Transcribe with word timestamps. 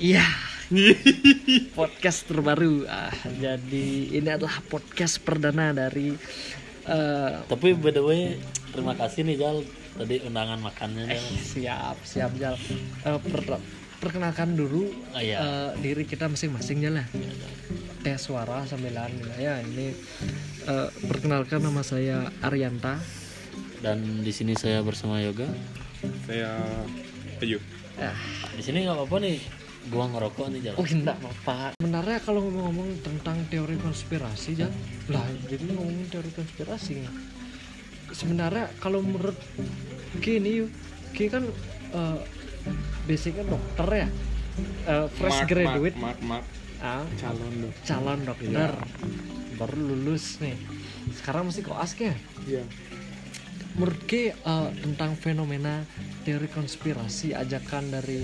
Iya. 0.00 0.24
podcast 1.78 2.24
terbaru. 2.24 2.86
Ah, 2.86 3.10
jadi 3.36 3.86
ini 4.08 4.28
adalah 4.28 4.62
podcast 4.64 5.18
perdana 5.18 5.74
dari 5.74 6.14
eh, 6.86 7.32
Tapi 7.42 7.74
by 7.74 7.90
the 7.90 8.00
way, 8.00 8.38
terima 8.70 8.94
kasih 8.94 9.26
nih 9.26 9.36
Jal 9.36 9.56
tadi 9.92 10.22
undangan 10.22 10.62
makannya 10.62 11.04
eh, 11.04 11.18
Jal. 11.18 11.26
siap 11.36 11.96
siap 12.00 12.32
Jal. 12.38 12.54
Eh, 13.02 13.18
per- 13.20 13.60
perkenalkan 14.00 14.54
dulu 14.54 14.88
Oh, 15.10 15.20
iya. 15.20 15.36
eh, 15.36 15.70
diri 15.82 16.06
kita 16.06 16.30
masing-masing 16.30 16.80
Jal 16.80 16.96
ya. 16.96 17.06
Tes 18.00 18.16
suara 18.22 18.64
sambilan 18.64 19.10
ya 19.36 19.58
ini 19.60 19.90
eh, 20.64 20.88
perkenalkan 21.04 21.60
nama 21.60 21.82
saya 21.82 22.30
Arianta. 22.40 22.96
Dan 23.82 24.22
di 24.22 24.30
sini 24.30 24.54
saya 24.54 24.80
bersama 24.80 25.18
Yoga. 25.18 25.50
saya 26.24 26.56
Ayu 27.42 27.58
Ah, 27.98 28.16
Di 28.54 28.62
sini 28.62 28.80
nggak 28.80 28.96
apa-apa 28.96 29.16
nih, 29.20 29.36
gua 29.88 30.04
ngerokok 30.12 30.46
nih 30.52 30.60
Jal. 30.68 30.74
Oh 30.76 30.84
enggak 30.84 31.16
apa 31.16 31.72
Sebenarnya 31.80 32.18
kalau 32.20 32.40
ngomong-ngomong 32.44 33.00
tentang 33.00 33.40
teori 33.48 33.80
konspirasi 33.80 34.60
Jan 34.60 34.72
Lah 35.08 35.24
jadi 35.48 35.64
ngomongin 35.72 36.06
teori 36.12 36.30
konspirasi 36.36 37.00
nih. 37.00 37.12
Sebenarnya 38.12 38.68
kalau 38.82 39.00
menurut 39.00 39.38
Ki 40.20 40.36
ini 40.36 40.60
yuk 40.60 40.70
Ki 41.16 41.32
kan 41.32 41.48
eh, 41.96 42.18
basicnya 43.08 43.42
dokter 43.48 43.88
ya. 44.04 44.08
Eh, 44.84 45.06
Fresh 45.16 45.40
Mark, 45.42 45.48
graduate. 45.48 45.96
Mark, 45.96 46.20
Mark, 46.20 46.44
Mark. 46.44 46.44
ah, 46.84 47.04
calon 47.16 47.54
dong 47.64 47.74
calon 47.84 48.20
dokter. 48.28 48.70
Baru 49.56 49.78
lulus 49.80 50.40
nih. 50.44 50.56
Sekarang 51.16 51.48
masih 51.48 51.64
koas 51.64 51.96
ya? 51.96 52.12
Iya. 52.44 52.62
Menurut 53.80 54.00
Ki 54.04 54.28
eh, 54.34 54.68
tentang 54.84 55.16
fenomena 55.16 55.88
teori 56.26 56.46
konspirasi 56.52 57.32
ajakan 57.32 57.94
dari 57.96 58.20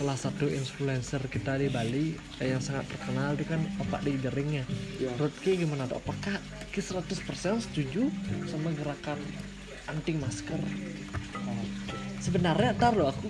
salah 0.00 0.16
satu 0.16 0.48
influencer 0.48 1.20
kita 1.28 1.60
di 1.60 1.68
Bali 1.68 2.16
eh, 2.40 2.48
yang 2.48 2.64
sangat 2.64 2.88
terkenal 2.88 3.36
itu 3.36 3.44
kan 3.44 3.60
Opak 3.84 4.00
di 4.00 4.16
Jering 4.16 4.48
ya. 4.48 4.64
Iya. 4.96 5.12
Menurut 5.12 5.36
Ki 5.44 5.60
gimana 5.60 5.84
tuh? 5.84 6.00
Apakah 6.00 6.40
Ki 6.72 6.80
100% 6.80 7.20
setuju 7.60 8.08
sama 8.48 8.72
gerakan 8.72 9.20
anti 9.84 10.16
masker? 10.16 10.56
Sebenarnya 12.16 12.72
ntar 12.80 12.96
loh 12.96 13.12
aku 13.12 13.28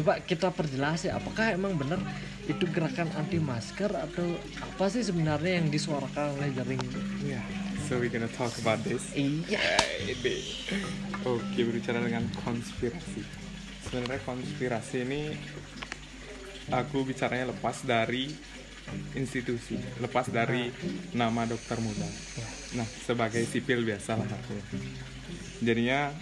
coba 0.00 0.24
kita 0.24 0.48
perjelas 0.56 1.04
ya 1.04 1.20
apakah 1.20 1.52
emang 1.52 1.76
benar 1.76 2.00
itu 2.48 2.64
gerakan 2.72 3.12
anti 3.12 3.36
masker 3.36 3.92
atau 3.92 4.40
apa 4.60 4.88
sih 4.88 5.04
sebenarnya 5.04 5.60
yang 5.60 5.68
disuarakan 5.68 6.36
oleh 6.40 6.48
Jering? 6.56 6.80
iya 7.24 7.40
so 7.88 8.00
we 8.00 8.08
gonna 8.08 8.28
talk 8.32 8.52
about 8.64 8.80
this 8.84 9.12
Iya. 9.12 9.60
Ede. 10.04 10.40
Oke, 11.28 11.60
berbicara 11.60 12.00
dengan 12.00 12.24
konspirasi. 12.40 13.20
Sebenarnya 13.84 14.20
konspirasi 14.24 14.96
ini 15.04 15.20
aku 16.70 17.06
bicaranya 17.06 17.54
lepas 17.54 17.86
dari 17.86 18.30
institusi, 19.18 19.78
lepas 19.98 20.30
dari 20.30 20.70
nama 21.14 21.42
dokter 21.46 21.78
muda. 21.82 22.06
Nah, 22.78 22.86
sebagai 22.86 23.42
sipil 23.46 23.82
biasa 23.82 24.14
lah 24.18 24.28
aku. 24.30 24.56
Jadinya 25.64 26.12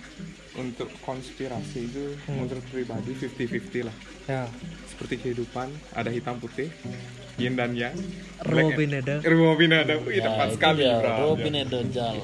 untuk 0.54 0.88
konspirasi 1.02 1.78
itu 1.90 2.04
menurut 2.30 2.62
pribadi 2.70 3.12
50-50 3.18 3.88
lah. 3.88 3.96
Ya. 4.30 4.46
Seperti 4.88 5.18
kehidupan, 5.20 5.68
ada 5.92 6.08
hitam 6.08 6.38
putih, 6.38 6.70
yin 7.36 7.58
dan 7.58 7.74
yang. 7.74 7.92
Robin 8.46 9.02
ada. 9.02 9.18
Robin 9.26 9.70
ada. 9.74 9.94
Wih, 10.00 10.22
Nah, 10.22 10.24
tepat 10.30 10.46
itu 10.46 10.54
sekali, 10.56 10.82
Bram. 10.86 11.18
Robin 11.26 11.54
Edo 11.58 11.80
Jal. 11.90 12.16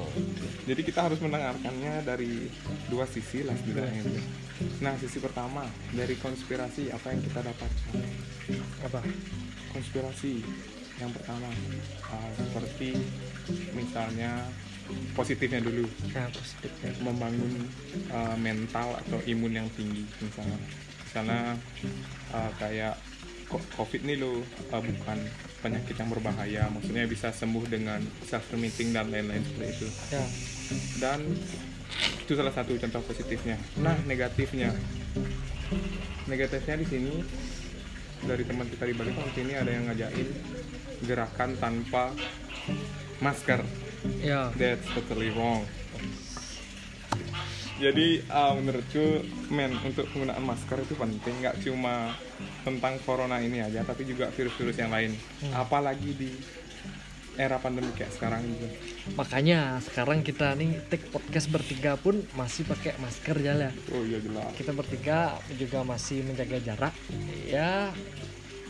Jadi 0.61 0.81
kita 0.87 0.99
harus 1.11 1.19
mendengarkannya 1.19 2.05
dari 2.07 2.47
dua 2.87 3.03
sisi 3.09 3.43
lah 3.43 3.53
setidaknya. 3.59 4.03
Nah 4.79 4.93
sisi 4.97 5.17
pertama 5.17 5.63
dari 5.91 6.15
konspirasi 6.15 6.89
apa 6.89 7.11
yang 7.11 7.21
kita 7.21 7.39
dapatkan? 7.41 8.03
Apa? 8.83 9.01
Konspirasi 9.71 10.41
yang 10.97 11.09
pertama 11.11 11.49
uh, 12.05 12.31
seperti 12.35 12.93
misalnya 13.73 14.45
positifnya 15.15 15.57
dulu 15.59 15.87
Nah, 16.11 16.29
positifnya. 16.29 16.91
membangun 17.01 17.53
uh, 18.09 18.35
mental 18.37 18.99
atau 18.99 19.17
imun 19.25 19.55
yang 19.55 19.67
tinggi 19.73 20.03
misalnya 20.19 20.57
misalnya 21.01 21.41
uh, 22.29 22.51
kayak 22.59 22.99
covid 23.73 24.01
nih 24.03 24.19
lo 24.19 24.39
uh, 24.69 24.81
bukan 24.83 25.17
penyakit 25.59 25.95
yang 25.95 26.09
berbahaya 26.11 26.69
maksudnya 26.69 27.09
bisa 27.09 27.33
sembuh 27.33 27.65
dengan 27.65 27.97
self 28.21 28.45
limiting 28.53 28.93
dan 28.93 29.09
lain-lain 29.09 29.41
seperti 29.41 29.71
itu 29.73 29.87
Ya. 30.11 30.23
dan 30.99 31.19
itu 32.23 32.33
salah 32.33 32.53
satu 32.53 32.75
contoh 32.79 33.01
positifnya. 33.03 33.59
Nah, 33.79 33.97
negatifnya, 34.07 34.71
negatifnya 36.27 36.75
di 36.79 36.87
sini 36.87 37.13
dari 38.21 38.43
teman 38.45 38.69
kita 38.69 38.85
di 38.85 38.93
Bali 38.93 39.11
kan 39.17 39.29
sini 39.33 39.53
ada 39.57 39.71
yang 39.73 39.89
ngajain 39.89 40.27
gerakan 41.05 41.57
tanpa 41.57 42.13
masker. 43.19 43.65
Ya. 44.21 44.53
That's 44.57 44.85
totally 44.93 45.33
wrong. 45.33 45.65
Jadi 47.81 48.21
uh, 48.29 48.53
menurutku 48.53 49.25
men 49.49 49.73
untuk 49.81 50.05
penggunaan 50.13 50.45
masker 50.45 50.85
itu 50.85 50.93
penting 50.93 51.33
nggak 51.41 51.65
cuma 51.65 52.13
tentang 52.61 53.01
corona 53.01 53.41
ini 53.41 53.57
aja 53.57 53.81
tapi 53.81 54.05
juga 54.05 54.29
virus-virus 54.29 54.77
yang 54.77 54.93
lain. 54.93 55.17
Apalagi 55.49 56.13
di 56.13 56.29
era 57.33 57.55
pandemi 57.57 57.87
kayak 57.91 58.11
sekarang 58.11 58.43
gitu. 58.43 58.67
Makanya 59.13 59.79
sekarang 59.81 60.19
kita 60.19 60.51
nih 60.53 60.83
take 60.87 61.07
podcast 61.07 61.47
bertiga 61.47 61.95
pun 61.95 62.19
masih 62.33 62.63
pakai 62.63 62.97
masker 62.97 63.37
ya 63.37 63.53
lah. 63.55 63.71
Oh 63.89 64.01
iya 64.01 64.19
jelas. 64.19 64.51
Kita 64.53 64.71
bertiga 64.71 65.19
juga 65.53 65.81
masih 65.81 66.21
menjaga 66.21 66.59
jarak 66.59 66.93
ya 67.45 67.89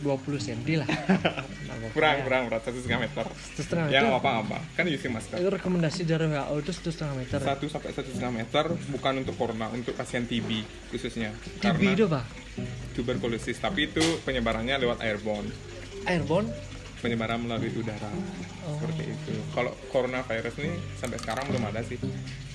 20 0.02 0.18
cm 0.36 0.82
lah. 0.82 0.88
Nah, 0.90 1.76
Kurang 1.94 2.18
pokoknya 2.18 2.22
kurang 2.22 2.42
berat 2.50 2.62
satu 2.64 2.78
setengah 2.78 3.00
meter. 3.02 3.24
Satu 3.28 3.60
setengah 3.62 3.84
yang 3.86 4.06
meter. 4.10 4.18
apa 4.18 4.30
apa 4.42 4.58
kan 4.74 4.84
using 4.84 5.10
masker 5.10 5.36
Itu 5.38 5.46
rekomendasi 5.48 6.00
dari 6.02 6.26
WHO 6.26 6.54
itu 6.58 6.70
satu 6.72 6.90
setengah 6.90 7.14
meter. 7.18 7.38
satu 7.38 7.64
sampai 7.66 7.90
satu 7.92 8.08
setengah 8.10 8.34
meter 8.34 8.64
bukan 8.88 9.12
untuk 9.20 9.34
corona 9.36 9.70
untuk 9.70 9.94
pasien 9.94 10.26
TB 10.26 10.48
khususnya 10.90 11.30
TB 11.58 11.62
karena 11.62 11.90
itu 11.92 12.06
pak? 12.06 12.24
tuberkulosis 12.92 13.56
tapi 13.56 13.86
itu 13.86 14.02
penyebarannya 14.22 14.74
lewat 14.76 15.00
airborne 15.00 15.48
Airborne? 16.02 16.50
Penyebaran 17.02 17.42
melalui 17.42 17.74
udara 17.74 18.08
Oh. 18.62 18.78
seperti 18.78 19.10
itu 19.10 19.34
kalau 19.50 19.74
coronavirus 19.90 20.54
nih 20.56 20.70
sampai 20.96 21.18
sekarang 21.18 21.44
belum 21.50 21.66
ada 21.66 21.82
sih 21.82 21.98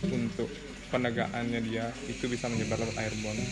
untuk 0.04 0.48
penegakannya 0.88 1.60
dia 1.62 1.92
itu 2.08 2.32
bisa 2.32 2.48
menyebar 2.48 2.80
lewat 2.80 2.96
airborne 2.96 3.44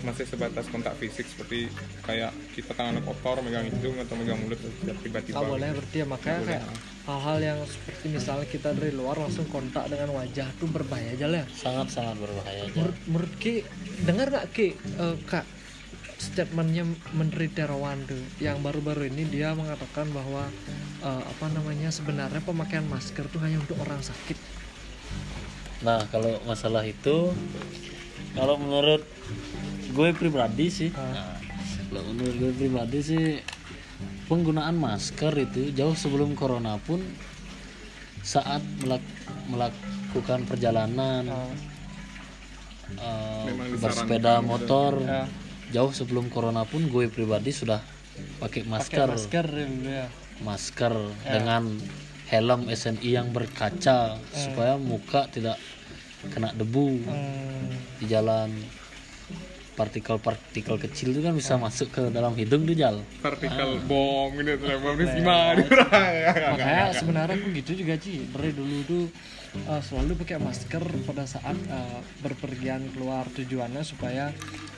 masih 0.00 0.22
sebatas 0.24 0.70
kontak 0.70 0.94
fisik 0.94 1.26
seperti 1.26 1.66
kayak 2.06 2.30
kita 2.54 2.70
tangan 2.70 3.02
kotor 3.02 3.42
megang 3.42 3.66
hidung 3.66 3.98
atau 3.98 4.14
megang 4.14 4.38
mulut 4.38 4.62
tiba-tiba 5.02 5.34
Nggak 5.34 5.50
boleh 5.50 5.68
berarti 5.74 5.96
ya 5.98 6.06
makanya 6.06 6.40
kayak 6.46 6.64
hal-hal 7.02 7.38
yang 7.42 7.58
seperti 7.66 8.04
misalnya 8.08 8.46
kita 8.46 8.68
dari 8.78 8.94
luar 8.94 9.18
langsung 9.18 9.50
kontak 9.50 9.90
dengan 9.90 10.14
wajah 10.14 10.46
tuh 10.54 10.68
berbahaya 10.70 11.18
aja 11.18 11.26
lah. 11.26 11.42
ya. 11.42 11.46
Sangat-sangat 11.50 12.14
berbahaya 12.14 12.62
menurut, 12.70 12.96
menurut 13.10 13.32
Ki 13.36 13.54
dengar 14.06 14.26
nggak 14.30 14.46
Ki 14.54 14.68
eh, 14.78 15.16
kak 15.26 15.44
statementnya 16.18 16.82
Menteri 17.10 17.46
Terawan 17.48 18.02
tuh 18.04 18.18
yang 18.36 18.58
baru-baru 18.58 19.06
ini 19.06 19.24
dia 19.24 19.54
mengatakan 19.54 20.10
bahwa 20.10 20.50
eh, 21.00 21.22
apa 21.24 21.46
namanya 21.48 21.88
sebenarnya 21.88 22.38
pemakaian 22.40 22.84
masker 22.84 23.26
tuh 23.26 23.38
hanya 23.38 23.58
untuk 23.58 23.78
orang 23.78 23.98
sakit 24.00 24.36
Nah, 25.78 26.02
kalau 26.10 26.42
masalah 26.42 26.82
itu 26.82 27.30
kalau 28.34 28.58
menurut 28.58 29.06
gue 29.88 30.10
pribadi 30.12 30.66
sih, 30.68 30.90
Ah. 30.90 31.06
nah, 31.14 31.38
kalau 31.88 32.02
menurut 32.08 32.34
gue 32.36 32.52
pribadi 32.52 32.98
sih 32.98 33.24
penggunaan 34.26 34.74
masker 34.74 35.30
itu 35.38 35.70
jauh 35.70 35.94
sebelum 35.94 36.34
corona 36.34 36.76
pun 36.78 36.98
saat 38.20 38.58
melak- 38.78 39.06
melakukan 39.46 40.42
perjalanan 40.44 41.30
Memang 42.90 43.70
disarankan 43.70 43.78
bersepeda 43.78 44.34
gitu. 44.34 44.44
motor 44.44 44.92
ya, 44.98 45.22
jauh 45.68 45.90
sebelum 45.90 46.28
corona 46.28 46.64
pun 46.64 46.84
gue 46.84 47.06
pribadi 47.06 47.50
sudah 47.50 47.80
pakai 48.38 48.64
masker. 48.64 49.08
masker 49.08 49.46
ya. 49.84 50.06
masker 50.38 50.94
Ya. 51.22 51.32
dengan 51.34 51.76
helm 52.26 52.66
SNI 52.66 53.10
yang 53.14 53.28
berkaca 53.30 54.16
supaya 54.30 54.76
muka 54.76 55.26
tidak 55.26 55.56
kena 56.26 56.52
debu 56.52 57.00
Hmm, 57.00 57.68
di 57.96 58.06
jalan. 58.06 58.50
Partikel-partikel 59.74 60.74
kecil 60.76 61.14
itu 61.14 61.22
kan 61.22 61.30
bisa 61.30 61.54
masuk 61.54 61.94
ke 61.94 62.02
dalam 62.10 62.34
hidung 62.34 62.66
tuh 62.66 62.74
jal. 62.74 62.98
Partikel 63.22 63.78
bom 63.86 64.34
gitu 64.34 64.58
bom 64.58 64.98
di 64.98 65.22
orang 65.22 65.62
makanya 66.50 66.90
sebenarnya 66.98 67.38
aku 67.38 67.46
gitu 67.54 67.78
juga 67.78 67.94
Ci. 67.94 68.26
Dari 68.26 68.50
dulu 68.50 68.76
tuh 68.82 69.04
eh, 69.54 69.82
selalu 69.82 70.18
pakai 70.24 70.38
masker 70.40 70.84
pada 71.04 71.24
saat 71.24 71.56
eh, 71.56 72.00
berpergian 72.20 72.88
keluar 72.92 73.24
tujuannya 73.32 73.82
supaya 73.86 74.32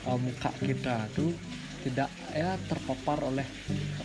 eh, 0.07 0.17
muka 0.17 0.51
kita 0.61 1.09
tuh 1.15 1.33
tidak 1.81 2.13
ya 2.29 2.53
terpapar 2.69 3.17
oleh 3.25 3.41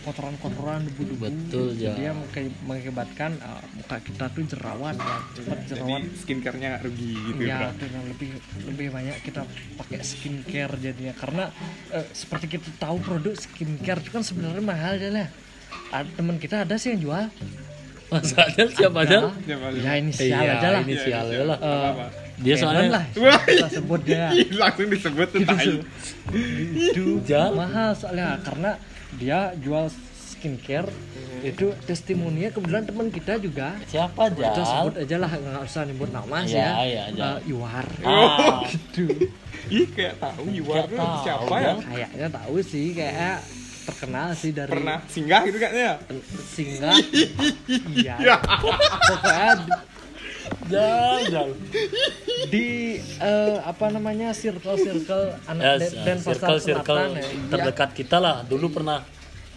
kotoran-kotoran 0.01 0.89
debu-debu. 0.89 1.29
Betul, 1.29 1.77
jadi 1.77 2.09
yang 2.09 2.17
menge- 2.25 2.57
mengakibatkan 2.65 3.37
uh, 3.37 3.61
muka 3.77 4.01
kita 4.01 4.33
tuh 4.33 4.43
jerawat 4.49 4.97
ya 4.97 5.17
cepat 5.37 5.57
Jadi 5.61 5.69
jerawat. 5.77 6.01
skincare-nya 6.17 6.67
nggak 6.73 6.83
rugi 6.89 7.13
gitu 7.13 7.41
ya 7.45 7.69
bro. 7.69 7.69
dengan 7.77 8.03
lebih 8.09 8.29
lebih 8.65 8.87
banyak 8.89 9.17
kita 9.21 9.41
pakai 9.77 9.99
skincare 10.01 10.73
jadinya. 10.81 11.13
Karena 11.13 11.53
eh, 11.93 12.05
seperti 12.17 12.57
kita 12.57 12.65
tahu 12.81 12.97
produk 12.97 13.37
skincare 13.37 14.01
itu 14.01 14.09
kan 14.09 14.25
sebenarnya 14.25 14.63
mahal 14.65 14.97
ya. 14.97 15.13
Lah 15.13 15.29
teman 16.17 16.41
kita 16.41 16.65
ada 16.65 16.81
sih 16.81 16.97
yang 16.97 17.01
jual 17.05 17.25
Masa 18.07 18.39
Jal 18.49 18.67
siapa 18.69 18.99
siapa? 19.03 19.29
ya 19.75 19.91
inisial 19.95 20.39
Iya, 20.39 20.53
aja 20.55 20.67
lah 20.69 20.79
ini 20.79 20.87
Iya, 20.87 20.95
inisial 20.95 21.25
iya. 21.27 21.41
lah. 21.43 21.57
Eh, 21.57 21.67
Apa-apa. 21.67 22.05
Dia 22.37 22.55
soalnya 22.55 22.89
lah 22.89 23.03
kita 23.43 23.67
sebut 23.73 24.01
dia 24.01 24.25
Ih, 24.37 24.47
langsung 24.53 24.87
disebut 24.87 25.27
tuh 25.27 25.41
tai. 25.43 25.67
itu 26.71 27.05
mahal 27.51 27.91
soalnya 27.93 28.37
karena 28.39 28.71
dia 29.13 29.39
jual 29.57 29.89
skincare 30.29 30.85
itu 31.39 31.73
testimoninya 31.83 32.49
kebetulan 32.49 32.83
teman 32.83 33.07
kita 33.09 33.37
juga 33.37 33.73
siapa 33.83 34.29
kita 34.29 34.53
Jal? 34.53 34.65
sebut 34.65 34.93
aja 34.97 35.15
lah 35.17 35.31
nggak 35.31 35.63
usah 35.63 35.81
nyebut 35.83 36.09
nama 36.09 36.37
sih 36.43 36.53
Iya, 36.53 36.69
ya 36.69 36.83
iya, 36.83 37.03
Jal. 37.11 37.35
Eh, 37.35 37.49
Iwar 37.49 37.85
Ah, 38.01 38.61
gitu 38.63 39.05
Ih, 39.67 39.83
kayak 39.89 40.15
tahu 40.17 40.47
Yuwar 40.47 40.85
Kayak 40.85 40.95
tahu, 40.95 41.13
siapa 41.21 41.55
ya? 41.57 41.73
Kayaknya 41.81 42.27
tahu 42.31 42.55
sih 42.61 42.87
kayak 42.93 43.37
terkenal 43.87 44.27
sih 44.33 44.51
dari 44.51 44.67
Pernah 44.69 44.99
singgah 45.07 45.41
gitu 45.41 45.57
kayaknya. 45.57 45.91
singgah 46.45 46.95
iya 47.95 48.35
pokoknya 49.07 49.51
di- 52.47 52.99
eh, 52.99 53.57
apa 53.61 53.85
namanya 53.87 54.31
circle 54.31 54.75
circle 54.75 55.35
anak 55.45 55.63
Ya, 55.63 55.73
dan, 56.03 56.17
circle 56.19 56.59
circle 56.59 56.59
selatan 56.59 57.09
ya 57.15 57.27
terdekat 57.49 57.89
kita 57.93 58.17
lah. 58.17 58.43
Dulu 58.43 58.67
pernah 58.69 59.03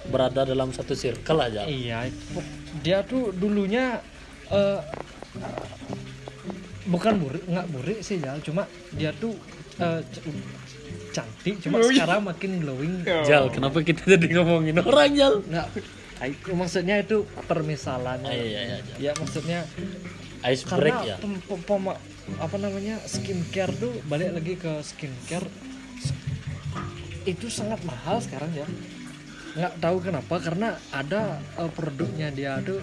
berada 0.03 0.43
dalam 0.43 0.71
satu 0.71 0.95
circle 0.95 1.39
aja. 1.41 1.67
Iya, 1.67 2.07
itu- 2.07 2.47
dia 2.81 3.03
tuh 3.03 3.31
dulunya 3.33 4.01
eh, 4.49 4.81
bukan 6.85 7.15
burik, 7.19 7.45
nggak 7.45 7.67
burik 7.69 7.99
sih 8.01 8.19
ya, 8.19 8.35
cuma 8.41 8.65
dia 8.91 9.13
tuh 9.13 9.35
c- 9.71 10.27
cantik, 11.11 11.59
cuma 11.59 11.79
Glowing. 11.79 11.99
sekarang 11.99 12.23
makin 12.23 12.51
glowing. 12.59 12.95
Oh. 13.05 13.23
Jal, 13.23 13.45
kenapa 13.51 13.83
kita 13.83 14.03
jadi 14.07 14.27
ngomongin 14.39 14.79
orang 14.81 15.11
Jal? 15.13 15.35
Nggak, 15.43 15.67
itu 16.23 16.51
maksudnya 16.53 16.97
itu 16.99 17.17
permisalannya. 17.45 18.31
Ah, 18.31 18.37
iya, 18.37 18.61
iya, 18.63 18.77
Jal. 18.81 18.97
Ya 18.99 19.13
maksudnya 19.15 19.59
Ice 20.47 20.65
break 20.65 20.95
karena 20.95 20.97
ya. 21.05 21.17
pem- 21.19 21.43
pem- 21.43 21.65
pema- 21.65 22.01
apa 22.39 22.57
namanya 22.57 22.97
skincare 23.05 23.75
tuh 23.75 23.93
balik 24.07 24.31
lagi 24.33 24.55
ke 24.55 24.73
skincare 24.81 25.51
itu 27.23 27.47
sangat 27.53 27.83
mahal 27.85 28.17
sekarang 28.19 28.49
ya 28.55 28.65
nggak 29.51 29.75
tahu 29.83 29.97
kenapa 29.99 30.35
karena 30.39 30.79
ada 30.95 31.43
eh, 31.59 31.71
produknya 31.75 32.31
dia 32.31 32.63
tuh 32.63 32.79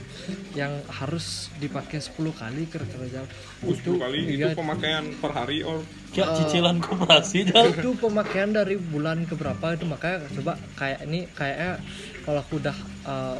yang 0.51 0.83
harus 0.91 1.47
dipakai 1.63 2.03
10 2.03 2.17
kali 2.35 2.67
kira-kira 2.67 3.07
jauh 3.07 3.29
Uh, 3.65 3.73
10 3.73 3.97
kali 3.97 4.17
itu 4.37 4.47
pemakaian 4.53 5.05
per 5.17 5.31
hari 5.33 5.65
or 5.65 5.81
Kayak 6.13 6.39
cicilan 6.39 6.77
koperasi 6.77 7.49
itu 7.49 7.89
pemakaian 7.97 8.53
dari 8.53 8.77
bulan 8.77 9.25
ke 9.25 9.33
berapa 9.33 9.73
itu 9.73 9.85
makanya 9.89 10.29
coba 10.33 10.53
kayak 10.77 11.03
ini 11.09 11.25
kayaknya 11.33 11.81
kalau 12.21 12.39
aku 12.41 12.61
udah 12.61 12.77
eh, 13.05 13.37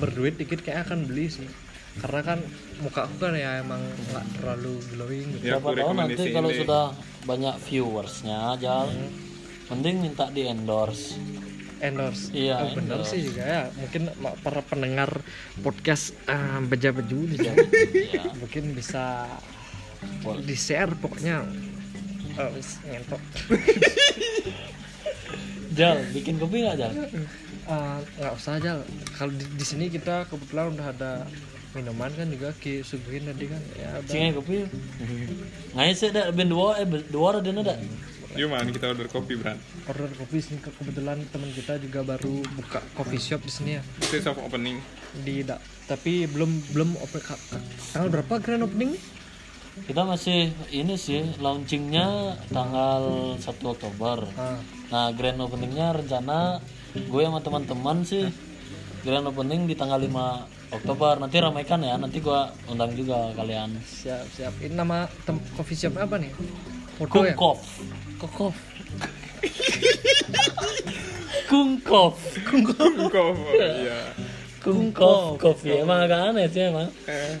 berduit 0.00 0.34
dikit 0.40 0.64
kayaknya 0.64 0.84
akan 0.88 1.00
beli 1.04 1.26
sih 1.28 1.48
karena 1.98 2.20
kan 2.22 2.38
muka 2.78 3.10
aku 3.10 3.16
kan 3.18 3.34
ya 3.34 3.58
emang 3.58 3.82
nggak 3.82 4.26
terlalu 4.38 4.78
glowing 4.94 5.26
gitu. 5.34 5.44
Ya, 5.50 5.58
Siapa 5.58 5.68
tahu 5.74 5.92
nanti 5.98 6.22
kalau 6.30 6.50
sudah 6.54 6.84
banyak 7.26 7.54
viewersnya 7.66 8.40
Jal. 8.62 8.86
Mending 9.68 9.96
minta 10.00 10.24
di 10.32 10.48
endorse. 10.48 11.18
Endorse 11.80 12.30
Iya, 12.30 12.56
Oh, 12.60 12.70
bener 12.72 12.98
endorse. 12.98 13.10
sih 13.10 13.20
juga 13.24 13.42
ya 13.42 13.62
mungkin 13.72 14.02
para 14.38 14.60
pendengar 14.62 15.10
podcast 15.58 16.12
uh, 16.24 16.58
beja 16.62 16.90
beju 16.90 17.24
bisa 17.24 17.50
Iya. 18.08 18.32
mungkin 18.34 18.72
bisa 18.72 19.26
Boleh. 20.20 20.42
di 20.42 20.54
share 20.54 20.94
pokoknya 20.94 21.42
Eh, 22.34 22.48
wis, 22.54 22.78
ngentok 22.84 23.18
Jal, 25.70 26.00
bikin 26.10 26.38
kopi 26.38 26.62
nggak 26.62 26.76
Jal? 26.76 26.92
Eh, 27.68 27.96
nggak 28.16 28.32
usah 28.32 28.56
aja 28.56 28.80
kalau 29.14 29.30
di, 29.30 29.44
di 29.44 29.62
sini 29.62 29.86
kita 29.86 30.24
kebetulan 30.26 30.72
udah 30.72 30.86
ada 30.88 31.12
minuman 31.70 32.08
kan 32.10 32.26
juga 32.26 32.50
ki 32.56 32.80
suguhin 32.80 33.26
tadi 33.26 33.44
kan 33.46 33.60
ya 33.76 33.90
udah 33.98 34.08
Singai 34.08 34.32
kopi. 34.32 34.64
Ngai 35.74 35.92
sih 35.92 36.08
dah 36.08 36.32
ben 36.32 36.48
dua 36.48 36.80
eh 36.80 36.88
dua 37.06 37.36
ada 37.36 37.44
ada. 37.44 37.74
Yuk 38.38 38.48
man, 38.48 38.70
kita 38.70 38.86
order 38.88 39.10
kopi 39.10 39.34
Bran 39.34 39.58
order 39.84 40.06
kopi 40.14 40.38
sini 40.38 40.62
ke- 40.62 40.70
kebetulan 40.72 41.18
teman 41.26 41.50
kita 41.50 41.74
juga 41.76 42.06
baru 42.06 42.38
buka 42.54 42.78
coffee 42.94 43.18
shop 43.18 43.42
di 43.42 43.50
sini 43.50 43.70
ya 43.74 43.82
This 44.00 44.24
of 44.24 44.38
opening 44.38 44.78
di 45.18 45.42
da- 45.42 45.58
tapi 45.84 46.22
belum 46.24 46.46
belum 46.70 46.94
open 46.96 47.18
tanggal 47.90 48.08
berapa 48.12 48.34
grand 48.38 48.62
opening? 48.62 48.94
Kita 49.78 50.02
masih 50.04 50.50
ini 50.70 50.94
sih 50.94 51.22
launchingnya 51.36 52.06
tanggal 52.48 53.02
1 53.36 53.46
Oktober. 53.64 54.26
Ah, 54.34 54.58
Nah, 54.88 55.12
grand 55.12 55.38
openingnya 55.38 55.94
rencana 55.94 56.58
gue 56.92 57.22
sama 57.22 57.38
teman-teman 57.38 58.02
sih 58.02 58.26
grand 59.00 59.22
opening 59.24 59.64
di 59.64 59.74
tanggal 59.74 59.96
5 59.96 60.44
Oktober. 60.70 61.16
Nanti 61.16 61.38
ramaikan 61.38 61.78
ya. 61.80 61.94
Nanti 61.94 62.18
gue 62.18 62.40
undang 62.66 62.90
juga 62.92 63.30
kalian. 63.32 63.78
siap 63.80 64.26
siap 64.28 64.54
ini 64.60 64.74
nama 64.74 65.06
tem- 65.24 65.42
coffee 65.52 65.74
shop 65.76 65.94
apa 65.96 66.16
nih 66.16 66.30
foto 66.98 67.22
ya 67.22 67.34
Kungkov. 68.18 68.54
kokof 71.48 72.16
Kungkov. 72.44 72.90
Kungkov 72.98 73.34
Iya. 73.54 74.00
Kungkov. 74.58 75.38
Kopi. 75.38 75.70
Emang 75.80 76.04
agak 76.04 76.34
aneh 76.34 76.50
sih 76.50 76.66
emang. 76.66 76.90
Eh, 77.06 77.38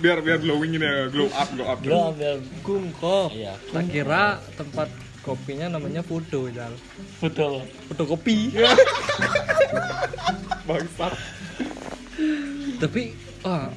Biar 0.00 0.18
biar 0.18 0.40
glowing 0.40 0.74
ini 0.74 0.82
ya 0.82 1.06
Glow 1.12 1.28
up, 1.30 1.48
glow 1.52 1.66
up. 1.68 1.78
Gua 1.84 2.10
ambil 2.10 2.34
kungkop 2.64 3.28
Iya, 3.30 3.54
tak 3.70 3.84
kira 3.92 4.24
tempat 4.56 4.88
kopinya 5.20 5.72
namanya 5.72 6.04
foto 6.04 6.48
jal 6.48 6.68
betul. 7.16 7.64
foto 7.88 8.02
kopi. 8.06 8.52
Bangsat. 10.64 11.12
Tapi 12.76 13.02
ah, 13.44 13.68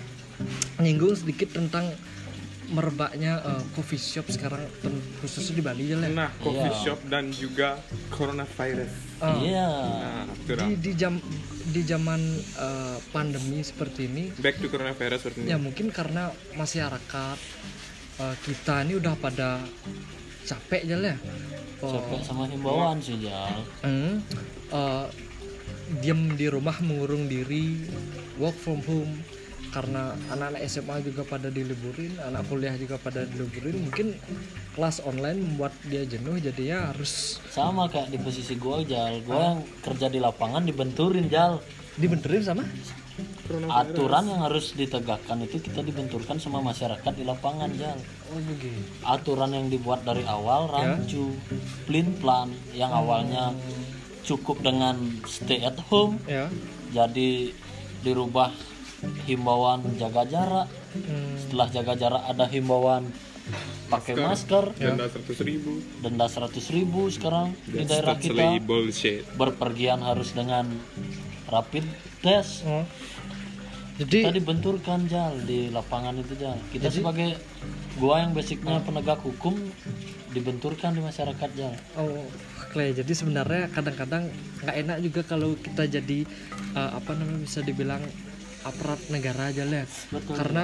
nyinggung 0.77 1.15
sedikit 1.15 1.51
tentang 1.51 1.88
merebaknya 2.68 3.40
eh, 3.40 3.64
coffee 3.72 3.98
shop 3.98 4.28
sekarang 4.28 4.60
khususnya 5.18 5.54
di 5.54 5.64
Bali 5.64 5.84
ya 5.86 5.96
lah 5.96 6.10
Nah, 6.10 6.30
coffee 6.38 6.68
Iya. 6.68 6.81
shop 6.81 7.00
dan 7.08 7.30
juga 7.30 7.80
coronavirus 8.10 8.92
Ah, 9.18 9.34
Iya. 9.36 9.69
Nah, 9.98 10.24
itu 10.30 10.52
dah 10.54 10.62
di 10.64 10.75
di 10.78 10.92
jam 10.94 11.18
di 11.66 11.81
zaman 11.81 12.22
eh, 12.38 12.98
pandemi 13.10 13.60
seperti 13.62 14.06
ini 14.06 14.24
Back 14.36 14.60
to 14.60 14.68
coronavirus 14.68 15.19
seperti 15.22 15.38
ini 15.42 15.50
ya 15.50 15.58
mungkin 15.58 15.90
karena 15.90 16.28
masyarakat 16.54 17.38
eh, 18.19 18.36
kita 18.42 18.84
ini 18.84 18.94
udah 18.96 19.13
pada 19.16 19.63
capek 20.44 20.81
aja 20.86 20.96
lah 20.96 21.12
ya. 21.12 21.18
Capek 21.78 22.20
sama 22.22 22.46
himbauan 22.46 22.98
sih 22.98 23.20
Jal. 23.20 23.63
hmm, 23.82 24.13
eh, 24.70 25.06
diam 25.98 26.36
di 26.36 26.48
rumah 26.48 26.75
mengurung 26.82 27.25
diri 27.25 27.80
work 28.36 28.56
from 28.56 28.84
home 28.84 29.24
karena 29.71 30.15
anak-anak 30.31 30.62
SMA 30.67 30.95
juga 31.03 31.21
pada 31.27 31.47
diliburin 31.51 32.15
anak 32.24 32.47
kuliah 32.47 32.75
juga 32.79 32.95
pada 32.97 33.27
diliburin 33.27 33.83
mungkin 33.83 34.15
kelas 34.74 35.03
online 35.03 35.43
membuat 35.43 35.74
dia 35.86 36.05
jenuh 36.07 36.39
jadinya 36.39 36.93
harus 36.93 37.41
Sama 37.50 37.89
kayak 37.89 38.13
di 38.13 38.21
posisi 38.21 38.53
gua 38.55 38.86
Jal. 38.86 39.25
Gua 39.25 39.53
yang 39.53 39.59
kerja 39.81 40.07
di 40.07 40.21
lapangan 40.21 40.63
dibenturin 40.63 41.27
Jal. 41.27 41.59
dibenerin 41.97 42.45
sama 42.45 42.62
Aturan 43.74 44.29
yang 44.29 44.45
harus 44.45 44.77
ditegakkan 44.77 45.41
itu 45.41 45.57
kita 45.57 45.81
dibenturkan 45.81 46.38
sama 46.38 46.62
masyarakat 46.62 47.09
di 47.17 47.25
lapangan 47.25 47.74
Jal. 47.74 47.97
oh 48.29 48.38
begitu 48.38 48.77
Aturan 49.01 49.50
yang 49.57 49.65
dibuat 49.74 50.05
dari 50.05 50.21
awal 50.29 50.69
rancu, 50.69 51.33
plan 51.89 52.07
plan 52.21 52.53
yang 52.77 52.93
awalnya 52.93 53.50
cukup 54.21 54.62
dengan 54.62 55.00
stay 55.25 55.63
at 55.63 55.79
home 55.89 56.19
ya 56.29 56.51
jadi 56.91 57.55
dirubah 58.03 58.51
himbauan 59.25 59.84
jaga 59.98 60.24
jarak. 60.25 60.68
Hmm, 60.98 61.36
Setelah 61.38 61.68
jaga 61.70 61.94
jarak 61.94 62.24
ada 62.25 62.46
himbauan 62.50 63.04
pakai 63.88 64.20
masker, 64.20 64.75
Denda 64.75 65.08
100 65.08 65.48
ribu 65.48 65.80
denda 66.04 66.27
100.000 66.27 66.75
ribu 66.75 67.08
sekarang 67.08 67.56
di 67.63 67.80
That's 67.80 67.89
daerah 67.96 68.16
totally 68.20 68.60
kita. 68.60 68.68
bullshit 68.68 69.22
Berpergian 69.39 70.04
harus 70.04 70.36
dengan 70.36 70.68
rapid 71.48 71.88
test. 72.20 72.68
Kita 73.98 74.30
jadi 74.30 74.38
dibenturkan 74.38 75.10
jal 75.10 75.34
di 75.42 75.74
lapangan 75.74 76.13
itu 76.20 76.38
jal. 76.38 76.54
Kita 76.70 76.92
sebagai 76.94 77.34
gua 77.98 78.22
yang 78.22 78.36
basicnya 78.36 78.77
penegak 78.86 79.24
hukum 79.25 79.58
dibenturkan 80.36 80.94
di 80.94 81.01
masyarakat 81.01 81.50
jal. 81.58 81.74
Oh, 81.98 82.22
Clay. 82.70 82.94
Jadi 82.94 83.10
sebenarnya 83.16 83.72
kadang-kadang 83.74 84.30
nggak 84.62 84.75
enak 84.86 84.98
juga 85.01 85.22
kalau 85.25 85.58
kita 85.58 85.88
jadi 85.88 86.27
eh, 86.77 86.92
apa 86.94 87.16
namanya 87.18 87.42
bisa 87.42 87.63
dibilang 87.66 88.04
aparat 88.69 89.01
negara 89.07 89.50
aja 89.50 89.63
lah. 89.63 89.88
Betul. 90.12 90.36
Karena 90.36 90.63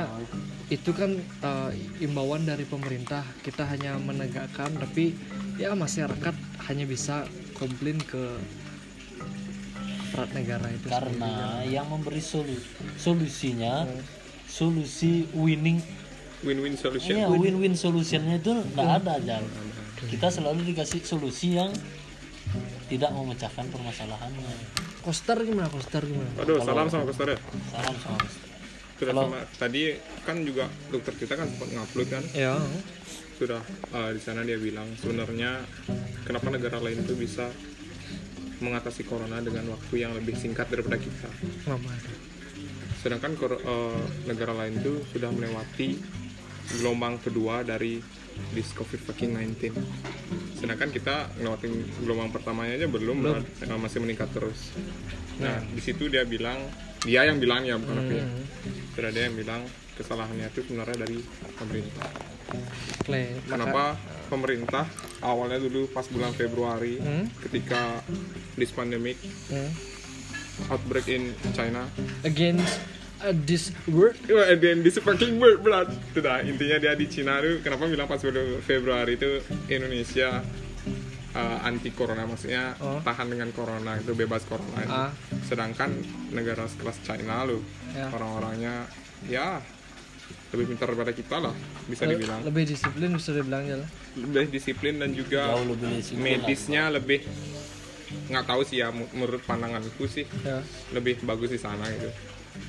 itu 0.67 0.91
kan 0.91 1.15
eh, 1.19 1.71
imbauan 2.03 2.43
dari 2.43 2.67
pemerintah. 2.67 3.23
Kita 3.41 3.67
hanya 3.67 3.95
menegakkan, 3.99 4.71
tapi 4.75 5.15
ya 5.55 5.73
masyarakat 5.73 6.35
hanya 6.69 6.85
bisa 6.87 7.25
komplain 7.55 7.97
ke 8.03 8.39
aparat 10.13 10.29
negara 10.37 10.67
itu 10.69 10.87
karena 10.93 11.65
yang 11.65 11.89
memberi 11.89 12.21
solu 12.21 12.53
solusinya 13.01 13.89
solusi 14.45 15.25
winning 15.33 15.81
win-win 16.45 16.77
solution 16.77 17.17
Iya 17.17 17.33
win-win 17.33 17.73
solutionnya 17.73 18.37
itu 18.37 18.53
nggak 18.77 18.89
ada 19.01 19.17
Jal. 19.25 19.41
Kita 20.05 20.29
selalu 20.29 20.69
dikasih 20.69 21.01
solusi 21.01 21.57
yang 21.57 21.73
tidak 22.91 23.09
memecahkan 23.09 23.65
permasalahannya. 23.73 24.82
Koster 25.03 25.37
gimana 25.43 25.67
koster 25.67 26.01
gimana? 26.07 26.31
Aduh 26.39 26.63
salam 26.63 26.87
sama 26.87 27.03
koster 27.05 27.35
ya. 27.35 27.39
Salam 27.75 27.95
sama 27.99 28.19
sudah 28.93 29.13
Kalau- 29.13 29.35
sama 29.35 29.39
tadi 29.59 29.81
kan 30.23 30.37
juga 30.47 30.65
dokter 30.87 31.13
kita 31.19 31.33
kan 31.35 31.47
sempat 31.51 31.69
ngupload 31.75 32.07
kan? 32.07 32.23
Ya 32.31 32.55
sudah 33.33 33.59
uh, 33.91 34.09
di 34.13 34.21
sana 34.21 34.45
dia 34.47 34.55
bilang 34.55 34.87
sebenarnya 34.95 35.65
kenapa 36.23 36.47
negara 36.53 36.79
lain 36.79 37.03
itu 37.03 37.17
bisa 37.17 37.49
mengatasi 38.63 39.03
corona 39.03 39.43
dengan 39.43 39.75
waktu 39.75 40.07
yang 40.07 40.15
lebih 40.15 40.37
singkat 40.39 40.71
daripada 40.71 40.95
kita? 40.95 41.27
Lama 41.67 41.91
sedangkan 43.03 43.35
uh, 43.35 43.99
negara 44.23 44.55
lain 44.55 44.79
itu 44.79 45.03
sudah 45.11 45.27
melewati 45.27 45.99
gelombang 46.79 47.19
kedua 47.19 47.59
dari 47.67 47.99
this 48.51 48.71
covid 48.71 48.99
fucking 48.99 49.33
19 49.33 49.73
sedangkan 50.55 50.89
kita 50.89 51.15
ngelewatin 51.35 51.73
gelombang 51.99 52.29
pertamanya 52.29 52.73
aja 52.75 52.87
belum, 52.87 53.17
Belum. 53.19 53.77
masih 53.77 53.99
meningkat 53.99 54.29
terus 54.31 54.71
nah 55.35 55.59
di 55.59 55.79
situ 55.79 56.07
dia 56.07 56.23
bilang 56.23 56.57
dia 57.01 57.23
yang 57.23 57.37
bilang 57.37 57.61
ya 57.61 57.75
bukan 57.75 57.97
aku 57.99 58.13
ya 58.13 58.23
Hmm. 58.23 58.43
sudah 58.93 59.11
dia 59.11 59.23
yang 59.25 59.35
bilang 59.35 59.61
kesalahannya 59.93 60.47
itu 60.47 60.61
sebenarnya 60.63 60.97
dari 60.99 61.19
pemerintah 61.53 62.07
maka- 63.03 63.43
Kenapa 63.45 63.83
pemerintah 64.25 64.85
awalnya 65.19 65.59
dulu 65.59 65.89
pas 65.89 66.05
bulan 66.05 66.31
Februari 66.31 66.97
Hmm? 66.97 67.25
ketika 67.41 67.99
this 68.55 68.69
pandemic 68.69 69.17
Hmm. 69.49 69.69
outbreak 70.69 71.07
in 71.07 71.23
China 71.51 71.89
against 72.21 72.77
uh, 73.23 73.35
this 73.41 73.71
word 73.85 74.15
Wah, 74.27 74.45
and 74.45 74.59
then 74.59 74.77
this 74.79 74.95
fucking 74.97 75.35
word 75.37 75.59
berat 75.59 75.87
Sudah, 76.11 76.41
intinya 76.41 76.77
dia 76.77 76.93
di 76.93 77.07
Cina 77.07 77.39
tuh 77.39 77.59
kenapa 77.59 77.85
bilang 77.85 78.05
pas 78.05 78.19
bulan 78.19 78.59
Februari 78.59 79.15
itu 79.15 79.39
Indonesia 79.67 80.43
uh, 81.31 81.57
anti 81.61 81.89
corona 81.89 82.23
maksudnya 82.23 82.75
Oh. 82.77 82.99
tahan 82.99 83.27
dengan 83.27 83.49
corona 83.49 83.95
itu 83.95 84.11
bebas 84.13 84.43
corona 84.43 84.77
itu. 84.77 84.91
Ah. 84.91 85.11
sedangkan 85.43 85.89
negara 86.29 86.65
sekelas 86.65 86.99
China 87.01 87.43
loh 87.43 87.61
Ya. 87.91 88.09
orang-orangnya 88.09 88.89
ya 89.23 89.61
lebih 90.49 90.65
pintar 90.67 90.89
daripada 90.89 91.11
kita 91.11 91.37
lah 91.37 91.53
bisa 91.85 92.05
le- 92.05 92.13
dibilang 92.13 92.41
lebih 92.43 92.65
disiplin 92.67 93.09
bisa 93.11 93.31
dibilang 93.31 93.63
ya 93.63 93.77
lah. 93.77 93.89
lebih 94.15 94.49
disiplin 94.49 94.93
dan 94.97 95.09
juga 95.11 95.41
Jauh 95.47 95.65
lebih 95.67 95.89
disiplin 95.95 96.21
medisnya 96.23 96.83
lebih 96.89 97.21
nggak 98.23 98.45
tahu 98.45 98.61
sih 98.61 98.77
ya 98.79 98.89
menurut 98.89 99.41
pandanganku 99.41 100.05
sih 100.05 100.25
ya 100.41 100.61
lebih 100.89 101.21
bagus 101.21 101.49
di 101.49 101.57
sana 101.57 101.85
gitu 101.87 102.09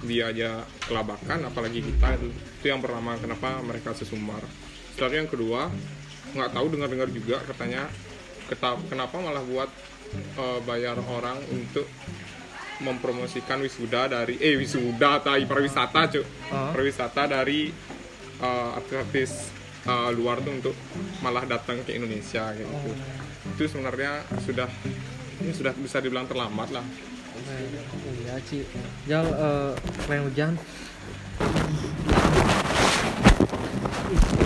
dia 0.04 0.32
aja 0.32 0.50
kelabakan 0.88 1.48
apalagi 1.48 1.84
kita 1.84 2.16
itu 2.16 2.28
itu 2.32 2.66
yang 2.68 2.80
pertama 2.80 3.16
kenapa 3.20 3.60
mereka 3.60 3.92
sesumbar 3.92 4.40
setelah 4.94 5.24
yang 5.24 5.28
kedua 5.28 5.68
nggak 6.34 6.50
tahu 6.50 6.66
dengar 6.72 6.88
dengar 6.90 7.08
juga 7.12 7.36
katanya 7.44 7.88
kenapa 8.90 9.16
malah 9.20 9.44
buat 9.44 9.70
eh, 10.14 10.60
bayar 10.64 10.98
orang 11.00 11.40
untuk 11.52 11.88
mempromosikan 12.82 13.62
wisuda 13.62 14.10
dari 14.10 14.34
eh 14.42 14.58
wisuda 14.58 15.22
tai 15.22 15.46
pariwisata 15.46 16.10
cuk. 16.10 16.26
Ah. 16.50 16.74
pariwisata 16.74 17.30
dari 17.30 17.70
eh, 18.42 18.70
artis-artis 18.78 19.54
eh, 19.86 20.10
luar 20.12 20.42
tuh 20.42 20.52
untuk 20.52 20.74
malah 21.22 21.46
datang 21.46 21.80
ke 21.86 21.94
Indonesia 21.94 22.50
gitu. 22.56 22.74
Itu 23.54 23.64
sebenarnya 23.70 24.26
sudah 24.42 24.68
ini 25.40 25.52
sudah 25.54 25.72
bisa 25.74 25.98
dibilang 26.02 26.26
terlambat 26.26 26.70
lah 26.74 26.84
iya 27.44 28.34
Ci 28.42 28.64
Jal 29.04 29.26
uh, 29.26 29.70
keren 30.04 30.24
hujan 30.24 30.52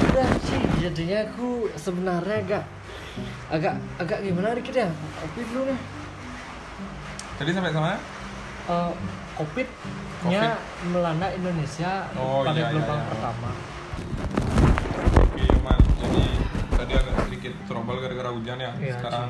udah 0.09 0.31
sih 0.43 0.63
jadinya 0.81 1.19
aku 1.31 1.49
sebenarnya 1.79 2.37
agak 2.43 2.65
agak 3.49 3.75
agak 3.99 4.19
gimana 4.21 4.55
dikit 4.55 4.75
ya 4.77 4.89
kopi 5.21 5.43
dulu 5.47 5.63
nih 5.71 5.81
Tadi 7.39 7.55
sampai 7.55 7.71
sama? 7.71 7.95
Eh, 8.67 8.93
covid 9.39 9.69
nya 10.27 10.59
melanda 10.91 11.31
Indonesia 11.31 12.11
Oh, 12.19 12.43
pada 12.43 12.51
iya, 12.51 12.67
iya, 12.67 12.71
gelombang 12.75 12.99
iya. 12.99 13.09
pertama 13.15 13.51
Oke, 15.23 15.47
Man. 15.63 15.79
Jadi 16.03 16.25
tadi 16.75 16.93
agak 16.99 17.15
sedikit 17.23 17.55
trouble 17.67 17.99
gara-gara 17.99 18.31
hujan 18.35 18.59
ya. 18.59 18.75
Iya, 18.75 18.95
Sekarang 18.99 19.29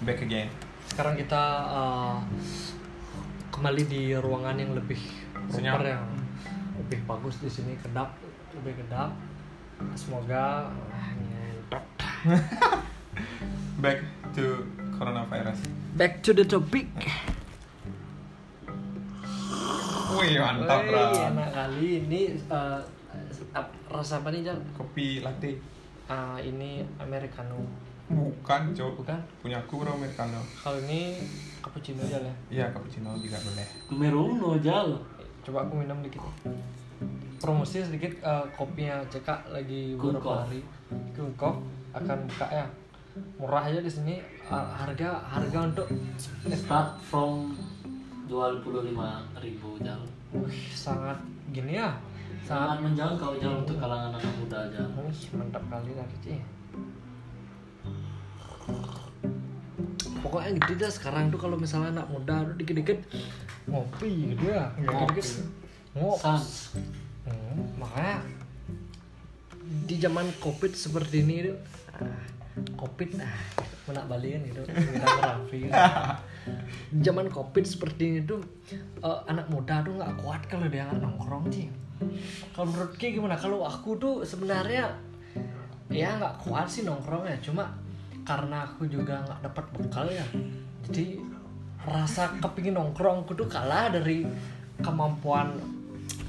back 0.00 0.22
again. 0.22 0.46
sekarang 0.84 1.14
kita 1.18 1.42
eh, 1.74 2.14
kembali 3.54 3.82
di 3.86 4.02
ruangan 4.18 4.58
yang 4.58 4.74
lebih 4.74 4.98
Senyap. 5.46 5.78
yang 5.78 6.10
lebih 6.74 7.06
bagus 7.06 7.38
di 7.38 7.46
sini 7.46 7.78
kedap 7.78 8.18
lebih 8.52 8.82
kedap 8.82 9.14
semoga 9.94 10.74
ah, 10.74 11.10
ngentot. 11.14 11.84
Back 13.84 14.00
to 14.32 14.64
coronavirus. 14.96 15.58
back 15.94 16.18
to 16.20 16.32
the 16.32 16.42
topic 16.42 16.90
Wih, 20.14 20.38
mantap, 20.38 20.86
Wey, 20.86 21.26
enak 21.26 21.50
kali 21.50 21.86
ini 22.00 22.20
ap- 23.50 23.74
rasa 23.90 24.22
apa 24.22 24.30
nih 24.30 24.46
Jal? 24.46 24.58
Kopi 24.72 25.18
latte. 25.18 25.58
Ah, 26.06 26.38
ini 26.38 26.86
americano 27.02 27.66
Bukan, 28.04 28.60
Cok. 28.70 29.00
bukan 29.00 29.16
Punya 29.40 29.56
aku 29.56 29.80
bro 29.80 29.92
americano. 29.92 30.36
kalau 30.56 30.76
ini 30.82 31.16
cappuccino 31.58 32.04
Jal 32.04 32.20
ya 32.20 32.34
Iya, 32.50 32.66
cappuccino 32.68 33.16
juga 33.16 33.36
boleh. 33.38 33.66
Meruno 33.90 34.50
Jal. 34.58 34.92
coba 35.40 35.60
aku 35.62 35.76
minum 35.76 36.00
dikit 36.00 36.20
promosi 37.36 37.76
sedikit 37.78 38.08
eh, 38.18 38.44
kopinya 38.50 39.04
CK 39.04 39.28
lagi 39.50 39.92
beberapa 39.94 40.40
hari 40.42 40.64
Kungkov 41.12 41.60
akan 41.92 42.18
buka 42.24 42.46
ya 42.50 42.64
murah 43.36 43.60
aja 43.62 43.78
di 43.78 43.88
sini 43.88 44.16
Eh, 44.44 44.66
harga 44.74 45.20
harga 45.22 45.58
untuk 45.64 45.84
Start 46.46 46.96
from 47.02 47.52
25.000 48.24 48.96
ribu 49.36 49.68
Jal. 49.78 50.00
wih, 50.32 50.60
sangat 50.66 51.16
gini 51.50 51.76
ya 51.76 51.92
Sangat 52.40 52.76
sangat 52.76 52.78
menjangkau 52.82 53.32
Jal 53.36 53.54
untuk 53.58 53.76
kalangan 53.76 54.12
anak 54.12 54.32
muda 54.34 54.60
Jal. 54.68 54.88
Wih, 54.98 55.20
mantap 55.34 55.64
kali 55.66 55.92
lah 55.92 56.04
Cici. 56.08 56.36
Pokoknya 60.24 60.50
gitu 60.56 60.72
dah 60.80 60.92
sekarang 60.92 61.28
tuh 61.28 61.40
kalau 61.40 61.56
misalnya 61.60 62.00
anak 62.00 62.08
muda 62.10 62.42
tuh 62.48 62.56
dikit-dikit 62.56 62.98
ngopi 63.68 64.34
gitu 64.34 64.44
ya. 64.50 64.72
Dikit-dikit 64.80 65.26
ngopi. 65.94 66.34
Hmm, 67.24 67.80
makanya 67.80 68.20
di 69.88 69.96
zaman 69.96 70.28
covid 70.44 70.72
seperti 70.76 71.24
ini 71.24 71.48
tuh 71.48 71.56
ah, 71.96 72.24
covid 72.76 73.16
ah 73.20 73.36
menak 73.84 74.04
balian 74.08 74.40
gitu 74.48 74.60
kita 74.64 75.04
ngerafi 75.04 75.58
gitu. 75.68 75.82
Di 76.92 77.00
zaman 77.06 77.28
covid 77.28 77.64
seperti 77.64 78.02
ini 78.08 78.20
tuh 78.24 78.40
eh, 79.00 79.20
anak 79.28 79.48
muda 79.52 79.84
tuh 79.84 79.96
nggak 79.96 80.14
kuat 80.20 80.40
kalau 80.48 80.68
dia 80.68 80.88
nggak 80.88 81.00
nongkrong 81.00 81.48
sih 81.52 81.68
kalau 82.54 82.70
menurut 82.70 82.92
Ki 82.98 83.14
gimana 83.14 83.36
kalau 83.38 83.62
aku 83.62 83.96
tuh 83.96 84.14
sebenarnya 84.26 84.90
ya 85.92 86.16
nggak 86.18 86.42
kuat 86.42 86.66
sih 86.66 86.82
nongkrong 86.82 87.28
ya 87.28 87.36
cuma 87.44 87.70
karena 88.24 88.64
aku 88.64 88.88
juga 88.88 89.20
nggak 89.22 89.40
dapat 89.44 89.64
bekal 89.76 90.06
ya 90.08 90.24
jadi 90.88 91.20
rasa 91.84 92.32
kepingin 92.40 92.74
nongkrong 92.74 93.28
aku 93.28 93.36
tuh 93.36 93.48
kalah 93.48 93.92
dari 93.92 94.24
kemampuan 94.80 95.52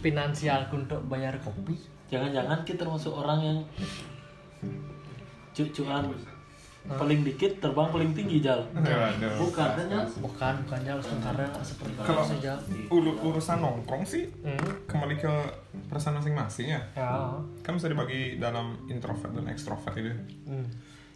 finansialku 0.03 0.85
untuk 0.85 1.01
bayar 1.07 1.39
kopi 1.41 1.75
Jangan-jangan 2.05 2.61
kita 2.61 2.85
termasuk 2.85 3.17
orang 3.17 3.41
yang 3.41 3.59
cucuan 5.55 6.05
paling 6.85 7.25
dikit 7.25 7.57
terbang 7.57 7.89
paling 7.89 8.13
tinggi 8.13 8.45
Jal. 8.45 8.61
Bukan 8.69 8.85
kan 9.73 9.89
Jal? 9.89 10.05
bukan 10.21 10.53
bukannya 10.69 10.91
langsung 11.01 11.17
karena 11.17 11.49
nggak 11.49 11.65
seperti 11.65 11.97
Kalau 11.97 12.21
saja 12.21 12.53
uru- 12.93 13.17
urusan 13.25 13.57
nongkrong 13.57 14.05
sih 14.05 14.29
hmm, 14.45 14.85
kembali 14.85 15.17
ke 15.17 15.33
perasaan 15.89 16.21
masing-masing 16.21 16.77
ya. 16.77 16.81
ya 16.93 17.33
Kan 17.65 17.81
bisa 17.81 17.89
dibagi 17.89 18.37
dalam 18.37 18.77
introvert 18.85 19.33
dan 19.33 19.49
ekstrovert 19.49 19.97
itu. 19.97 20.13
hmm. 20.45 20.65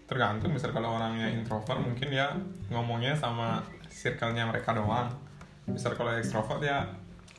Tergantung. 0.10 0.50
Misal 0.50 0.74
kalau 0.74 0.98
orangnya 0.98 1.30
introvert 1.30 1.78
mungkin 1.78 2.10
ya 2.10 2.34
ngomongnya 2.74 3.14
sama 3.14 3.62
circle-nya 3.88 4.50
mereka 4.50 4.74
doang. 4.74 5.14
Misal 5.70 5.94
kalau 5.94 6.12
ekstrovert 6.18 6.66
ya 6.66 6.84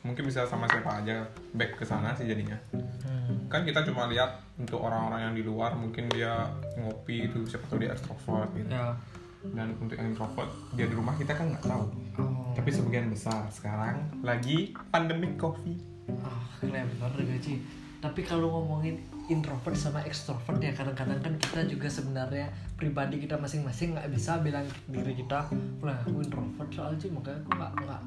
mungkin 0.01 0.25
bisa 0.25 0.49
sama 0.49 0.65
siapa 0.65 1.03
aja 1.03 1.21
back 1.53 1.77
ke 1.77 1.85
sana 1.85 2.15
sih 2.17 2.25
jadinya. 2.25 2.57
Hmm. 2.73 3.45
kan 3.51 3.61
kita 3.61 3.85
cuma 3.85 4.09
lihat 4.09 4.41
untuk 4.57 4.81
orang-orang 4.81 5.29
yang 5.29 5.33
di 5.37 5.43
luar 5.45 5.77
mungkin 5.77 6.09
dia 6.09 6.49
ngopi 6.73 7.29
itu 7.29 7.45
siapa 7.45 7.69
tahu 7.69 7.83
dia 7.83 7.93
ekstrovert 7.93 8.49
gitu. 8.57 8.71
Ya. 8.71 8.95
Dan 9.41 9.73
untuk 9.77 9.97
yang 9.97 10.13
introvert 10.13 10.49
dia 10.73 10.89
di 10.89 10.95
rumah 10.95 11.13
kita 11.19 11.35
kan 11.35 11.53
nggak 11.53 11.65
tahu. 11.67 11.85
Oh. 12.19 12.51
tapi 12.51 12.69
sebagian 12.71 13.07
besar. 13.07 13.47
Sekarang 13.51 14.03
lagi 14.19 14.75
pandemic 14.91 15.37
coffee 15.37 15.79
ah 16.25 16.43
clever 16.59 17.11
gaji. 17.21 17.61
Tapi 18.01 18.21
kalau 18.25 18.49
ngomongin 18.49 18.97
introvert 19.29 19.77
sama 19.77 20.01
extrovert 20.07 20.57
ya. 20.63 20.71
Kadang-kadang 20.73 21.19
kan 21.21 21.33
kita 21.37 21.67
juga 21.67 21.91
sebenarnya 21.91 22.49
pribadi 22.73 23.21
kita 23.21 23.37
masing-masing 23.37 23.93
nggak 23.93 24.09
bisa 24.09 24.41
bilang 24.41 24.65
diri 24.89 25.13
kita 25.13 25.45
lah 25.85 25.97
aku 26.01 26.23
introvert 26.25 26.69
soalnya 26.73 27.07
makanya 27.13 27.37
aku 27.43 27.49
nggak 27.53 27.71
nggak. 27.85 28.01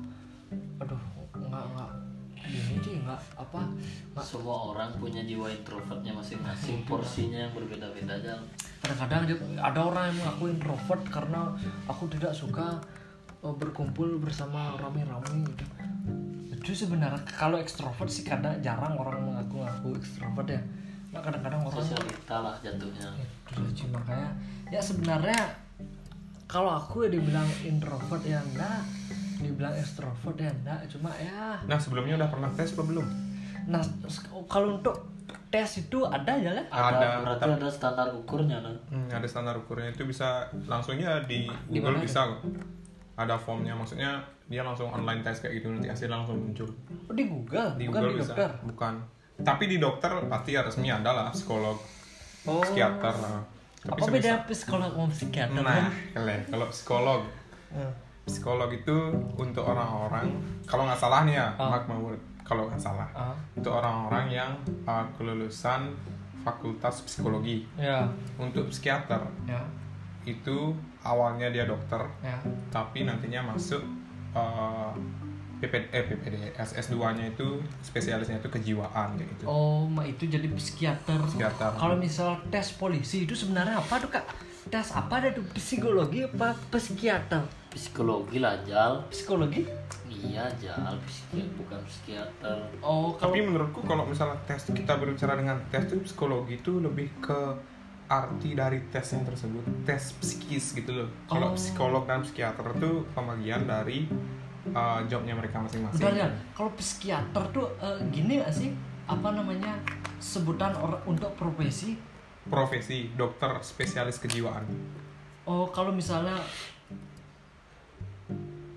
Aduh 0.83 1.03
nggak 1.39 1.65
nggak. 1.77 1.91
Ini 2.45 2.77
sih 2.83 2.95
nggak 3.05 3.21
apa? 3.39 3.61
Nggak. 4.17 4.25
Semua 4.25 4.57
orang 4.75 4.91
punya 4.99 5.23
jiwa 5.23 5.47
introvertnya 5.53 6.13
masing-masing 6.13 6.83
porsinya 6.89 7.39
yang 7.47 7.53
berbeda-beda 7.55 8.17
aja 8.19 8.35
kadang-kadang 8.85 9.33
ada 9.57 9.81
orang 9.81 10.13
yang 10.13 10.17
mengaku 10.21 10.45
introvert 10.53 11.03
karena 11.09 11.57
aku 11.89 12.05
tidak 12.13 12.37
suka 12.37 12.77
uh, 13.41 13.55
berkumpul 13.57 14.21
bersama 14.21 14.77
rame-rame 14.77 15.49
gitu. 15.49 15.65
Itu 16.53 16.73
sebenarnya 16.77 17.25
kalau 17.25 17.57
ekstrovert 17.57 18.13
sih 18.13 18.29
kadang 18.29 18.61
jarang 18.61 19.01
orang 19.01 19.25
mengaku 19.25 19.65
ngaku 19.65 19.89
ekstrovert 19.97 20.49
ya 20.53 20.61
nah, 21.15 21.23
kadang-kadang 21.23 21.63
orang 21.63 21.75
sosialita 21.79 22.37
lah 22.43 22.55
jatuhnya 22.59 23.09
itu 23.49 23.61
aja 23.63 23.85
makanya 23.95 24.29
ya 24.69 24.81
sebenarnya 24.83 25.41
kalau 26.51 26.75
aku 26.75 27.07
ya 27.07 27.15
dibilang 27.15 27.47
introvert 27.63 28.23
ya 28.27 28.43
enggak 28.43 28.83
dibilang 29.39 29.75
ekstrovert 29.79 30.37
ya 30.37 30.51
enggak 30.51 30.79
cuma 30.91 31.11
ya 31.17 31.59
Nah 31.65 31.79
sebelumnya 31.79 32.19
udah 32.19 32.29
pernah 32.31 32.51
tes 32.53 32.75
apa 32.75 32.83
belum? 32.83 33.07
nah 33.65 33.81
kalau 34.45 34.77
untuk 34.77 34.93
tes 35.49 35.81
itu 35.81 36.05
ada 36.05 36.37
ya 36.37 36.53
lah 36.53 36.67
ada, 36.69 36.99
Ada, 36.99 37.09
berarti 37.25 37.51
ada 37.57 37.69
standar 37.71 38.09
ukurnya 38.13 38.61
nah. 38.61 38.75
Hmm, 38.93 39.09
ada 39.09 39.25
standar 39.25 39.55
ukurnya 39.57 39.95
itu 39.95 40.05
bisa 40.05 40.45
langsungnya 40.67 41.23
di 41.25 41.47
Di 41.71 41.79
Google 41.81 42.03
bisa 42.03 42.27
kok. 42.29 42.43
Ada 43.15 43.39
formnya 43.39 43.73
maksudnya 43.73 44.19
dia 44.45 44.61
langsung 44.61 44.91
online 44.93 45.23
tes 45.25 45.41
kayak 45.41 45.63
gitu 45.63 45.73
nanti 45.73 45.89
hasilnya 45.89 46.21
langsung 46.21 46.37
muncul. 46.37 46.69
Oh, 47.09 47.15
di 47.17 47.25
Google 47.25 47.71
Di 47.79 47.87
bukan 47.89 48.01
Google 48.03 48.13
di 48.13 48.19
bisa. 48.21 48.35
dokter 48.35 48.51
Bukan. 48.69 48.95
Tapi 49.37 49.65
di 49.67 49.77
dokter 49.77 50.15
pasti 50.25 50.55
resmi 50.55 50.89
ada 50.89 51.11
lah 51.11 51.29
psikolog, 51.31 51.75
oh 52.45 52.63
psikiater. 52.63 53.15
lah. 53.17 53.43
Tapi 53.81 54.01
apa 54.01 54.07
beda 54.09 54.33
psikolog 54.47 54.91
sama 54.91 55.11
psikiater 55.11 55.61
Nah, 55.61 55.91
kan? 56.15 56.41
kalau 56.47 56.67
psikolog, 56.71 57.21
Hmm. 57.69 57.93
psikolog 58.25 58.71
itu 58.71 58.97
untuk 59.35 59.67
orang-orang 59.67 60.31
kalau 60.65 60.87
nggak 60.87 60.97
salah 60.97 61.27
nih 61.27 61.35
ya, 61.35 61.49
Ah. 61.59 61.69
mark 61.69 61.85
my 61.85 61.99
word, 61.99 62.21
kalau 62.41 62.71
nggak 62.71 62.79
salah, 62.79 63.05
Ah, 63.13 63.35
untuk 63.53 63.75
orang-orang 63.75 64.31
yang 64.31 64.51
uh, 64.85 65.05
kelulusan 65.13 65.93
fakultas 66.41 67.03
psikologi. 67.03 67.67
ya, 67.75 68.07
Untuk 68.37 68.71
psikiater 68.71 69.21
ya, 69.45 69.61
itu 70.23 70.73
awalnya 71.03 71.51
dia 71.51 71.65
dokter, 71.65 72.01
ya. 72.23 72.37
tapi 72.71 73.05
nantinya 73.05 73.53
masuk 73.53 73.83
uh, 74.33 74.93
PP, 75.67 75.89
eh, 75.91 76.05
PPD, 76.05 76.35
SS2-nya 76.55 77.25
itu 77.29 77.47
spesialisnya 77.81 78.39
itu 78.39 78.49
kejiwaan 78.49 79.15
kayak 79.15 79.29
gitu. 79.33 79.45
Oh, 79.45 79.85
itu 80.01 80.25
jadi 80.25 80.49
psikiater. 80.51 81.19
Psikiater. 81.25 81.71
Kalau 81.73 81.97
misal 81.97 82.37
tes 82.49 82.73
polisi 82.73 83.23
itu 83.23 83.33
sebenarnya 83.33 83.77
apa 83.77 83.95
tuh 83.97 84.09
kak? 84.09 84.25
Tes 84.65 84.91
apa 84.91 85.21
ada 85.21 85.29
tuh 85.31 85.45
psikologi 85.53 86.25
apa 86.25 86.57
psikiater? 86.69 87.45
psikologi 87.69 88.39
lah 88.39 88.55
jal 88.63 89.03
Psikologi? 89.11 89.67
iya 90.07 90.47
jal 90.57 90.95
psikiater 91.03 91.51
bukan 91.59 91.81
psikiater 91.83 92.59
Oh, 92.79 93.13
kalau 93.13 93.35
Tapi 93.35 93.43
menurutku 93.43 93.83
kalau 93.83 94.07
misalnya 94.07 94.39
tes 94.47 94.71
kita 94.71 94.95
berbicara 94.95 95.35
dengan 95.35 95.59
tes 95.69 95.85
itu 95.85 95.99
psikologi 96.01 96.55
itu 96.57 96.79
lebih 96.79 97.11
ke 97.19 97.35
arti 98.07 98.55
dari 98.55 98.79
tes 98.89 99.03
yang 99.11 99.27
tersebut 99.27 99.65
tes 99.83 100.15
psikis 100.15 100.71
gitu 100.73 100.95
loh. 100.95 101.09
Kalau 101.27 101.51
Oh. 101.51 101.59
psikolog 101.59 102.07
dan 102.07 102.23
psikiater 102.23 102.63
itu 102.73 103.03
pembagian 103.11 103.67
dari 103.67 104.07
uh, 104.73 105.01
jobnya 105.05 105.35
mereka 105.37 105.61
masing-masing. 105.61 106.01
bentar 106.01 106.15
ya, 106.17 106.29
kalau 106.57 106.71
psikiater 106.79 107.43
tuh 107.53 107.67
eh, 107.83 107.99
gini 108.09 108.41
gak 108.41 108.55
sih? 108.55 108.71
Apa 109.05 109.37
namanya 109.37 109.77
sebutan 110.17 110.73
orang 110.81 111.05
untuk 111.05 111.37
profesi? 111.37 112.01
Profesi 112.49 113.13
dokter 113.13 113.53
spesialis 113.61 114.17
kejiwaan. 114.17 114.65
Oh, 115.45 115.69
kalau 115.69 115.93
misalnya 115.93 116.41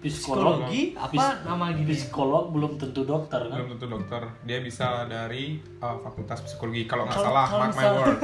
psikolog 0.04 0.68
psikologi 0.68 0.84
apa 0.94 1.10
Pis- 1.10 1.40
nama 1.42 1.66
gini? 1.74 1.90
psikolog 1.90 2.44
belum 2.54 2.78
tentu 2.78 3.02
dokter 3.02 3.42
kan 3.50 3.56
Belum 3.56 3.70
tentu 3.76 3.86
dokter. 3.88 4.22
Dia 4.44 4.60
bisa 4.60 5.08
dari 5.08 5.58
uh, 5.80 5.98
fakultas 6.04 6.44
psikologi. 6.44 6.84
Kalau 6.86 7.08
nggak 7.08 7.18
salah, 7.18 7.48
mark 7.48 7.74
my 7.76 7.88
word. 7.96 8.20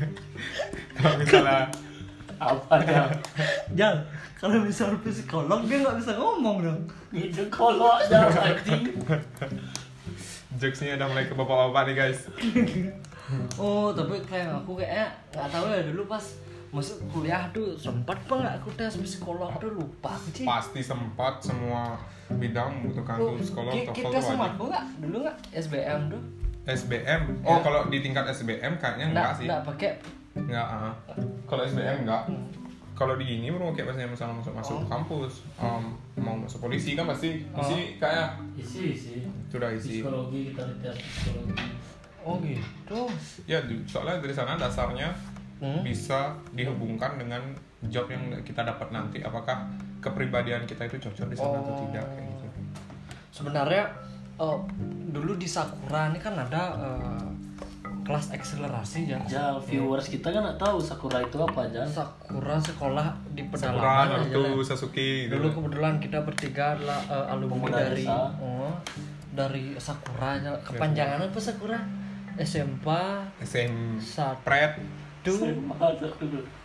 kalau 0.98 1.14
misalnya 1.18 1.89
apa 2.40 2.74
ya 2.80 3.04
Jal, 3.70 3.94
kalau 4.34 4.58
misal 4.58 4.96
psikolog 4.98 5.60
dia 5.64 5.78
nggak 5.78 5.96
bisa 5.96 6.12
ngomong 6.14 6.56
dong. 6.62 6.80
itu 7.12 7.44
kolok 7.48 8.00
jal 8.06 8.26
anjing 8.26 8.96
jokesnya 10.52 10.96
udah 10.96 11.06
mulai 11.06 11.24
ke 11.24 11.34
bapak-bapak 11.34 11.82
nih 11.86 11.96
guys. 11.96 12.20
Oh, 13.54 13.92
tapi 13.92 14.18
kayak 14.20 14.50
aku 14.52 14.74
kayaknya 14.74 15.06
nggak 15.30 15.48
tahu 15.48 15.64
ya 15.68 15.80
dulu 15.86 16.02
pas 16.06 16.24
masuk 16.70 16.98
kuliah 17.08 17.46
tuh 17.50 17.74
sempat 17.74 18.18
apa 18.20 18.34
nggak 18.36 18.54
aku 18.58 18.70
tes 18.74 18.94
psikolog 18.96 19.50
tuh 19.56 19.70
lupa 19.70 20.10
sih. 20.26 20.42
Pasti 20.42 20.80
sempat 20.80 21.38
semua 21.38 21.94
bidang 22.32 22.70
membutuhkan 22.76 23.14
tuh 23.16 23.36
psikolog, 23.36 23.70
ki- 23.70 23.86
TOEFL 23.86 23.96
kita 24.02 24.18
sempat 24.18 24.50
nggak 24.56 24.84
dulu 24.98 25.16
nggak 25.22 25.36
SBM 25.52 26.00
tuh? 26.08 26.22
SBM. 26.62 27.20
Oh, 27.40 27.56
Ya. 27.56 27.62
kalau 27.62 27.80
di 27.86 27.98
tingkat 28.00 28.24
SBM 28.28 28.72
kayaknya 28.76 29.06
enggak 29.08 29.22
Nggak 29.24 29.34
sih. 29.34 29.46
nggak 29.46 29.62
pakai. 29.64 29.90
Enggak, 30.46 30.66
ah. 30.66 30.92
Kalau 31.44 31.62
SBM 31.62 32.04
enggak. 32.04 32.22
Hmm. 32.26 32.46
Kalau 32.92 33.16
di 33.16 33.40
ini 33.40 33.48
baru 33.48 33.72
kayak 33.72 33.96
misalnya 33.96 34.12
misalnya 34.12 34.34
masuk 34.36 34.52
masuk 34.52 34.76
Oh. 34.76 34.84
kampus, 34.84 35.32
um, 35.56 35.96
mau 36.16 36.36
masuk 36.36 36.60
polisi 36.60 36.92
kan 36.92 37.08
pasti 37.08 37.40
Oh. 37.50 37.64
isi 37.64 37.96
kayak 37.96 38.36
isi 38.54 38.92
isi 38.92 39.14
sudah 39.48 39.72
isi. 39.72 40.04
psikologi 40.04 40.52
kita 40.52 40.68
tes 40.80 40.96
psikologi 41.00 41.56
Oh 42.20 42.36
gitu. 42.44 43.08
Ya, 43.48 43.56
soalnya 43.88 44.20
dari 44.20 44.36
sana 44.36 44.60
dasarnya 44.60 45.08
Hmm. 45.56 45.80
bisa 45.80 46.36
dihubungkan 46.52 47.16
dengan 47.16 47.40
job 47.84 48.04
yang 48.06 48.20
kita 48.44 48.60
dapat 48.60 48.92
nanti. 48.92 49.24
Apakah 49.24 49.64
kepribadian 49.98 50.68
kita 50.68 50.84
itu 50.84 51.00
cocok 51.00 51.26
di 51.26 51.36
sana 51.36 51.56
atau 51.56 51.72
Oh. 51.72 51.80
tidak 51.88 52.04
kayak 52.06 52.28
gitu. 52.30 52.46
Sebenarnya 53.32 53.84
eh, 54.36 54.58
dulu 55.10 55.36
di 55.36 55.44
Sakura 55.44 56.08
ini 56.08 56.16
kan 56.16 56.32
ada 56.32 56.62
eh, 56.76 57.24
kelas 58.10 58.34
akselerasi 58.34 59.06
ya. 59.06 59.22
jal 59.30 59.62
viewers 59.62 60.10
kita 60.10 60.34
kan 60.34 60.42
nggak 60.42 60.58
tahu 60.58 60.82
sakura 60.82 61.22
itu 61.22 61.38
apa 61.38 61.62
jal 61.70 61.86
Sakura 61.86 62.58
sekolah 62.58 63.06
di 63.30 63.46
Sakura, 63.54 64.10
pedalaman 64.10 64.26
aja 64.26 64.34
lah. 64.34 64.50
Naruto, 64.50 64.66
Sasuke 64.66 65.30
gitu. 65.30 65.38
Dulu 65.38 65.46
kebetulan 65.54 66.02
kita 66.02 66.18
bertiga 66.26 66.74
adalah 66.74 66.98
eh, 67.06 67.30
alumni 67.30 67.54
Pemuda 67.54 67.78
dari 67.86 68.02
desa. 68.02 68.18
oh, 68.42 68.74
dari 69.30 69.64
Sakura. 69.78 70.30
Kepanjangan 70.66 71.22
apa 71.22 71.38
Sakura? 71.38 71.78
SMP 72.34 72.86
SM 73.46 74.02
satu 74.02 74.42
Pret. 74.42 74.74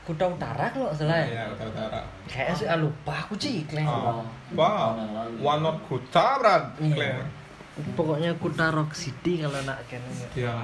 Kuta 0.01 0.25
Utara 0.25 0.65
kalau 0.73 0.89
nggak 0.89 0.97
salah 0.97 1.17
ya. 1.21 1.27
Ya, 1.29 1.43
utara-utara. 1.53 2.01
Kayaknya 2.25 2.53
sih 2.57 2.65
ah, 2.65 2.77
lupa 2.81 3.13
aku 3.21 3.37
sih 3.37 3.61
Kleng. 3.69 3.85
Ah, 3.85 4.25
lalu. 4.57 5.45
One 5.45 5.61
Not 5.61 5.77
Kutaran. 5.85 6.73
Iya. 6.81 7.21
Pokoknya 7.93 8.33
Kuta 8.41 8.73
Rock 8.73 8.97
City 8.97 9.45
kalau 9.45 9.61
nak 9.61 9.77
kayaknya. 9.85 10.25
Ya. 10.33 10.55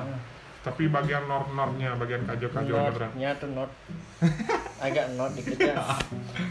Tapi 0.62 0.88
bagian 0.88 1.26
nor-nornya, 1.26 1.98
bagian 1.98 2.22
kajo-kajonya 2.24 2.92
berat. 2.92 3.10
Notnya 3.10 3.30
tuh 3.36 3.50
not 3.52 3.72
agak 4.78 5.06
not 5.12 5.30
dikit 5.32 5.58
ya 5.60 5.74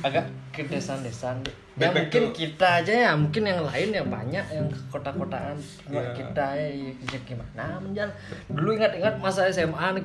agak 0.03 0.23
ke 0.51 0.63
desan-desan 0.65 1.39
ya 1.43 1.51
Back- 1.81 1.87
back 1.89 1.95
mungkin 2.05 2.25
kita 2.33 2.69
aja 2.79 2.93
ya 2.93 3.13
mungkin 3.13 3.43
yang 3.45 3.63
lain 3.65 3.89
ya 3.91 4.03
banyak 4.05 4.43
yang 4.49 4.67
ke 4.67 4.79
kota-kotaan 4.89 5.55
Cuma 5.81 5.99
Iya. 6.01 6.11
kita 6.13 6.47
ya, 6.53 6.67
ya, 6.69 6.91
ya 7.09 7.19
gimana 7.21 7.65
menjal 7.79 8.11
dulu 8.49 8.71
ingat-ingat 8.73 9.15
masa 9.17 9.47
SMA 9.49 9.83
nih 9.93 10.05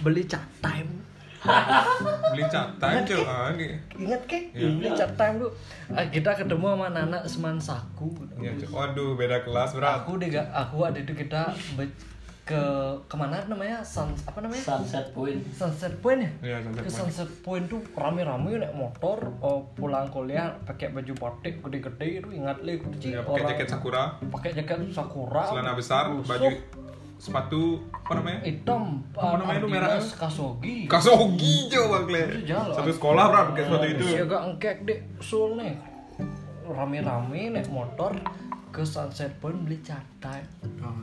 beli 0.00 0.22
chat 0.24 0.42
time 0.60 0.90
Beli 2.28 2.46
cat 2.46 2.70
time 2.78 3.02
cuy. 3.02 3.18
Ah, 3.20 3.50
ini. 3.52 3.66
ingat 3.96 4.22
ke 4.24 4.38
Iya. 4.52 4.66
beli 4.72 4.90
chat 4.92 5.10
time 5.12 5.38
tuh 5.38 5.50
Ah, 5.88 6.02
kita 6.04 6.30
ketemu 6.36 6.66
sama 6.68 6.86
anak 6.88 7.22
seman 7.24 7.58
saku 7.58 8.10
Iya. 8.36 8.54
Waduh, 8.64 9.14
beda 9.14 9.38
kelas 9.40 9.70
berat. 9.72 10.02
aku 10.02 10.18
deh 10.18 10.30
gak 10.30 10.46
aku 10.48 10.82
ada 10.84 10.98
itu 10.98 11.10
kita 11.12 11.50
ke 12.42 12.58
ke 13.06 13.14
mana 13.14 13.38
namanya 13.46 13.78
sun 13.86 14.10
apa 14.26 14.42
namanya 14.42 14.58
sunset 14.66 15.14
point 15.14 15.38
Sunset 15.54 15.94
Point 16.02 16.26
ya? 16.26 16.30
Iya, 16.42 16.56
Sunset 16.66 16.82
Ke 16.82 16.90
Point. 16.90 16.98
Sunset 16.98 17.30
Point 17.46 17.64
tuh 17.70 17.80
rame-rame 17.94 18.58
naik 18.58 18.74
motor, 18.74 19.30
oh, 19.38 19.62
pulang 19.78 20.10
kuliah 20.10 20.50
pakai 20.66 20.90
baju 20.90 21.14
batik 21.14 21.62
gede-gede 21.62 22.18
itu 22.18 22.28
ingat 22.34 22.58
leh 22.66 22.82
kunci 22.82 23.14
Ya, 23.14 23.22
pakai 23.22 23.46
jaket 23.54 23.68
sakura, 23.70 24.18
pakai 24.18 24.50
jaket 24.58 24.90
sakura, 24.90 25.42
celana 25.46 25.78
besar, 25.78 26.10
busuk, 26.10 26.34
baju 26.34 26.50
sepatu 27.22 27.62
apa 27.94 28.12
namanya? 28.18 28.40
hitam, 28.42 28.98
Apa 29.14 29.36
namanya 29.38 29.58
itu 29.62 29.68
merah? 29.70 29.88
Kasogi. 30.02 30.76
Kasogi 30.90 31.54
coba 31.70 32.02
jalan. 32.42 32.74
Satu 32.74 32.90
sekolah 32.90 33.24
berat 33.30 33.44
pakai 33.54 33.62
sepatu 33.70 33.86
itu. 33.86 34.04
Si 34.10 34.18
agak 34.18 34.42
engkek 34.50 34.76
deh, 34.82 34.98
sul 35.22 35.54
nih. 35.54 35.78
Rame-rame 36.66 37.54
naik 37.54 37.70
motor 37.70 38.18
ke 38.72 38.82
Sunset 38.82 39.28
Point 39.36 39.62
beli 39.62 39.76
catai. 39.78 40.40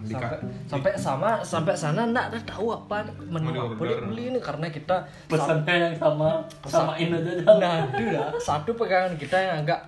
Di 0.01 0.17
Sampai, 0.65 0.91
sama 0.95 1.37
sampai 1.39 1.71
sana 1.71 2.03
enggak 2.03 2.33
ada 2.33 2.39
tahu 2.43 2.73
apa 2.73 3.05
menu 3.21 3.53
apa 3.53 3.77
diorder. 3.77 4.05
beli 4.05 4.23
ini 4.27 4.39
karena 4.39 4.67
kita 4.67 4.97
pesannya 5.25 5.75
yang 5.85 5.95
sama 5.95 6.41
samain 6.65 7.13
aja 7.13 7.31
Nah, 7.55 7.75
itu 7.87 8.03
ya. 8.09 8.25
Satu 8.35 8.73
pegangan 8.73 9.13
kita 9.13 9.37
yang 9.37 9.55
agak 9.61 9.79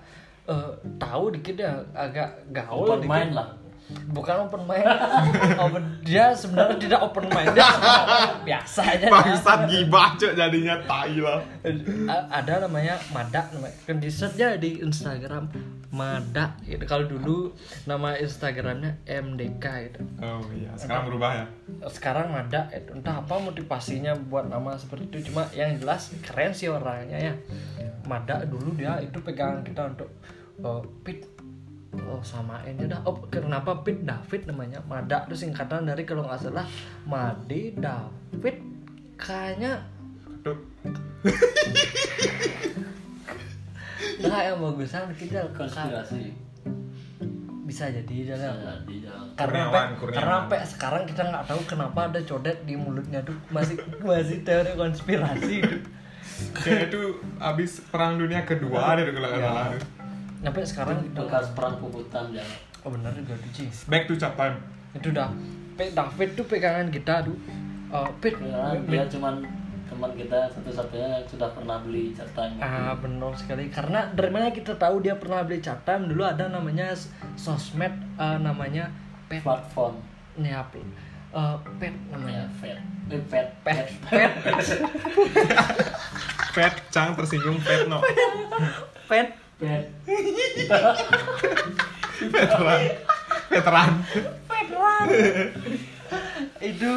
eh, 0.44 0.70
tahu 0.96 1.30
dikit 1.30 1.56
ya, 1.56 1.74
agak 1.92 2.30
gaul 2.48 2.86
Open 2.86 2.98
dikit. 3.00 3.10
mind 3.10 3.32
lah. 3.34 3.48
bukan 4.08 4.48
open 4.48 4.62
mind 4.64 4.88
open, 5.60 5.82
dia 6.00 6.32
sebenarnya 6.32 6.80
tidak 6.80 7.00
open 7.02 7.28
mind 7.28 7.52
dia 7.52 7.66
biasa 8.40 8.80
aja. 8.88 9.06
Bangsat 9.06 9.68
gibah 9.68 10.14
cok 10.14 10.32
jadinya 10.32 10.80
tai 10.82 11.18
lah. 11.18 11.42
A- 12.08 12.26
ada 12.32 12.62
namanya 12.62 12.96
Mada 13.10 13.42
namanya 13.52 13.74
kan 13.84 13.98
di 13.98 14.08
search 14.08 14.38
di 14.56 14.80
Instagram 14.80 15.50
Mada. 15.92 16.56
Gitu. 16.64 16.80
kalau 16.88 17.04
dulu 17.04 17.52
nama 17.84 18.16
Instagramnya 18.16 19.04
MDK 19.04 19.92
gitu. 19.92 20.00
Oh 20.24 20.40
iya, 20.56 20.72
sekarang 20.72 21.12
berubah 21.12 21.30
ya. 21.36 21.46
sekarang 21.92 22.32
Mada. 22.32 22.72
Itu 22.72 22.96
entah 22.96 23.20
apa 23.20 23.36
motivasinya 23.36 24.16
buat 24.32 24.48
nama 24.48 24.72
seperti 24.80 25.12
itu. 25.12 25.28
Cuma 25.28 25.44
yang 25.52 25.76
jelas 25.76 26.16
keren 26.24 26.56
sih 26.56 26.72
orangnya 26.72 27.20
ya. 27.20 27.34
Mada 28.08 28.40
dulu 28.48 28.72
dia 28.72 28.96
itu 29.04 29.20
pegangan 29.20 29.60
kita 29.60 29.92
untuk 29.92 30.08
uh, 30.64 30.80
pit. 31.04 31.28
Oh 32.08 32.24
samain 32.24 32.72
aja 32.72 32.96
dah. 32.96 33.00
Oh 33.04 33.20
kenapa 33.28 33.84
pit? 33.84 34.00
David 34.00 34.48
namanya. 34.48 34.80
Mada. 34.88 35.28
Itu 35.28 35.36
singkatan 35.36 35.84
dari 35.84 36.08
kalau 36.08 36.24
nggak 36.24 36.40
salah 36.40 36.64
Made 37.04 37.76
David. 37.76 38.56
Kayaknya. 39.20 39.84
nah 44.20 44.40
yang 44.40 44.58
bagusan 44.58 45.06
kita 45.12 45.40
konspirasi 45.58 46.32
bisa 47.62 47.86
jadi 47.86 48.14
jadi 48.26 48.36
ya. 49.00 49.14
karena 49.32 49.64
Kurniawan, 49.64 49.72
sampai- 49.72 49.96
Kurniawan. 49.96 50.16
karena 50.18 50.34
sampai 50.36 50.58
sekarang 50.66 51.02
kita 51.04 51.22
nggak 51.24 51.44
tahu 51.46 51.60
kenapa 51.64 52.00
ada 52.04 52.20
codet 52.20 52.58
di 52.62 52.74
mulutnya 52.74 53.20
tuh 53.22 53.36
masih 53.48 53.78
masih 54.02 54.42
teori 54.42 54.72
konspirasi 54.74 55.54
itu 55.60 55.78
Kayak 56.52 56.90
itu 56.90 57.00
abis 57.38 57.86
perang 57.86 58.18
dunia 58.18 58.42
kedua 58.42 58.94
deh 58.94 59.06
kalau 59.06 59.30
nggak 59.30 59.40
salah. 59.40 59.66
sampai 60.40 60.62
sekarang 60.64 60.98
bekas 61.12 61.46
perang 61.54 61.74
puputan 61.78 62.24
ya 62.30 62.42
oh 62.82 62.90
benar 62.90 63.14
juga 63.14 63.34
tuh 63.36 63.50
Ci. 63.52 63.64
Back 63.86 64.04
to 64.04 64.14
time. 64.16 64.58
itu 64.92 65.08
dah 65.08 65.30
Pe- 65.72 65.92
David 65.92 66.30
tuh 66.34 66.44
pegangan 66.44 66.90
kita 66.90 67.22
tuh 67.22 67.38
uh, 67.88 68.10
Pit 68.18 68.34
ya, 68.36 68.74
dia 68.82 69.06
cuman 69.08 69.38
teman 69.92 70.16
kita 70.16 70.48
satu-satunya 70.56 71.20
yang 71.20 71.26
sudah 71.28 71.52
pernah 71.52 71.76
beli 71.84 72.16
cat 72.16 72.32
time. 72.32 72.56
Ah 72.64 72.96
benar 72.96 73.36
sekali. 73.36 73.68
Karena 73.68 74.08
dari 74.08 74.32
mana 74.32 74.48
kita 74.48 74.80
tahu 74.80 75.04
dia 75.04 75.20
pernah 75.20 75.44
beli 75.44 75.60
cat 75.60 75.84
time 75.84 76.08
dulu 76.08 76.24
ada 76.24 76.48
namanya 76.48 76.96
sosmed 77.36 77.92
uh, 78.16 78.40
namanya 78.40 78.88
pet 79.28 79.44
smartphone. 79.44 80.00
Nih 80.40 80.56
apa? 80.56 80.80
Uh, 81.32 81.60
pet 81.76 81.92
ya 81.92 82.16
namanya 82.16 82.48
pet. 82.56 82.80
Eh, 83.12 83.20
pet. 83.28 83.46
Pet. 83.60 83.88
Pet. 84.08 84.32
Pet, 86.52 86.74
Cang 86.92 87.16
tersinggung 87.16 87.56
pet 87.64 87.88
no. 87.88 88.04
pet. 89.08 89.32
Pet. 89.56 89.88
Veteran. 92.20 92.80
Veteran. 93.48 93.90
Pedran. 94.48 95.06
itu 96.62 96.90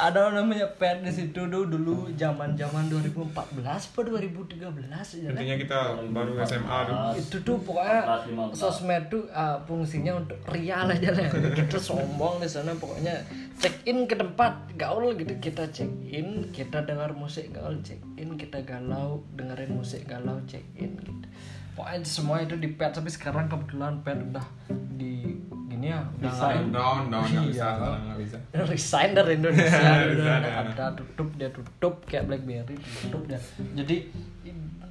ada 0.00 0.32
namanya 0.32 0.64
pet 0.80 1.04
di 1.04 1.12
situ 1.12 1.44
dulu 1.44 1.68
dulu 1.68 1.94
zaman 2.16 2.56
zaman 2.56 2.88
2014 2.88 3.36
atau 3.60 4.02
2013 4.02 4.56
ya 4.64 5.28
kan? 5.28 5.36
Intinya 5.36 5.56
kita 5.60 5.78
baru 6.08 6.32
SMA 6.48 6.78
tuh. 6.88 6.96
itu 7.20 7.36
tuh 7.44 7.56
pokoknya 7.60 8.00
15. 8.24 8.56
sosmed 8.56 9.02
tuh 9.12 9.28
uh, 9.30 9.60
fungsinya 9.68 10.16
untuk 10.16 10.40
rial 10.48 10.88
aja 10.88 11.12
lah 11.12 11.28
kita 11.58 11.76
sombong 11.76 12.40
di 12.40 12.48
sana 12.48 12.72
pokoknya 12.74 13.20
check 13.60 13.84
in 13.84 14.08
ke 14.08 14.16
tempat 14.16 14.72
gaul 14.80 15.12
gitu 15.12 15.36
kita 15.36 15.68
check 15.68 15.92
in 16.08 16.48
kita 16.50 16.82
dengar 16.88 17.12
musik 17.12 17.52
gaul 17.52 17.76
check 17.84 18.00
in 18.16 18.40
kita 18.40 18.64
galau 18.64 19.20
dengerin 19.36 19.76
musik 19.76 20.08
galau 20.08 20.40
check 20.48 20.64
in 20.80 20.96
gitu 21.04 21.28
pokoknya 21.72 22.02
semua 22.02 22.36
itu 22.38 22.54
di 22.54 22.68
pet 22.68 22.90
tapi 22.90 23.08
sekarang 23.08 23.46
kebetulan 23.46 24.00
pet 24.00 24.18
udah 24.20 24.46
di 24.90 25.38
gini 25.66 25.86
ya 25.88 26.02
udah 26.12 26.28
nggak 26.28 26.50
ada. 26.50 26.60
Down, 26.68 27.02
down, 27.08 27.24
nggak 27.24 27.44
bisa, 27.46 27.66
Iya. 27.66 27.88
nggak 28.00 28.18
bisa. 28.18 28.36
resign 28.66 29.10
dari 29.12 29.32
Indonesia 29.36 29.64
Resign, 29.80 30.06
udah 30.12 30.36
ya. 30.36 30.60
ada 30.60 30.84
tutup 30.92 31.28
dia 31.34 31.48
tutup 31.48 31.94
kayak 32.04 32.24
BlackBerry 32.26 32.76
tutup 33.00 33.22
dia 33.24 33.40
jadi 33.72 33.96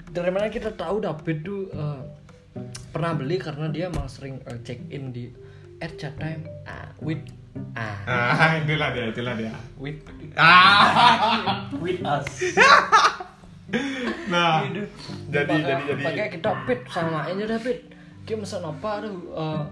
dari 0.10 0.32
mana 0.32 0.50
kita 0.50 0.74
tahu 0.74 1.00
David 1.00 1.38
tuh 1.44 1.70
eh, 1.70 2.02
pernah 2.90 3.14
beli 3.14 3.38
karena 3.38 3.70
dia 3.70 3.88
emang 3.88 4.10
sering 4.10 4.42
eh, 4.44 4.58
check 4.64 4.82
in 4.90 5.14
di 5.14 5.30
chat 5.96 6.18
time 6.18 6.44
ah, 6.66 6.90
with 7.00 7.22
ah 7.78 7.96
Ah, 8.10 8.58
itulah 8.58 8.90
dia, 8.92 9.06
itulah 9.08 9.34
dia. 9.38 9.54
with 9.78 10.02
Ah, 10.34 11.70
with 11.78 12.02
us 12.02 12.26
nah, 14.34 14.64
Gitu. 14.64 14.82
jadi, 15.30 15.54
jadi, 15.54 15.84
jadi. 15.86 16.02
makanya 16.02 16.30
kita 16.32 16.50
pit 16.66 16.82
sama 16.88 17.24
aja 17.24 17.46
David 17.46 17.78
kita 18.24 18.38
pesan 18.38 18.62
apa 18.64 18.90
aduh 19.00 19.16
eh, 19.32 19.64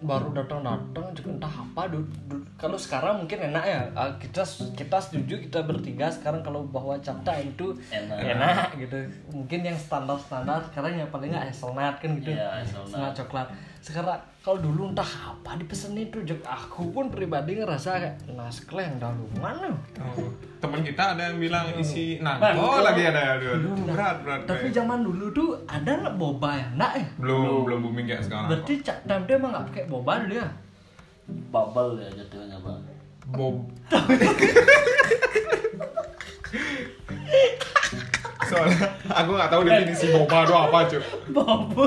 baru 0.00 0.32
datang 0.32 0.64
datang 0.64 1.12
juga 1.12 1.28
entah 1.30 1.54
apa 1.60 1.82
kalau 2.56 2.74
sekarang 2.74 3.20
mungkin 3.20 3.52
enak 3.52 3.64
ya 3.64 3.80
Ah, 3.92 4.08
kita 4.16 4.40
kita 4.72 4.96
setuju 4.96 5.36
kita 5.38 5.60
bertiga 5.60 6.08
sekarang 6.08 6.40
kalau 6.40 6.64
bahwa 6.64 6.96
capta 6.98 7.36
itu 7.36 7.76
Enak. 7.92 8.16
enak 8.16 8.80
gitu 8.80 8.96
mungkin 9.28 9.60
yang 9.60 9.76
standar 9.76 10.16
standar 10.16 10.64
sekarang 10.66 10.96
yang 10.96 11.08
paling 11.08 11.28
nggak 11.28 11.52
hazelnut 11.52 12.00
kan 12.00 12.10
gitu 12.16 12.32
Iya, 12.32 12.48
hazelnut. 12.58 12.88
Hazelnut 12.88 13.12
coklat 13.14 13.48
sekarang 13.80 14.18
kalau 14.38 14.58
dulu 14.58 14.88
entah 14.88 15.06
apa 15.26 15.54
dipesan 15.56 15.94
itu 15.94 16.18
Jok. 16.22 16.42
aku 16.42 16.90
pun 16.90 17.06
pribadi 17.08 17.56
ngerasa 17.56 17.88
kayak 17.96 18.14
naskel 18.30 18.78
yang 18.78 18.96
dahulu 18.96 19.26
mana 19.34 19.70
Oh, 19.98 20.26
temen 20.58 20.80
kita 20.82 21.12
ada 21.12 21.26
yang 21.26 21.38
bilang 21.38 21.66
isi 21.74 22.18
Bang, 22.18 22.38
nangko 22.42 22.66
itu- 22.70 22.82
lagi 22.84 23.02
ada 23.06 23.20
aduh, 23.34 23.50
aduh, 23.54 23.72
berat 23.86 24.16
berat 24.20 24.38
tapi 24.44 24.66
Bay. 24.66 24.74
zaman 24.74 24.98
dulu 25.00 25.24
tuh 25.30 25.48
ada 25.66 25.90
nggak 25.98 26.14
boba 26.14 26.50
ya 26.54 26.66
enggak 26.70 26.92
ya? 26.94 27.04
Belum 27.16 27.38
belum 27.64 27.78
booming 27.82 28.04
kayak 28.06 28.22
sekarang 28.22 28.46
Berarti 28.50 28.72
cak 28.80 28.96
time 29.02 29.22
dia 29.24 29.34
emang 29.34 29.50
gak 29.50 29.64
pakai 29.66 29.82
boba 29.86 30.12
dulu 30.20 30.34
ya? 30.36 30.46
bubble 31.48 31.90
ya 31.96 32.08
jatuhnya 32.12 32.56
bang 32.58 32.78
Bob 33.30 33.54
soalnya 38.42 38.86
aku 39.06 39.30
nggak 39.32 39.48
tahu 39.48 39.62
definisi 39.62 40.06
boba 40.10 40.38
itu 40.40 40.54
apa 40.54 40.78
cuy 40.86 41.02
Boba? 41.30 41.84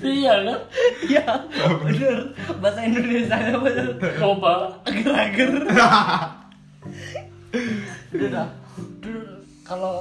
iya 0.00 0.34
kan 0.40 0.60
Iya, 1.02 1.24
bener. 1.76 2.18
Bahasa 2.58 2.80
Indonesia 2.82 3.36
nya 3.36 3.56
bener. 3.56 3.88
coba 4.14 4.70
Ager-ager. 4.84 5.50
Udah 8.10 8.28
dah. 8.30 8.48
Dulu 9.00 9.20
kalau 9.62 10.00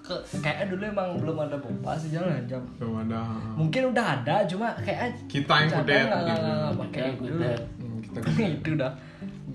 ke, 0.00 0.12
kayaknya 0.38 0.66
dulu 0.68 0.82
emang 0.84 1.08
belum 1.16 1.36
ada 1.40 1.56
boba 1.56 1.96
sih 1.96 2.10
jangan 2.10 2.44
jam. 2.44 2.62
belum 2.76 3.02
ada 3.02 3.20
Mungkin 3.54 3.82
udah 3.90 4.06
ada, 4.20 4.44
cuma 4.44 4.70
kayak 4.78 5.16
Kita 5.26 5.52
yang 5.56 5.68
nggak- 5.72 5.82
nggak- 5.82 6.38
gitu. 6.38 6.52
nggak 6.54 6.74
pakai 6.76 6.92
Kita 6.92 7.02
yang 7.02 7.14
itu. 7.14 7.24
kudet. 7.26 7.60
Hmm, 7.74 8.54
itu 8.56 8.70
dah. 8.76 8.92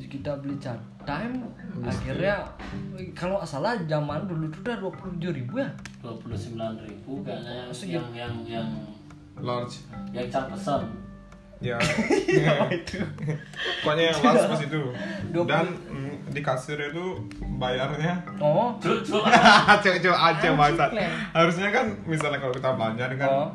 Kita 0.01 0.31
beli 0.35 0.55
cat 0.57 0.77
time, 1.03 1.33
akhirnya 1.79 2.35
kalau 3.13 3.39
nggak 3.39 3.47
salah 3.47 3.73
zaman 3.85 4.25
dulu 4.25 4.45
tuh 4.49 4.59
udah 4.61 4.75
dua 4.77 4.91
puluh 4.91 5.11
tujuh 5.15 5.31
ribu 5.31 5.53
ya. 5.61 5.69
dua 6.01 6.13
puluh 6.17 6.35
sembilan 6.35 6.73
ribu 6.83 7.23
kayaknya 7.23 7.53
yang 7.87 7.87
yang 7.87 8.07
yang 8.15 8.33
yang 8.45 8.67
large 9.39 9.85
yang 10.11 10.27
cap 10.27 10.51
pesan 10.51 10.83
ya 11.59 11.75
itu. 12.71 12.99
pokoknya 13.83 14.03
yang 14.11 14.17
large 14.23 14.45
pas 14.47 14.61
itu 14.63 14.81
20. 15.35 15.43
dan 15.47 15.65
mm, 15.91 16.13
di 16.31 16.41
kasir 16.41 16.79
itu 16.79 17.05
bayarnya 17.59 18.15
Oh, 18.39 18.75
cucu 18.79 19.19
Cuk-cuk 19.83 20.15
aja 20.31 20.49
masa. 20.55 20.87
Harusnya 21.35 21.67
kan 21.71 21.85
misalnya 22.07 22.39
kalau 22.39 22.53
kita 22.55 22.69
belanja 22.75 23.05
kan 23.15 23.29
Oh. 23.29 23.49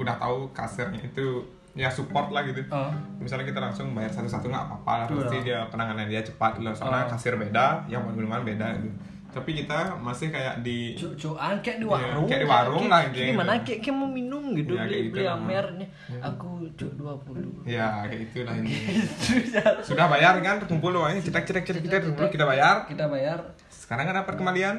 udah 0.00 0.16
tahu 0.16 0.48
kasirnya 0.52 1.00
itu 1.00 1.40
ya 1.76 1.86
support 1.86 2.32
lah 2.32 2.42
gitu. 2.42 2.64
oh. 2.66 2.88
Misalnya 3.18 3.44
kita 3.44 3.60
langsung 3.60 3.92
bayar 3.92 4.08
satu-satu 4.08 4.48
nggak 4.48 4.64
apa-apa 4.66 4.92
lah. 4.96 5.06
Iya. 5.06 5.16
Pasti 5.20 5.36
dia 5.42 5.58
penanganan 5.68 6.06
dia 6.06 6.20
cepat 6.20 6.56
loh. 6.58 6.72
Soalnya 6.72 7.04
Oh. 7.04 7.10
kasir 7.12 7.36
beda, 7.36 7.84
yang 7.86 8.02
minuman 8.02 8.40
beda 8.42 8.72
gitu. 8.76 8.90
Tapi 9.28 9.52
kita 9.54 9.92
masih 10.00 10.32
kayak 10.32 10.64
di 10.64 10.96
cucuan 10.96 11.60
kayak 11.60 11.76
di 11.76 11.84
Iya, 11.84 11.92
warung 11.92 12.24
kayak 12.24 12.40
di 12.40 12.48
warung 12.48 12.84
lah, 12.88 13.04
kayak, 13.04 13.12
gitu. 13.12 13.28
gimana 13.28 13.52
kayak, 13.60 13.78
kayak 13.84 13.92
mau 13.94 14.08
minum 14.08 14.44
gitu 14.56 14.72
Iya, 14.72 14.80
beli 14.80 14.88
kayak 14.88 15.04
gitu 15.04 15.12
beli 15.12 15.26
lah. 15.26 15.36
amernya 15.36 15.86
aku 16.24 16.48
cuk 16.72 16.92
20 16.96 17.68
ya 17.68 17.86
kayak 18.02 18.20
itulah 18.24 18.54
ini. 18.56 18.72
Sudah 19.84 20.06
bayar 20.08 20.40
kan, 20.40 20.56
kumpul 20.62 20.92
uangnya, 20.92 21.20
cetek 21.20 21.44
cetek 21.44 21.64
cetek 21.64 21.82
cetek 21.84 22.00
dulu 22.06 22.26
kita 22.26 22.44
bayar. 22.44 22.88
kita 22.88 23.04
bayar 23.06 23.38
Sekarang 23.68 24.08
kan 24.08 24.16
dapat 24.16 24.34
kembalian, 24.34 24.76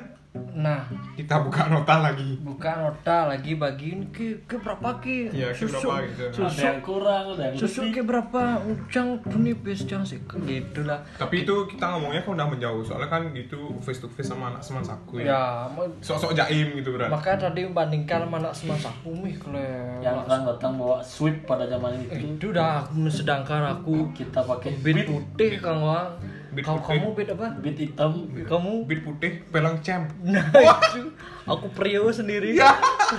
nah. 0.54 0.82
Kita 1.18 1.42
buka 1.42 1.68
nota 1.68 2.02
lagi. 2.02 2.38
buka 2.42 2.72
nota 2.78 3.30
lagi 3.30 3.58
bagiin 3.58 4.08
ke 4.14 4.38
ke 4.46 4.56
berapa 4.58 5.02
ke? 5.02 5.30
Iya, 5.34 5.50
ke 5.54 5.66
susu 5.66 5.88
berapa 5.88 6.06
gitu. 6.08 6.24
ada 6.24 6.36
susu 6.38 6.62
yang 6.64 6.80
kurang 6.82 7.24
ada 7.34 7.44
yang 7.52 7.94
ke 7.94 8.02
berapa? 8.02 8.42
Cang 8.88 9.10
tunipis 9.26 9.86
cang 9.86 10.04
sih 10.06 10.22
gitu 10.22 10.82
lah. 10.86 11.00
Tapi 11.18 11.44
itu 11.44 11.56
kita 11.68 11.98
ngomongnya 11.98 12.22
kan 12.22 12.32
udah 12.38 12.48
menjauh, 12.48 12.82
soalnya 12.86 13.10
kan 13.10 13.22
gitu 13.34 13.74
face 13.82 14.00
to 14.00 14.08
face 14.08 14.30
sama 14.30 14.54
anak 14.54 14.62
semansaku 14.62 15.22
ya. 15.22 15.34
ya 15.34 15.42
ma- 15.74 15.90
Sok-sok 16.02 16.38
jaim 16.38 16.78
gitu 16.78 16.94
berat. 16.94 17.10
makanya 17.10 17.50
tadi 17.50 17.66
membandingkan 17.66 18.28
sama 18.28 18.38
anak 18.40 18.54
semasa 18.54 18.90
mih 19.08 19.34
kle 19.40 19.68
yang 20.04 20.22
kan 20.28 20.46
datang 20.46 20.78
bawa 20.78 21.02
sweep 21.02 21.48
pada 21.48 21.66
zaman 21.66 21.98
itu. 21.98 22.38
Itu 22.38 22.48
dah 22.54 22.86
sedangkan 23.08 23.80
aku 23.80 24.12
kita 24.14 24.44
pakai 24.44 24.78
bit 24.84 25.08
putih 25.08 25.58
kang 25.58 25.82
wang 25.82 26.12
Beat 26.58 26.66
Kau 26.66 26.82
putih. 26.82 26.98
kamu 26.98 27.08
bit 27.14 27.30
apa? 27.30 27.48
Bit 27.62 27.78
hitam. 27.78 28.12
Kamu? 28.34 28.90
Bit 28.90 29.02
putih, 29.06 29.46
pelang 29.54 29.78
cem. 29.86 30.10
Nah 30.26 30.42
itu 30.50 31.14
Aku 31.46 31.70
Prio 31.70 32.10
sendiri. 32.10 32.58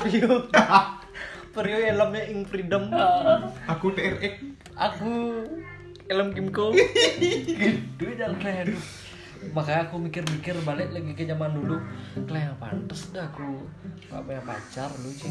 Prio 0.03 0.51
Perio 1.55 1.79
helmnya 1.79 2.27
ing 2.35 2.43
freedom. 2.43 2.91
Aku 3.79 3.95
TRX. 3.95 4.43
aku 4.75 5.11
helm 6.11 6.35
Kimco. 6.35 6.75
Gitu 7.23 8.05
jangan 8.19 8.35
keren 8.43 8.75
makanya 9.55 9.87
aku 9.87 10.03
mikir-mikir 10.03 10.59
balik 10.67 10.91
lagi 10.91 11.15
ke 11.15 11.23
zaman 11.23 11.55
dulu. 11.55 11.79
Kalian 12.27 12.59
pantes 12.59 13.15
dah 13.15 13.31
aku 13.31 13.71
gak 14.11 14.27
punya 14.27 14.43
pacar 14.43 14.91
lu 14.99 15.15
cing 15.15 15.31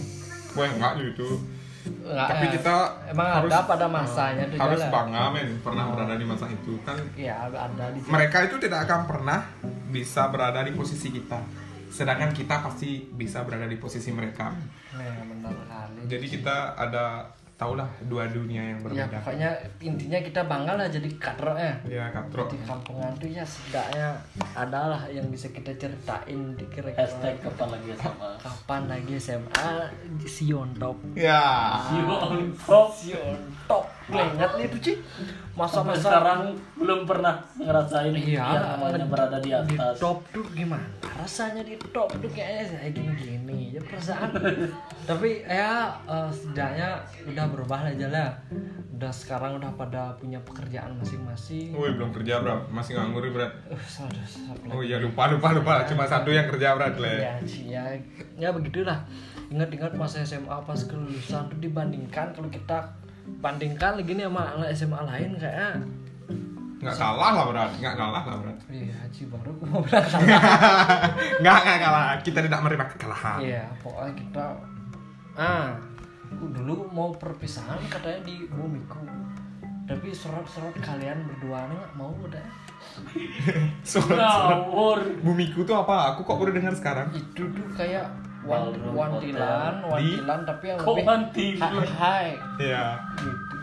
Wah 0.55 0.63
enggak 0.63 1.03
gitu. 1.03 1.43
Nggak, 1.87 2.27
Tapi 2.27 2.45
eh, 2.45 2.51
kita 2.53 2.75
emang 3.09 3.27
harus- 3.33 3.49
ada 3.49 3.59
pada 3.63 3.87
masanya 3.87 4.43
tuh 4.45 4.57
Harus 4.57 4.79
jalan. 4.79 4.91
bangga 4.91 5.23
men 5.29 5.49
pernah 5.59 5.85
berada 5.87 6.13
di 6.13 6.23
masa 6.23 6.45
itu 6.47 6.73
kan. 6.81 6.97
ya 7.13 7.35
ada 7.45 7.85
di 7.89 7.99
Mereka 8.01 8.37
itu 8.43 8.55
tidak 8.57 8.79
akan 8.83 9.01
pernah 9.05 9.39
bisa 9.87 10.27
berada 10.27 10.59
di 10.61 10.71
posisi 10.71 11.07
kita. 11.09 11.39
Sedangkan 11.87 12.29
kita 12.29 12.59
pasti 12.61 13.07
bisa 13.09 13.41
berada 13.41 13.65
di 13.65 13.75
posisi 13.75 14.11
mereka. 14.11 14.51
nah 14.89 15.03
benar 15.23 15.53
kali 15.63 15.99
Jadi 16.05 16.25
kita 16.29 16.55
ada 16.73 17.27
tahulah 17.57 17.89
dua 18.05 18.29
dunia 18.29 18.61
yang 18.61 18.79
ya 18.79 18.85
berbeda. 18.85 19.17
pokoknya 19.17 19.49
intinya 19.81 20.19
kita 20.21 20.41
bangga 20.45 20.77
lah 20.77 20.87
jadi 20.93 21.09
kadro 21.17 21.57
ya. 21.57 21.73
Ya, 21.89 22.05
katro. 22.13 22.45
di 22.53 22.57
kampungan 22.61 23.09
tuh 23.17 23.25
ya 23.33 23.41
setidaknya 23.41 24.13
adalah 24.53 25.01
yang 25.09 25.25
bisa 25.33 25.49
kita 25.49 25.73
ceritain 25.73 26.53
di 26.53 26.65
kira-kira. 26.69 27.01
Hashtag 27.01 27.41
kapan 27.41 27.73
lagi 27.73 27.89
sama 27.97 28.37
kapan 28.37 28.81
lagi 28.85 29.13
SMA 29.17 29.69
Sion 30.29 30.69
top. 30.77 30.97
Ya. 31.17 31.81
top. 32.61 32.93
Sion 32.93 33.41
top 33.65 33.96
Keringat 34.07 34.51
nih 34.55 34.65
tuh 34.71 34.79
Ci. 34.79 34.93
Sampai 35.57 35.57
masa-masa 35.57 35.99
sekarang 36.05 36.39
belum 36.77 36.99
pernah 37.03 37.35
ngerasain 37.57 38.13
Iya, 38.13 38.45
yang 38.45 38.65
namanya 38.77 39.05
berada 39.09 39.37
di 39.41 39.49
di 39.49 39.75
atas. 39.75 39.97
top 39.97 40.21
tuh 40.29 40.45
gimana? 40.53 40.85
Rasanya 41.17 41.65
di 41.65 41.75
top 41.91 42.09
tuh 42.21 42.29
kayaknya 42.29 42.77
kayak 42.77 42.91
gini-gini. 42.93 43.73
Ya 43.73 43.81
perasaan. 43.81 44.29
Tapi 45.03 45.43
ya 45.43 45.91
eh, 46.05 46.29
setidaknya 46.29 46.89
udah 47.25 47.45
berubah 47.49 47.79
lah 47.83 47.91
aja 47.91 48.07
lah 48.07 48.29
udah 48.97 49.13
sekarang 49.13 49.61
udah 49.61 49.69
pada 49.77 50.17
punya 50.17 50.41
pekerjaan 50.41 50.97
masing-masing. 50.97 51.69
Woi, 51.69 51.93
belum 51.93 52.09
kerja, 52.09 52.41
Bro. 52.41 52.65
Masih 52.73 52.97
nganggur, 52.97 53.29
Bro. 53.29 53.45
uh, 53.45 53.53
Oh 54.73 54.81
iya, 54.81 54.97
lupa, 54.97 55.29
lupa, 55.29 55.53
lupa. 55.53 55.85
Cuma 55.85 56.09
satu 56.09 56.33
yang 56.33 56.49
kerja, 56.49 56.73
Bro. 56.73 56.97
Le. 56.97 57.13
ya 57.21 57.33
sih 57.45 57.69
ya. 57.69 57.85
Ya 58.41 58.49
begitulah. 58.49 59.05
Ingat-ingat 59.53 59.93
masa 59.93 60.25
SMA 60.25 60.57
pas 60.65 60.81
kelulusan 60.81 61.45
tuh 61.45 61.59
dibandingkan 61.61 62.33
kalau 62.33 62.49
kita 62.49 62.89
bandingkan 63.43 63.99
lagi 63.99 64.11
nih 64.15 64.25
sama 64.25 64.43
anak 64.57 64.69
SMA 64.73 64.99
lain 65.05 65.31
kayak 65.37 65.73
Nggak 66.77 66.93
kalah 66.93 67.31
lah, 67.33 67.43
Bro. 67.49 67.65
Nggak 67.81 67.95
kalah 67.97 68.23
lah, 68.23 68.35
Bro. 68.37 68.53
iya 68.69 68.93
Haji 69.01 69.21
baru 69.33 69.49
aku 69.49 69.63
mau 69.65 69.81
bilang 69.81 70.05
salah 70.05 70.29
Nggak, 71.41 71.57
nggak 71.65 71.79
kalah. 71.81 72.07
Kita 72.21 72.39
tidak 72.45 72.59
menerima 72.61 72.85
kekalahan. 72.93 73.39
Iya, 73.41 73.65
pokoknya 73.81 74.13
kita 74.13 74.45
ah 75.37 75.73
aku 76.29 76.45
dulu 76.53 76.85
mau 76.93 77.09
perpisahan 77.17 77.81
katanya 77.89 78.21
di 78.29 78.45
bumiku. 78.45 79.01
Tapi 79.89 80.11
surat-surat 80.13 80.75
kalian 80.77 81.25
berdua 81.25 81.65
nih 81.65 81.75
nggak 81.81 81.93
mau 81.97 82.13
udah. 82.13 82.45
Surat-surat 83.81 84.69
ngawur 84.69 84.99
bumiku 85.25 85.65
tuh 85.65 85.81
apa? 85.81 86.13
Aku 86.13 86.29
kok 86.29 86.37
baru 86.37 86.53
dengar 86.53 86.77
sekarang. 86.77 87.09
Itu 87.09 87.49
tuh 87.57 87.67
kayak 87.73 88.05
Ballroom 88.47 88.95
wantilan, 88.95 89.73
wantilan 89.83 90.39
tapi 90.43 90.63
yang 90.65 90.77
lebih 90.79 91.03
wantilan? 91.03 91.71
hai, 91.83 91.83
hai 91.99 92.27
Iya. 92.57 92.85
gitu. 93.19 93.57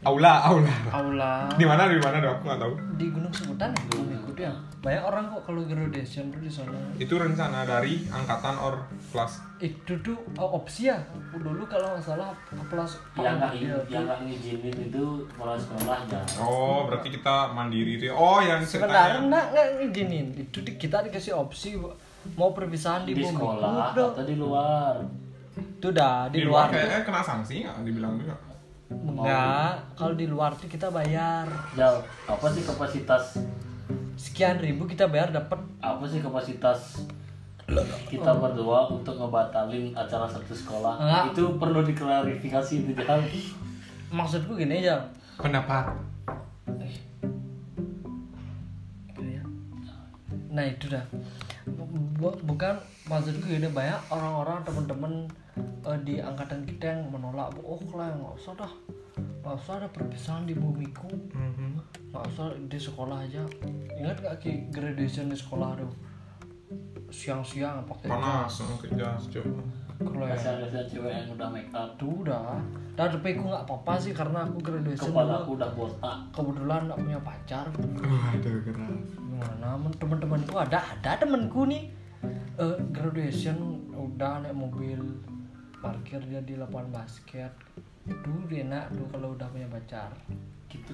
Aula, 0.00 0.40
aula. 0.48 0.72
Aula 0.88 1.32
Di 1.60 1.68
mana? 1.68 1.84
Di 1.84 2.00
mana? 2.00 2.24
Dok? 2.24 2.40
Aku 2.40 2.44
nggak 2.48 2.56
tahu. 2.58 2.72
di 2.96 3.06
Gunung 3.12 3.28
Sebutan 3.32 3.68
ya, 3.76 3.82
bumiku 3.92 4.32
tuh 4.32 4.44
ya. 4.48 4.54
Banyak 4.80 5.04
orang 5.04 5.24
kok 5.28 5.42
kalau 5.44 5.60
graduation 5.60 6.32
tuh 6.32 6.40
di 6.40 6.48
sana. 6.48 6.72
Itu 6.96 7.20
rencana 7.20 7.68
dari 7.68 8.08
angkatan 8.08 8.56
or 8.56 8.80
kelas. 9.12 9.44
Itu 9.60 10.00
tuh 10.00 10.16
oh, 10.36 10.56
opsi 10.56 10.88
ya. 10.88 10.96
Dulu 11.36 11.68
kalau 11.68 11.92
nggak 11.92 12.00
salah 12.00 12.32
plus 12.72 12.96
yang 13.12 13.36
nggak 13.36 13.52
Iya, 13.52 13.76
yang 13.92 14.08
nggak 14.08 14.20
ngizinin 14.24 14.76
itu 14.88 15.04
kepala 15.28 15.60
sekolahnya 15.60 16.20
Oh, 16.40 16.88
berarti 16.88 17.08
kita 17.12 17.52
mandiri 17.52 18.00
tuh. 18.00 18.16
Oh, 18.16 18.40
yang 18.40 18.64
Sebentar, 18.64 18.88
ceritanya. 19.12 19.20
enggak, 19.20 19.44
enggak 19.52 19.66
ngizinin. 19.84 20.26
Itu 20.32 20.58
kita 20.64 21.04
dikasih 21.04 21.36
opsi 21.36 21.76
mau 22.36 22.52
perpisahan 22.52 23.02
di, 23.04 23.16
di 23.16 23.22
bumi. 23.22 23.32
sekolah 23.34 23.92
Udah. 23.92 24.06
atau 24.12 24.24
di 24.24 24.36
luar 24.36 24.94
Itu 25.50 25.88
dah 25.90 26.28
di, 26.28 26.40
Di 26.40 26.44
luar, 26.46 26.68
luar 26.68 26.72
kayaknya 26.72 27.00
kena 27.02 27.20
sanksi 27.20 27.54
nggak? 27.64 27.76
Dibilang 27.82 28.14
juga. 28.16 28.36
enggak. 28.90 29.72
Kalau 29.94 30.14
di 30.14 30.26
luar 30.26 30.50
tuh 30.52 30.66
kita 30.66 30.88
bayar 30.88 31.46
jauh 31.72 32.02
apa 32.26 32.46
sih 32.48 32.62
kapasitas 32.62 33.38
sekian 34.14 34.58
ribu 34.58 34.84
kita 34.84 35.06
bayar 35.06 35.30
dapat 35.30 35.56
apa 35.78 36.04
sih 36.04 36.20
kapasitas 36.20 37.06
kita 38.04 38.30
berdua 38.34 38.90
untuk 38.90 39.14
ngebatalin 39.14 39.94
acara 39.94 40.26
satu 40.26 40.50
sekolah 40.50 40.98
Enggak. 40.98 41.24
itu 41.32 41.44
perlu 41.54 41.80
diklarifikasi 41.82 42.72
itu 42.84 43.02
hal 43.06 43.22
maksudku 44.10 44.58
gini 44.58 44.82
aja. 44.82 45.06
Pendapat. 45.38 45.86
Iya. 49.16 49.42
Nah 50.50 50.64
itu 50.66 50.90
dah. 50.90 51.04
Bu- 52.16 52.40
bukan 52.44 52.74
maksudku 53.04 53.46
gini 53.46 53.68
banyak 53.68 54.00
orang-orang 54.08 54.60
teman-teman 54.62 55.12
eh, 55.84 55.98
di 56.04 56.14
angkatan 56.20 56.64
kita 56.64 56.96
yang 56.96 57.08
menolak. 57.08 57.52
Oh 57.60 57.80
lah 57.92 58.12
nggak 58.12 58.34
usah 58.36 58.52
dah. 58.56 58.72
Nggak 59.40 59.56
usah 59.56 59.72
ada 59.80 59.88
perpisahan 59.88 60.44
di 60.44 60.54
bumiku. 60.54 61.08
Mhm. 61.32 61.80
nggak 62.10 62.26
usah 62.26 62.50
di 62.66 62.74
sekolah 62.74 63.22
aja 63.22 63.46
ingat 63.94 64.18
gak 64.18 64.42
ki 64.42 64.66
graduation 64.74 65.30
di 65.30 65.38
sekolah 65.38 65.78
tuh 65.78 65.94
siang-siang 67.06 67.86
pakai 67.86 68.10
Panas, 68.10 68.50
jas 68.50 68.74
kerja 68.82 69.06
coba. 69.30 69.62
kalau 70.00 70.26
ya 70.26 70.82
cewek 70.86 71.12
yang 71.12 71.28
udah 71.38 71.48
make 71.50 71.70
up 71.70 71.90
tuh 71.94 72.26
udah 72.26 72.58
dan 72.98 73.08
tapi 73.14 73.38
aku 73.38 73.46
nggak 73.46 73.62
apa-apa 73.62 73.92
sih 73.94 74.10
karena 74.10 74.42
aku 74.42 74.58
graduation 74.58 75.10
kepala 75.10 75.42
aku 75.42 75.54
udah 75.54 75.70
botak 75.70 76.18
kebetulan 76.34 76.80
nggak 76.90 76.98
punya 76.98 77.20
pacar 77.22 77.64
Waduh, 77.70 78.58
keras. 78.66 78.98
Gimana? 79.40 79.80
Men 79.80 79.92
teman-temanku 79.96 80.54
ada 80.60 80.84
ada 80.84 81.16
temanku 81.16 81.64
nih. 81.64 81.88
Eh, 82.60 82.76
graduation 82.92 83.56
udah 83.96 84.44
naik 84.44 84.52
mobil 84.52 85.00
parkir 85.80 86.20
dia 86.28 86.44
di 86.44 86.60
lapangan 86.60 86.92
basket. 86.92 87.52
Dia 88.04 88.68
enak 88.68 88.92
tuh 88.92 89.06
kalau 89.08 89.32
udah 89.32 89.48
punya 89.48 89.64
pacar. 89.72 90.12
Gitu. 90.68 90.92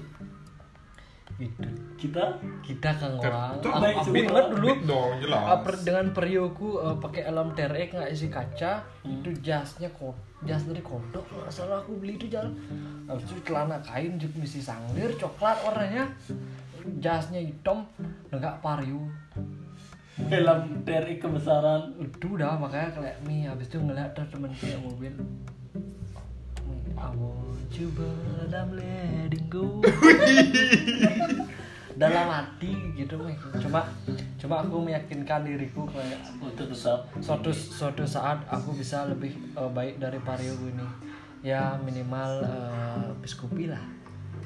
Gitu. 1.35 1.69
Kita? 1.99 2.39
Kita 2.63 2.89
kang 2.95 3.19
orang 3.19 3.59
Itu 3.59 3.69
aku, 3.69 4.09
ingat 4.15 4.47
dulu. 4.55 4.69
Dong, 4.87 5.11
jelas. 5.19 5.43
Uh, 5.43 5.59
per- 5.59 5.83
dengan 5.83 6.07
perioku 6.15 6.79
uh, 6.79 6.95
pakai 6.97 7.27
helm 7.27 7.51
TRX 7.51 7.89
nggak 7.93 8.11
isi 8.15 8.27
kaca. 8.31 8.87
Itu 9.03 9.29
jasnya 9.43 9.91
kod 9.91 10.15
jas 10.45 10.61
dari 10.69 10.85
kodok 10.85 11.25
nggak 11.33 11.49
salah 11.49 11.81
aku 11.81 11.97
beli 11.97 12.13
itu 12.13 12.29
jalan 12.29 12.53
habis 13.09 13.25
itu 13.25 13.41
celana 13.41 13.81
kain 13.81 14.21
juga 14.21 14.37
misi 14.37 14.61
sanglir 14.61 15.09
coklat 15.17 15.57
warnanya 15.65 16.13
jasnya 16.99 17.43
hitam 17.43 17.85
nggak 18.31 18.59
pario 18.63 19.05
dalam 20.25 20.81
dari 20.81 21.21
kebesaran. 21.21 21.93
Udah 22.25 22.57
makanya 22.57 22.89
kayak 22.97 23.17
mie. 23.29 23.45
Habis 23.45 23.69
itu 23.69 23.77
ngeliat 23.77 24.17
tuh 24.17 24.25
temen 24.33 24.49
kayak 24.57 24.81
mobil. 24.81 25.13
I 26.97 27.13
want 27.13 27.69
you 27.77 27.93
but 27.93 28.49
I'm 28.49 28.73
letting 28.73 29.45
go. 29.53 29.85
Dalam 31.97 32.29
hati 32.29 32.93
gitu 32.93 33.17
meh 33.17 33.33
cuma 33.57 33.81
cuma 34.37 34.61
aku 34.61 34.85
meyakinkan 34.85 35.41
diriku 35.41 35.81
kayak 35.89 36.21
untuk 36.37 36.69
suatu 36.73 37.49
suatu 37.49 38.05
saat 38.05 38.37
aku 38.45 38.77
bisa 38.77 39.09
lebih 39.09 39.33
eh, 39.57 39.69
baik 39.73 39.97
dari 39.97 40.21
Vario 40.21 40.53
ini. 40.61 40.87
Ya 41.41 41.77
minimal 41.81 42.41
eh, 42.45 43.09
biskupi 43.21 43.69
lah 43.69 43.81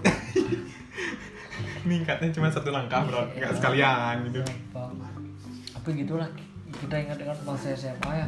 Ningkatnya 1.83 2.29
cuma 2.29 2.47
satu 2.47 2.69
langkah, 2.69 3.01
bro. 3.03 3.23
Nggak 3.31 3.53
sekalian 3.57 4.15
gitu. 4.27 4.41
apa 4.71 5.07
apa 5.71 5.87
gitulah 5.91 6.29
kita 6.71 6.93
ingat-ingat 6.93 7.39
masa 7.41 7.73
SMA 7.73 8.11
ya 8.13 8.27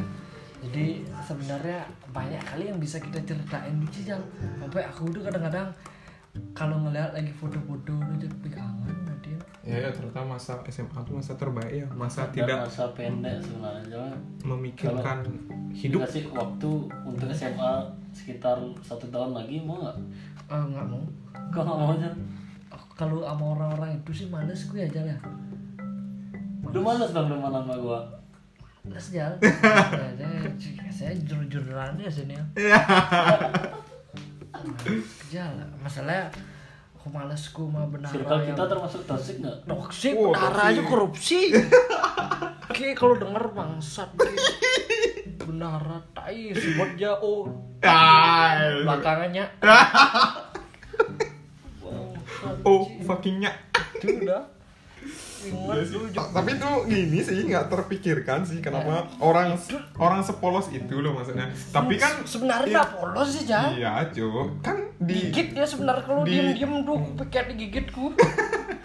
jadi 0.58 0.84
sebenarnya 1.22 1.86
banyak 2.10 2.42
kali 2.42 2.66
yang 2.66 2.80
bisa 2.80 2.98
kita 2.98 3.20
ceritain 3.22 3.78
di 3.78 3.86
Cijang 3.92 4.18
sampai 4.58 4.82
aku 4.82 5.06
tuh 5.12 5.22
kadang-kadang 5.22 5.70
kalau 6.50 6.82
ngeliat 6.82 7.14
lagi 7.14 7.30
foto-foto 7.30 7.94
itu 7.94 8.26
jadi 8.26 8.48
kangen 8.50 8.96
nanti 9.06 9.30
Ya, 9.62 9.80
ya 9.80 9.88
ternyata 9.88 10.20
masa 10.20 10.58
SMA 10.66 10.98
itu 10.98 11.12
masa 11.14 11.32
terbaik 11.38 11.72
ya. 11.72 11.86
Masa 11.94 12.28
dan 12.28 12.32
tidak 12.36 12.56
masa 12.68 12.84
pendek 12.92 13.36
sebenarnya 13.40 14.02
memikirkan 14.42 15.18
hidup. 15.72 16.04
dikasih 16.04 16.24
waktu 16.34 16.70
untuk 17.06 17.28
SMA 17.32 17.72
sekitar 18.10 18.58
satu 18.82 19.06
tahun 19.08 19.32
lagi 19.32 19.62
mau 19.62 19.80
nggak 19.80 19.96
Ah, 20.50 20.60
nggak 20.60 20.84
mau 20.84 21.00
kok 21.48 21.62
nggak 21.64 21.78
mau 21.80 21.90
aja 21.96 22.10
Aku 22.74 22.86
kalau 22.92 23.22
sama 23.22 23.44
orang-orang 23.50 23.96
itu 23.96 24.10
sih 24.12 24.26
males 24.26 24.66
gue 24.66 24.80
aja 24.80 25.00
lah 25.00 25.18
lu 26.66 26.82
males. 26.82 27.06
dong 27.08 27.30
teman 27.30 27.48
sama 27.48 27.74
gua? 27.76 28.00
Males 28.82 29.06
jalan 29.08 29.38
Ya, 29.38 30.26
saya, 30.90 31.14
jujur-jujuran 31.16 31.94
aja 31.94 32.10
sini 32.10 32.34
ya. 32.34 32.44
Jalan 35.28 35.68
masalahnya 35.78 36.30
aku 36.94 37.06
males 37.10 37.42
gue 37.44 37.62
mah 37.64 37.84
benar 37.86 38.10
circle 38.10 38.42
kita 38.44 38.64
termasuk 38.64 39.02
toxic 39.04 39.36
nggak? 39.38 39.56
Toksik 39.64 40.14
Oh, 40.14 40.32
benar 40.32 40.50
toksik. 40.50 40.66
aja 40.66 40.82
korupsi. 40.82 41.40
Oke 42.64 42.86
kalau 42.92 43.14
denger 43.14 43.44
bangsat 43.52 44.08
bendahara 45.38 46.00
tai 46.10 46.50
sebutnya 46.50 47.12
oh. 47.16 47.46
Ah, 47.84 48.56
belakangannya 48.80 49.44
oh 52.62 52.86
fuckingnya 53.02 53.50
itu 53.96 54.22
udah 54.22 54.42
ingat 55.44 55.76
Iya 55.76 55.84
sih. 55.84 56.00
tapi 56.32 56.56
tuh 56.56 56.88
gini 56.88 57.20
sih 57.20 57.44
nggak 57.44 57.68
terpikirkan 57.68 58.48
sih 58.48 58.64
kenapa 58.64 59.04
orang 59.20 59.52
orang 60.00 60.24
sepolos 60.24 60.72
itu 60.72 61.04
loh 61.04 61.12
maksudnya. 61.12 61.52
Tapi 61.68 62.00
kan 62.00 62.24
sebenarnya 62.24 62.64
iya, 62.64 62.76
nggak 62.80 62.90
polos 62.96 63.28
sih 63.28 63.44
Jan 63.44 63.76
iya 63.76 64.08
cuy 64.08 64.48
kan 64.64 64.76
di 64.96 65.28
gigit 65.28 65.52
dia 65.52 65.68
sebenarnya 65.68 66.00
kalau 66.00 66.24
di- 66.24 66.32
diem 66.32 66.56
diem 66.56 66.72
tuh 66.80 66.96
pakai 67.20 67.52
digigitku. 67.52 68.04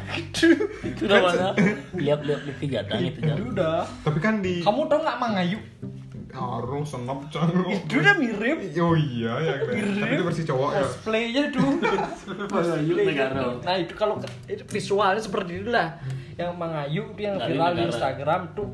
Gitu. 0.09 0.57
Itu 0.83 1.05
namanya 1.05 1.53
lihat-lihat 1.93 2.41
di 2.41 2.51
kejadian 2.57 2.97
itu 2.99 3.07
itu 3.13 3.29
Jan. 3.29 3.37
udah 3.45 3.79
tapi 4.01 4.17
kan 4.17 4.41
di 4.41 4.59
kamu 4.59 4.89
tau 4.89 4.99
nggak 4.99 5.15
mangayu 5.15 5.59
Arung 6.29 6.85
senop 6.85 7.25
canggung 7.33 7.73
itu 7.73 7.97
udah 7.97 8.15
mirip. 8.21 8.57
Oh 8.77 8.93
iya 8.93 9.33
ya 9.41 9.53
keren. 9.65 9.97
tapi 9.97 10.13
itu 10.13 10.23
versi 10.25 10.43
cowok 10.45 10.69
ya. 10.69 10.81
Cosplaynya 10.85 11.43
tuh 11.49 11.69
Mangayu 12.53 12.93
negara. 13.01 13.41
nah 13.65 13.75
itu 13.77 13.93
kalau 13.97 14.15
itu 14.45 14.63
visualnya 14.69 15.21
seperti 15.21 15.65
itulah. 15.65 15.97
Yang 16.37 16.51
mangayu 16.55 17.03
itu 17.11 17.21
yang 17.25 17.35
Dari 17.35 17.57
viral 17.57 17.71
di. 17.73 17.81
Instagram 17.89 18.41
tuh 18.53 18.69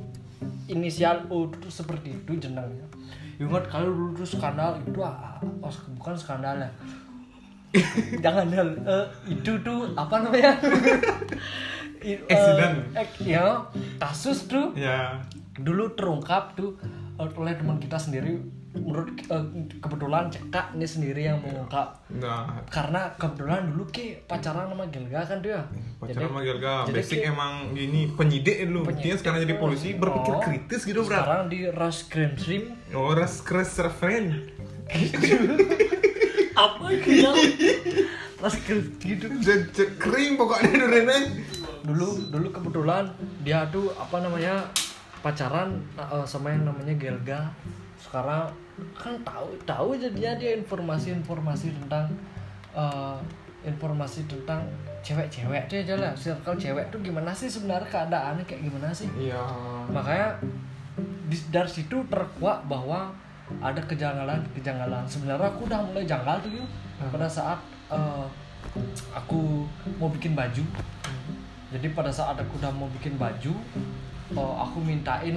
inisial 0.68 1.24
U 1.32 1.48
tuh 1.48 1.72
seperti 1.72 2.14
itu 2.14 2.32
jenengnya 2.38 2.86
ingat 3.36 3.68
kalau 3.68 3.92
dulu 3.92 4.12
tuh 4.16 4.28
skandal 4.28 4.80
itu 4.80 5.00
ah, 5.04 5.36
oh, 5.60 5.74
bukan 6.00 6.16
skandal 6.16 6.56
ya. 6.56 6.72
Jangan 8.24 8.48
hal 8.56 8.70
eh, 8.88 9.06
itu 9.28 9.52
tuh 9.60 9.92
apa 10.00 10.24
namanya? 10.24 10.56
Accident. 12.32 12.76
eh, 12.96 13.08
ya 13.28 13.60
kasus 14.00 14.48
tuh 14.48 14.72
ya. 14.78 15.20
dulu 15.60 15.92
terungkap 15.98 16.56
tuh 16.56 16.80
oleh 17.18 17.54
teman 17.54 17.78
kita 17.78 17.96
sendiri 17.96 18.38
menurut 18.76 19.08
eh, 19.16 19.44
kebetulan 19.78 20.28
cekak 20.28 20.76
ini 20.76 20.84
sendiri 20.84 21.22
yang 21.24 21.40
mengungkap 21.40 21.96
nah. 22.12 22.60
Karena 22.68 23.08
kebetulan 23.16 23.72
dulu 23.72 23.88
ke 23.88 24.20
pacaran 24.22 24.68
sama 24.68 24.84
Gelga 24.86 25.24
kan 25.24 25.40
dia 25.40 25.64
pacaran 25.96 26.28
sama 26.28 26.42
Gelga 26.42 26.74
jadi 26.84 26.94
basic 26.94 27.18
ki- 27.18 27.26
emang 27.26 27.54
gini 27.72 28.12
penyidik 28.12 28.58
dulu. 28.62 28.84
Dia 28.94 29.16
sekarang 29.16 29.40
jadi 29.42 29.56
polisi 29.56 29.96
berpikir 29.96 30.34
Oh. 30.34 30.44
kritis 30.44 30.84
gitu 30.84 31.02
bro. 31.02 31.16
Sekarang 31.16 31.48
di 31.48 31.64
Rush 31.66 32.12
Crime 32.12 32.36
Stream 32.36 32.64
oh 32.92 33.12
res 33.12 33.40
kres 33.40 33.72
friend 33.94 34.52
apa 36.54 36.86
itu 36.90 37.10
Jan? 37.20 37.36
Rush 38.38 38.60
Crime 38.62 38.88
gitu. 39.00 39.26
Kering 39.98 40.36
pokoknya 40.36 40.72
dulu 40.76 41.16
dulu 41.86 42.08
dulu 42.28 42.48
kebetulan 42.52 43.08
dia 43.40 43.64
tuh 43.70 43.94
apa 43.94 44.20
namanya 44.20 44.68
pacaran 45.26 45.74
eh, 45.98 46.26
sama 46.30 46.54
yang 46.54 46.70
namanya 46.70 46.94
Gelga. 47.02 47.50
Sekarang 47.98 48.46
kan 48.94 49.18
tahu 49.26 49.50
tahu 49.66 49.98
jadinya 49.98 50.38
dia 50.38 50.54
informasi-informasi 50.62 51.74
tentang 51.82 52.06
eh, 52.78 53.18
informasi 53.66 54.30
tentang 54.30 54.62
cewek-cewek 55.02 55.66
dia 55.66 55.82
aja 55.82 55.96
lah. 55.98 56.14
Circle 56.14 56.54
cewek 56.62 56.86
tuh 56.94 57.02
gimana 57.02 57.34
sih 57.34 57.50
sebenarnya 57.50 57.90
keadaannya 57.90 58.46
kayak 58.46 58.70
gimana 58.70 58.94
sih? 58.94 59.10
Iya. 59.18 59.42
Makanya 59.90 60.38
di- 61.26 61.50
dari 61.50 61.70
situ 61.70 61.98
terkuak 62.06 62.70
bahwa 62.70 63.10
ada 63.62 63.82
kejanggalan-kejanggalan 63.82 65.06
sebenarnya 65.10 65.50
aku 65.50 65.66
udah 65.66 65.82
mulai 65.82 66.06
janggal 66.06 66.38
tuh 66.42 66.54
yuk 66.54 66.70
pada 67.10 67.26
saat 67.26 67.58
eh, 67.90 68.26
aku 69.10 69.66
mau 69.98 70.10
bikin 70.14 70.38
baju. 70.38 70.62
Jadi 71.74 71.88
pada 71.98 72.14
saat 72.14 72.38
aku 72.38 72.62
udah 72.62 72.70
mau 72.70 72.86
bikin 72.94 73.18
baju 73.18 73.54
eh, 74.32 74.54
aku 74.58 74.78
mintain 74.80 75.36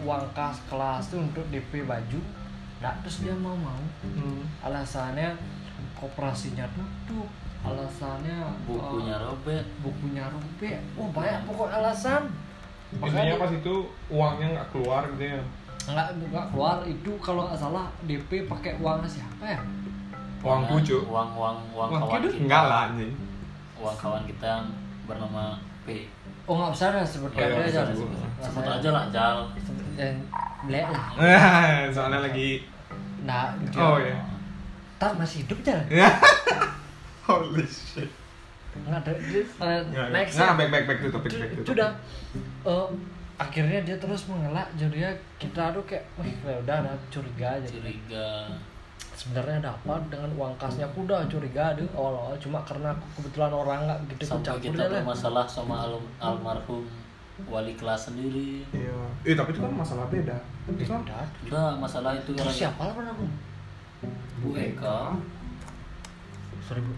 uang 0.00 0.24
kas 0.32 0.56
kelas 0.64 1.08
tuh 1.08 1.20
untuk 1.20 1.44
DP 1.48 1.84
baju. 1.84 2.20
Nah 2.80 2.92
terus 3.04 3.20
dia 3.20 3.34
mau 3.34 3.52
mau 3.52 3.76
Hmm. 4.00 4.40
alasannya 4.62 5.36
koperasinya 5.92 6.64
tutup. 6.72 7.28
Alasannya 7.60 8.40
bukunya 8.64 9.12
eh, 9.12 9.20
robek. 9.20 9.64
bukunya 9.84 10.24
robek. 10.26 10.80
Oh 10.96 11.12
banyak 11.12 11.44
pokok 11.44 11.68
alasan. 11.68 12.32
Intinya 12.90 13.36
pas 13.36 13.52
itu 13.52 13.74
uangnya 14.08 14.46
nggak 14.56 14.68
keluar 14.72 15.04
gitu 15.12 15.24
ya? 15.36 15.42
Nggak 15.86 16.06
nggak 16.26 16.46
keluar. 16.50 16.76
Itu 16.88 17.10
kalau 17.20 17.44
nggak 17.44 17.60
salah 17.60 17.86
DP 18.08 18.48
pakai 18.48 18.80
uang 18.80 19.04
siapa 19.04 19.44
ya? 19.44 19.60
Uang 20.40 20.64
pucuk. 20.66 21.04
Uang 21.04 21.36
uang 21.36 21.56
uang 21.76 21.88
Uang 21.92 22.00
kawan 22.00 22.20
kita. 22.24 22.40
Enggak 22.40 22.64
lah 22.64 22.80
anjing. 22.88 23.12
Uang 23.76 23.96
kawan 24.00 24.24
kita 24.24 24.46
yang 24.48 24.66
bernama 25.04 25.60
P 25.84 26.08
oh 26.50 26.54
nggak 26.56 26.72
usah 26.72 26.88
lah 26.90 27.06
sebutkan 27.06 27.46
Oh, 27.46 27.62
iya, 27.62 27.70
aja 27.70 27.80
sebut. 27.86 28.10
Nggak 28.10 28.42
sebut 28.42 28.64
aja 28.66 28.88
lah 28.90 29.04
Jal. 29.08 29.36
Sebut- 29.56 29.94
dan 29.94 30.14
blek 30.60 30.86
lah 30.86 31.06
soalnya 31.88 32.20
lagi 32.20 32.66
nah 33.20 33.52
dia 33.54 33.78
oh 33.78 33.96
ya 33.96 34.16
tar 34.96 35.12
masih 35.14 35.44
hidup 35.44 35.60
aja 35.60 35.76
holy 37.26 37.62
shit. 37.64 38.10
Nggak 38.72 39.02
ada 39.02 39.12
eh, 39.12 39.44
Nggak, 39.84 40.08
next. 40.10 40.34
Nah 40.34 40.46
ya. 40.46 40.54
back 40.56 40.68
back 40.70 40.84
back 40.84 40.98
to 41.00 41.08
topic 41.08 41.30
Itu- 41.30 41.38
back 41.38 41.50
to 41.50 41.54
itu 41.54 41.62
topic. 41.62 41.76
udah 41.76 41.90
eh, 42.64 42.88
akhirnya 43.36 43.78
dia 43.82 43.96
terus 43.96 44.22
mengelak. 44.26 44.68
Jadinya 44.74 45.10
kita 45.36 45.70
tuh 45.70 45.84
kayak 45.84 46.04
wih 46.16 46.32
kayak 46.38 46.58
udah 46.60 46.74
ada 46.80 46.92
curiga 47.08 47.46
aja. 47.52 47.66
Curiga 47.66 48.28
sebenarnya 49.20 49.60
ada 49.60 49.70
apa 49.76 49.94
dengan 50.08 50.30
uang 50.32 50.56
kasnya? 50.56 50.88
Aku 50.88 51.04
udah 51.04 51.28
curiga 51.28 51.76
deh 51.76 51.84
awal-awal. 51.92 52.32
Cuma 52.40 52.64
karena 52.64 52.88
aku 52.96 53.04
kebetulan 53.20 53.52
orang 53.52 53.78
nggak 53.84 53.98
gitu 54.16 54.24
sampai 54.24 54.48
campur 54.56 54.72
kita 54.72 54.82
lah. 54.88 54.92
bermasalah 55.04 55.44
sama 55.44 55.74
al- 55.84 56.08
almarhum 56.16 56.88
wali 57.44 57.72
kelas 57.76 58.08
sendiri. 58.08 58.64
Iya. 58.72 58.96
Eh 59.28 59.34
tapi 59.36 59.52
itu 59.52 59.60
kan 59.60 59.72
masalah 59.76 60.08
beda. 60.08 60.36
Itu 60.72 60.88
kan 60.88 61.00
Udah. 61.44 61.72
masalah 61.76 62.16
itu 62.16 62.32
Terus 62.32 62.56
siapa 62.56 62.80
lah 62.88 62.94
pernah 62.96 63.12
Bu 64.40 64.56
Eka. 64.56 65.12
Sorry 66.64 66.80
bu. 66.80 66.94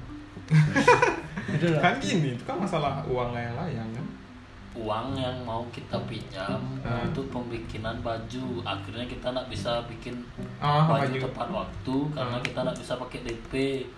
Kan 1.83 1.99
gini 1.99 2.39
itu 2.39 2.45
kan 2.47 2.55
masalah 2.55 3.03
uang 3.09 3.35
layang-layang 3.35 3.89
kan 3.95 4.07
uang 4.75 5.13
yang 5.15 5.37
mau 5.43 5.61
kita 5.69 6.01
pinjam 6.03 6.57
Ah. 6.81 7.05
untuk 7.05 7.29
pembikinan 7.29 8.01
baju. 8.01 8.61
Akhirnya 8.63 9.05
kita 9.05 9.29
nggak 9.29 9.47
bisa 9.47 9.85
bikin 9.85 10.25
ah 10.59 10.89
baju. 10.89 11.05
baju 11.05 11.17
tepat 11.23 11.49
waktu 11.51 11.97
karena 12.11 12.37
Ah. 12.37 12.43
kita 12.43 12.59
nggak 12.63 12.79
bisa 12.79 12.93
pakai 12.97 13.19
DP 13.21 13.53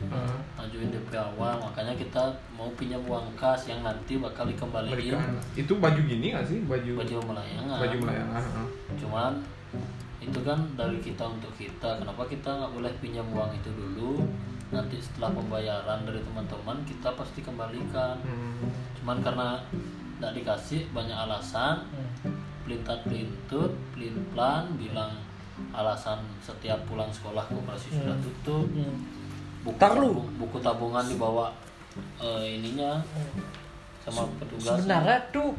Ah, 0.08 0.34
ngajuin 0.56 0.90
DP 0.90 1.10
awal 1.14 1.54
makanya 1.58 1.94
kita 1.94 2.22
mau 2.52 2.66
pinjam 2.72 2.98
uang 3.02 3.22
kas 3.34 3.64
yang 3.64 3.80
nanti 3.80 4.18
bakal 4.18 4.44
dikembaliin. 4.44 5.14
Berikan 5.14 5.22
itu 5.54 5.72
baju 5.74 6.00
gini 6.00 6.26
nggak 6.30 6.44
sih? 6.44 6.58
Baju 6.62 6.90
baju 6.96 7.14
melayangan 7.24 7.78
baju 7.78 7.96
melayangan 8.00 8.42
ah. 8.52 8.68
cuman 8.94 9.32
itu 10.18 10.38
kan 10.40 10.58
dari 10.74 10.98
kita 10.98 11.22
untuk 11.22 11.52
kita. 11.54 12.00
Kenapa 12.00 12.24
kita 12.24 12.48
nggak 12.48 12.72
boleh 12.72 12.92
pinjam 12.98 13.26
uang 13.28 13.52
itu 13.52 13.70
dulu? 13.70 14.26
Nanti 14.66 14.98
setelah 14.98 15.30
pembayaran 15.30 16.02
dari 16.02 16.18
teman-teman 16.18 16.82
kita 16.82 17.14
pasti 17.14 17.40
kembalikan. 17.40 18.18
Hmm. 18.20 18.66
cuman 18.96 19.20
karena 19.20 19.60
nggak 20.24 20.34
dikasih 20.34 20.88
banyak 20.90 21.12
alasan 21.14 21.84
Hmm. 21.87 22.32
pelintat 22.64 23.04
pelintut 23.04 23.68
pelin 23.92 24.16
plan 24.32 24.64
bilang 24.74 25.12
alasan 25.70 26.16
setiap 26.40 26.80
pulang 26.84 27.06
sekolah 27.08 27.44
koperasi 27.44 27.92
sudah 27.92 28.10
Hmm. 28.10 28.24
tutup 28.24 28.64
Hmm. 28.72 28.96
buku, 29.60 29.76
tabung- 29.76 30.32
buku 30.34 30.58
tabungan 30.58 31.04
dibawa 31.04 31.52
eh, 32.18 32.58
ininya 32.58 32.98
sama 34.00 34.24
petugas 34.34 34.80
sebenarnya 34.80 35.20
tuh 35.30 35.52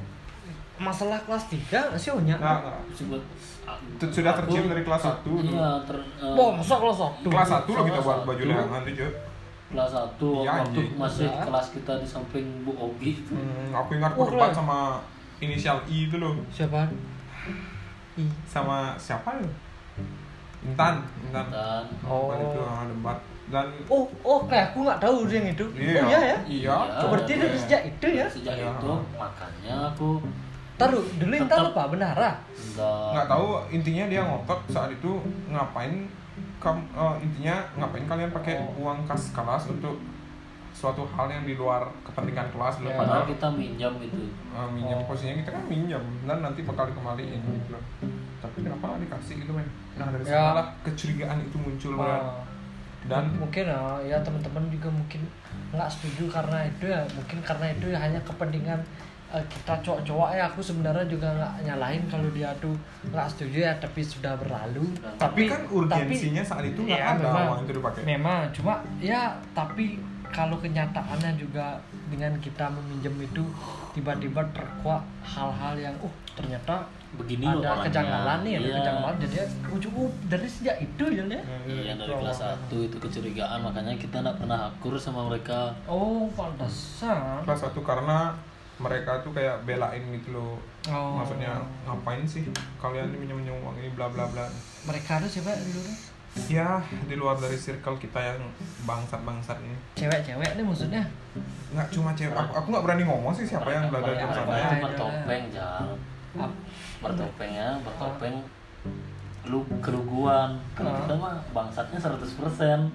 masalah 0.75 1.15
kelas 1.21 1.47
3 1.47 1.79
nggak 1.87 1.95
sih. 1.95 2.11
Sebut, 2.11 3.21
Itu 3.95 4.05
sudah 4.11 4.35
tercium 4.35 4.67
dari 4.67 4.83
kelas 4.83 5.01
satu 5.01 5.31
iya 5.39 5.79
ter, 5.81 5.95
eh, 5.95 6.33
Wah, 6.33 6.51
masa 6.51 6.75
kelas 6.75 6.97
1? 6.99 7.23
kelas 7.23 7.47
satu 7.47 7.69
loh 7.71 7.83
kita 7.83 7.93
Kelas 7.93 8.03
buat 8.03 8.17
satu. 8.17 8.27
baju 8.27 8.43
layangan 8.43 8.81
tuh 8.81 8.93
cuy 8.93 9.11
kelas 9.67 9.89
1 9.89 10.21
Iya, 10.21 10.51
waktu 10.51 10.79
anjing. 10.79 10.89
masih 10.95 11.27
Iya. 11.27 11.41
kelas 11.43 11.67
kita 11.71 11.93
di 11.97 12.05
samping 12.05 12.45
Bu 12.61 12.71
Ogi 12.75 13.17
hmm, 13.23 13.71
aku 13.71 13.89
ingat 13.93 14.11
berdebat 14.13 14.49
keren. 14.49 14.55
sama 14.55 14.79
inisial 15.37 15.77
I 15.85 16.05
itu 16.05 16.15
loh 16.15 16.37
Siapa? 16.47 16.85
Ih. 18.15 18.29
sama 18.45 18.93
siapa 18.95 19.35
ya 19.35 19.49
Intan 20.61 20.95
Intan 21.23 21.45
dan 21.49 21.83
Oh. 22.01 22.31
Intan 22.31 22.41
itu 22.43 22.59
ah, 22.59 22.83
debat 22.83 23.17
dan 23.45 23.65
Oh, 23.85 24.09
oh 24.23 24.39
kayak 24.43 24.71
aku 24.71 24.81
nggak 24.81 24.97
tahu 24.97 25.29
yang 25.29 25.45
itu. 25.45 25.65
Iya. 25.71 26.01
Oh 26.01 26.07
iya 26.07 26.19
ya? 26.23 26.37
Iya. 26.43 26.75
Iya. 26.89 27.05
Berarti 27.05 27.31
dari 27.35 27.53
sejak 27.55 27.81
itu 27.85 28.07
ya? 28.11 28.25
sejak 28.25 28.55
Iya. 28.55 28.69
itu 28.71 28.91
makanya 29.15 29.75
aku 29.91 30.17
Taruh 30.75 31.05
dulu 31.15 31.31
Intan 31.31 31.69
apa? 31.69 31.83
Benara? 31.87 32.31
nggak 32.73 33.05
nggak 33.13 33.27
tahu 33.27 33.45
intinya 33.69 34.05
dia 34.07 34.21
ngotot 34.21 34.59
saat 34.67 34.89
itu 34.89 35.11
ngapain 35.47 36.09
kam, 36.65 36.81
eh, 36.89 37.15
intinya 37.21 37.55
ngapain 37.75 38.05
kalian 38.05 38.31
pakai 38.31 38.57
Oh. 38.57 38.81
uang 38.81 39.05
kas 39.05 39.29
kelas 39.31 39.69
untuk 39.69 40.01
suatu 40.71 41.05
hal 41.07 41.29
yang 41.29 41.43
di 41.43 41.53
luar 41.53 41.85
kepentingan 42.03 42.49
kelas 42.49 42.81
loh 42.81 42.89
Ya. 42.89 42.97
padahal 42.97 43.23
kita 43.23 43.47
minjam 43.49 43.93
gitu 43.95 44.17
eh, 44.27 44.67
minjam 44.69 44.97
Oh. 44.97 45.05
posisinya 45.05 45.39
kita 45.39 45.51
kan 45.51 45.63
minjam 45.65 46.03
dan 46.25 46.37
nanti 46.41 46.59
bakal 46.61 46.83
dikembaliin 46.85 47.39
gitu 47.39 47.69
loh 47.69 47.83
tapi 48.37 48.57
kenapa 48.59 48.97
dikasih 48.97 49.35
gitu 49.39 49.51
men 49.51 49.63
nah 49.95 50.09
dari 50.09 50.25
Ya. 50.25 50.41
sanalah 50.51 50.67
kecurigaan 50.81 51.39
itu 51.39 51.55
muncul. 51.55 51.93
Oh. 51.95 52.41
dan 53.05 53.29
mungkin 53.31 53.69
ya, 53.69 53.77
ya 54.01 54.17
teman-teman 54.19 54.65
juga 54.67 54.89
mungkin 54.89 55.21
nggak 55.69 55.85
setuju 55.87 56.25
karena 56.27 56.65
itu 56.65 56.89
ya 56.89 57.05
mungkin 57.07 57.37
karena 57.39 57.65
itu 57.69 57.85
ya 57.87 57.99
hanya 58.01 58.17
kepentingan 58.19 58.81
eh, 59.29 59.45
kita 59.45 59.73
cowok-cowok 59.81 60.29
ya 60.31 60.43
aku 60.45 60.59
sebenarnya 60.59 61.05
juga 61.05 61.27
nggak 61.31 61.53
nyalahin 61.63 62.03
kalau 62.05 62.27
dia 62.29 62.49
tuh 62.57 62.75
nggak 63.07 63.27
setuju 63.27 63.57
ya 63.65 63.73
tapi 63.77 64.01
sudah 64.01 64.33
berlalu. 64.35 64.85
Tapi 65.17 65.41
kan 65.45 65.61
urgensinya 65.67 66.43
saat 66.43 66.65
itu 66.65 66.79
nggak 66.81 66.99
ya, 66.99 67.13
ada 67.13 67.23
memang, 67.23 67.45
uang 67.49 67.59
itu 67.63 67.71
dipakai. 67.73 68.01
memang 68.03 68.39
cuma 68.51 68.73
ya 68.97 69.21
tapi 69.51 69.97
kalau 70.29 70.59
kenyataannya 70.59 71.31
juga 71.39 71.79
dengan 72.11 72.35
kita 72.37 72.67
meminjam 72.67 73.15
itu 73.17 73.43
tiba-tiba 73.91 74.43
terkuak 74.51 74.99
hal-hal 75.23 75.73
yang 75.79 75.95
uh 76.03 76.11
ternyata 76.35 76.83
begini 77.15 77.47
loh 77.47 77.63
ada 77.63 77.87
kejanggalan 77.87 78.43
nih 78.43 78.53
ada 78.59 78.67
Iya. 78.67 78.75
kejanggalan 78.83 79.15
jadi 79.23 79.35
ya, 79.39 79.45
ujung 79.71 79.95
dari 80.27 80.47
sejak 80.51 80.75
itu 80.83 81.03
ya 81.07 81.23
ya 81.23 81.39
Iya 81.63 81.93
dari 81.95 82.11
kelas 82.11 82.39
1 82.67 82.75
itu 82.75 82.97
kecurigaan 82.99 83.63
makanya 83.63 83.95
kita 83.95 84.19
nggak 84.19 84.35
pernah 84.35 84.67
akur 84.67 84.99
sama 84.99 85.23
mereka. 85.31 85.71
oh 85.87 86.27
pantesan. 86.35 87.39
Kelas 87.47 87.63
satu 87.63 87.79
karena 87.79 88.35
mereka 88.75 89.23
tuh 89.23 89.31
kayak 89.31 89.63
belain 89.63 90.03
gitu 90.11 90.35
loh. 90.35 90.59
Oh. 90.85 91.17
Maksudnya 91.17 91.55
ngapain 91.83 92.23
sih 92.23 92.43
kalian 92.77 93.09
ini 93.09 93.17
minjem 93.21 93.37
minjem 93.39 93.55
uang 93.57 93.75
ini 93.77 93.89
bla 93.91 94.07
bla 94.07 94.27
bla. 94.27 94.45
Mereka 94.83 95.23
tuh 95.23 95.29
siapa 95.29 95.55
dulu 95.55 95.81
ya 96.51 96.83
di 97.07 97.15
luar 97.15 97.39
dari 97.39 97.55
circle 97.55 97.95
kita 97.95 98.19
yang 98.19 98.43
bangsat 98.83 99.23
bangsat 99.23 99.55
ini. 99.63 99.71
Cewek-cewek 99.95 100.59
nih 100.59 100.65
maksudnya? 100.67 101.03
Nggak 101.71 101.87
cuma 101.89 102.11
cewek. 102.11 102.35
Aku 102.35 102.51
aku 102.53 102.67
nggak 102.75 102.83
berani 102.83 103.03
ngomong 103.07 103.31
sih 103.31 103.47
siapa 103.47 103.71
yang 103.71 103.87
belajar 103.87 104.19
di 104.19 104.27
sana 104.27 104.51
itu 104.51 104.75
ya. 104.75 104.83
bertopeng 104.83 105.43
jal. 105.49 105.83
Ap- 106.35 106.59
Bertopengnya 106.99 107.79
bertopeng. 107.79 108.35
Lu 109.47 109.63
keruguan. 109.79 110.59
Kalau 110.75 110.91
kita 110.99 111.13
mah 111.15 111.39
bangsatnya 111.53 111.95
100% 111.95 112.91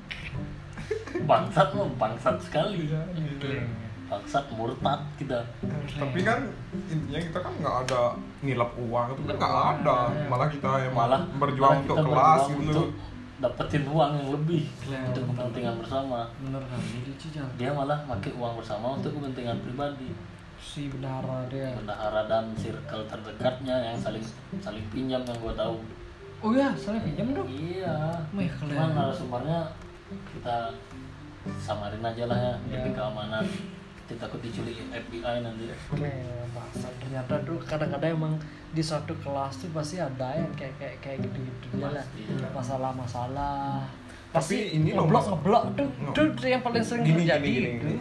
Bangsat 1.25 1.69
mah 1.73 1.89
bangsat 1.97 2.37
sekali. 2.43 2.91
Bangsat 4.11 4.45
murtad 4.51 5.01
kita. 5.15 5.39
tapi 5.91 6.21
kan 6.21 6.43
intinya 6.87 7.21
kita 7.21 7.39
kan 7.39 7.53
nggak 7.57 7.77
ada 7.87 8.03
ngilap 8.43 8.75
uang 8.77 9.07
itu 9.15 9.23
kan 9.25 9.37
nggak 9.39 9.57
ada. 9.79 9.99
Malah 10.27 10.49
kita 10.51 10.71
yang 10.83 10.95
Malah 10.95 11.21
berjuang 11.39 11.71
malah 11.73 11.83
untuk 11.87 11.97
kelas 12.03 12.43
berjuang 12.43 12.59
gitu. 12.59 12.71
untuk 12.75 12.89
dapetin 13.41 13.85
uang 13.87 14.11
yang 14.13 14.29
lebih 14.31 14.63
Keren. 14.81 15.03
untuk 15.09 15.23
kepentingan 15.31 15.75
bersama. 15.79 16.19
bener 16.37 16.61
kan 16.61 16.81
cijal 17.17 17.47
Dia 17.55 17.71
malah 17.71 17.99
pakai 18.05 18.33
uang 18.35 18.53
bersama 18.59 18.87
untuk 18.99 19.15
kepentingan 19.15 19.57
pribadi. 19.63 20.11
si 20.61 20.91
bendahara 20.91 21.49
dia. 21.49 21.73
Bendahara 21.73 22.27
dan 22.27 22.53
circle 22.53 23.07
terdekatnya 23.07 23.77
yang 23.81 23.97
saling 23.97 24.21
saling 24.59 24.85
pinjam 24.91 25.23
yang 25.23 25.39
gue 25.39 25.55
tahu. 25.55 25.79
Oh 26.41 26.53
ya 26.53 26.69
saya 26.75 27.01
pinjam 27.01 27.33
dong? 27.33 27.49
Iya. 27.49 27.97
Cuman 28.61 28.91
narasumbernya 28.93 29.73
kita 30.29 30.69
samarin 31.57 32.03
aja 32.03 32.25
lah 32.27 32.37
ya 32.37 32.55
Ya. 32.67 32.77
demi 32.77 32.91
keamanan 32.93 33.45
takut 34.17 34.41
diculik 34.41 34.75
FBI 34.89 35.37
nanti 35.41 35.71
Keren, 35.87 36.47
bahasa 36.51 36.89
ternyata 36.97 37.35
tuh 37.43 37.59
kadang-kadang 37.63 38.11
emang 38.15 38.35
di 38.71 38.81
suatu 38.81 39.15
kelas 39.19 39.53
tuh 39.59 39.71
pasti 39.71 39.99
ada 39.99 40.33
yang 40.33 40.51
kayak 40.55 40.75
kayak 40.79 40.97
kayak 40.99 41.19
gitu 41.23 41.39
gitu 41.43 41.67
dia 41.77 41.91
lah. 41.91 42.03
Pasti. 42.03 42.23
masalah-masalah. 42.51 43.83
Tapi 44.31 44.33
pasti 44.33 44.59
ini 44.75 44.91
ngeblok 44.91 45.25
ngeblok 45.29 45.63
tuh. 45.75 45.89
No. 46.01 46.11
tuh 46.11 46.27
yang 46.43 46.63
paling 46.63 46.83
sering 46.83 47.03
gini 47.03 47.23
terjadi 47.23 47.43
gini 47.45 47.59
gini, 47.59 47.71
gini. 47.83 47.97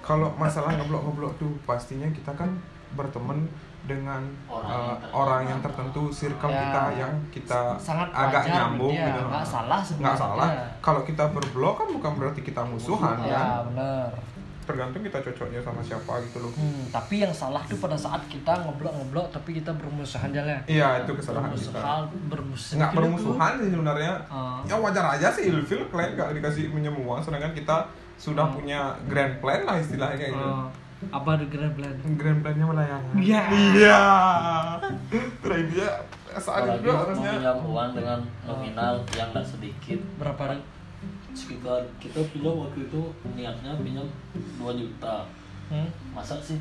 kalau 0.00 0.28
masalah 0.36 0.76
ngeblok 0.76 1.02
ngeblok 1.02 1.32
tuh 1.36 1.52
pastinya 1.64 2.08
kita 2.12 2.32
kan 2.32 2.52
berteman 2.92 3.48
dengan 3.84 4.24
Orang 4.48 4.64
uh, 4.64 4.72
yang 4.72 4.96
tertentu. 4.96 5.12
orang 5.12 5.42
yang 5.44 5.60
tertentu 5.60 6.02
circle 6.08 6.48
Ya. 6.48 6.60
kita 6.64 6.82
yang 6.96 7.14
kita 7.28 7.60
sangat 7.76 8.08
agak 8.16 8.42
wajar 8.48 8.54
nyambung 8.56 8.96
dia 8.96 9.06
gitu 9.06 9.20
nggak 9.28 9.44
salah 9.44 9.76
nggak 9.76 9.84
sebenarnya. 9.84 10.16
Salah 10.16 10.48
kalau 10.80 11.02
kita 11.04 11.24
berblok 11.28 11.74
kan 11.76 11.88
bukan 11.92 12.12
berarti 12.16 12.40
kita 12.40 12.62
musuhan 12.64 13.16
ya 13.20 13.36
kan? 13.36 13.48
bener 13.68 14.08
tergantung 14.64 15.00
kita 15.00 15.18
cocoknya 15.20 15.60
sama 15.60 15.80
siapa 15.80 16.12
gitu 16.22 16.40
loh. 16.40 16.52
Hmm, 16.52 16.88
tapi 16.88 17.20
yang 17.20 17.30
salah 17.30 17.60
tuh 17.62 17.76
pada 17.76 17.94
saat 17.94 18.24
kita 18.26 18.52
ngeblok 18.60 18.92
ngeblok 18.92 19.26
tapi 19.30 19.54
kita 19.54 19.70
bermusuhan 19.70 20.28
aja 20.28 20.42
lah 20.42 20.60
iya 20.64 20.88
itu 21.00 21.12
kesalahan 21.12 21.52
kita. 21.52 21.68
Bermusuhan 21.70 22.02
bermusuhan. 22.26 22.76
Nggak 22.76 22.92
bermusuhan 22.92 23.52
sih 23.56 23.68
sebenarnya. 23.70 24.12
Ah. 24.26 24.58
ya 24.64 24.74
wajar 24.74 25.04
aja 25.10 25.28
sih 25.28 25.44
ilfil 25.46 25.84
kalian 25.86 26.14
nggak 26.14 26.30
dikasih 26.34 26.68
minjem 26.68 26.96
uang 26.96 27.20
sedangkan 27.20 27.52
kita 27.52 27.86
sudah 28.14 28.44
Hmm. 28.44 28.56
punya 28.56 28.80
grand 29.04 29.34
plan 29.38 29.60
lah 29.62 29.76
istilahnya 29.76 30.16
kayak 30.16 30.32
gitu. 30.32 30.46
Oh, 30.46 30.66
apa 31.10 31.30
the 31.36 31.46
grand 31.46 31.74
plan? 31.74 31.94
Grand 32.14 32.40
plannya 32.40 32.64
melayani 32.64 33.10
Iya. 33.20 33.42
iya. 33.50 34.00
Terus 35.40 35.62
dia 35.70 35.88
saat 36.34 36.66
itu 36.72 36.88
harusnya 36.88 37.30
meminjam 37.32 37.58
uang 37.62 37.88
dengan 37.92 38.18
nominal 38.42 38.94
yang 39.12 39.28
nggak 39.30 39.44
sedikit. 39.44 40.00
Berapa 40.16 40.56
sekitar 41.34 41.82
kita 41.98 42.22
pinjam 42.30 42.54
waktu 42.56 42.86
itu 42.86 43.00
niatnya 43.34 43.74
pinjam 43.76 44.06
2 44.56 44.72
juta. 44.74 45.26
Hmm? 45.64 45.88
masa 46.12 46.36
sih? 46.38 46.60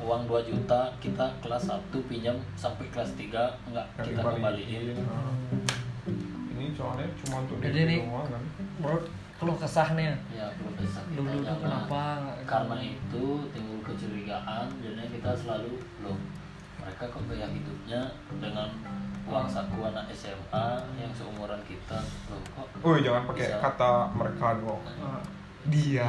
Uang 0.00 0.24
2 0.24 0.40
juta 0.42 0.88
kita 0.98 1.20
kelas 1.38 1.68
1 1.68 1.78
pinjam 2.04 2.32
sampai 2.54 2.88
kelas 2.88 3.12
3 3.12 3.28
enggak 3.28 3.52
Nggak 3.68 3.86
kita 4.02 4.20
kembaliin. 4.24 4.96
Ini 6.48 6.64
soalnya 6.72 7.06
cuma 7.14 7.44
untuk 7.44 7.60
Jadi 7.60 7.80
nih- 7.86 8.02
doang 8.02 8.26
kan? 8.26 8.42
menurut 8.80 9.04
keluh 9.38 9.54
kesahnya. 9.54 10.16
Ya 10.32 10.48
bisa 10.74 11.00
kita 11.06 11.20
dulu 11.22 11.44
kenapa? 11.44 12.02
Karena 12.42 12.76
itu 12.80 13.24
timbul 13.52 13.78
kecurigaan 13.84 14.66
jadinya 14.80 15.06
kita 15.06 15.30
selalu 15.36 15.78
loh 16.02 16.16
mereka 16.88 17.04
kok 17.12 17.20
gaya 17.28 17.44
hidupnya 17.52 18.00
dengan 18.40 18.72
uang 19.28 19.44
saku 19.44 19.76
anak 19.84 20.08
SMA 20.16 20.66
yang 20.96 21.12
seumuran 21.12 21.60
kita. 21.68 22.00
Loh 22.32 22.40
kok 22.56 22.66
oh 22.80 22.96
jangan 22.96 23.28
pakai 23.28 23.44
Bisa. 23.44 23.60
kata 23.60 23.92
mereka 24.16 24.46
dong. 24.56 24.80
Ah, 24.96 25.20
dia. 25.68 26.00
Ya. 26.00 26.08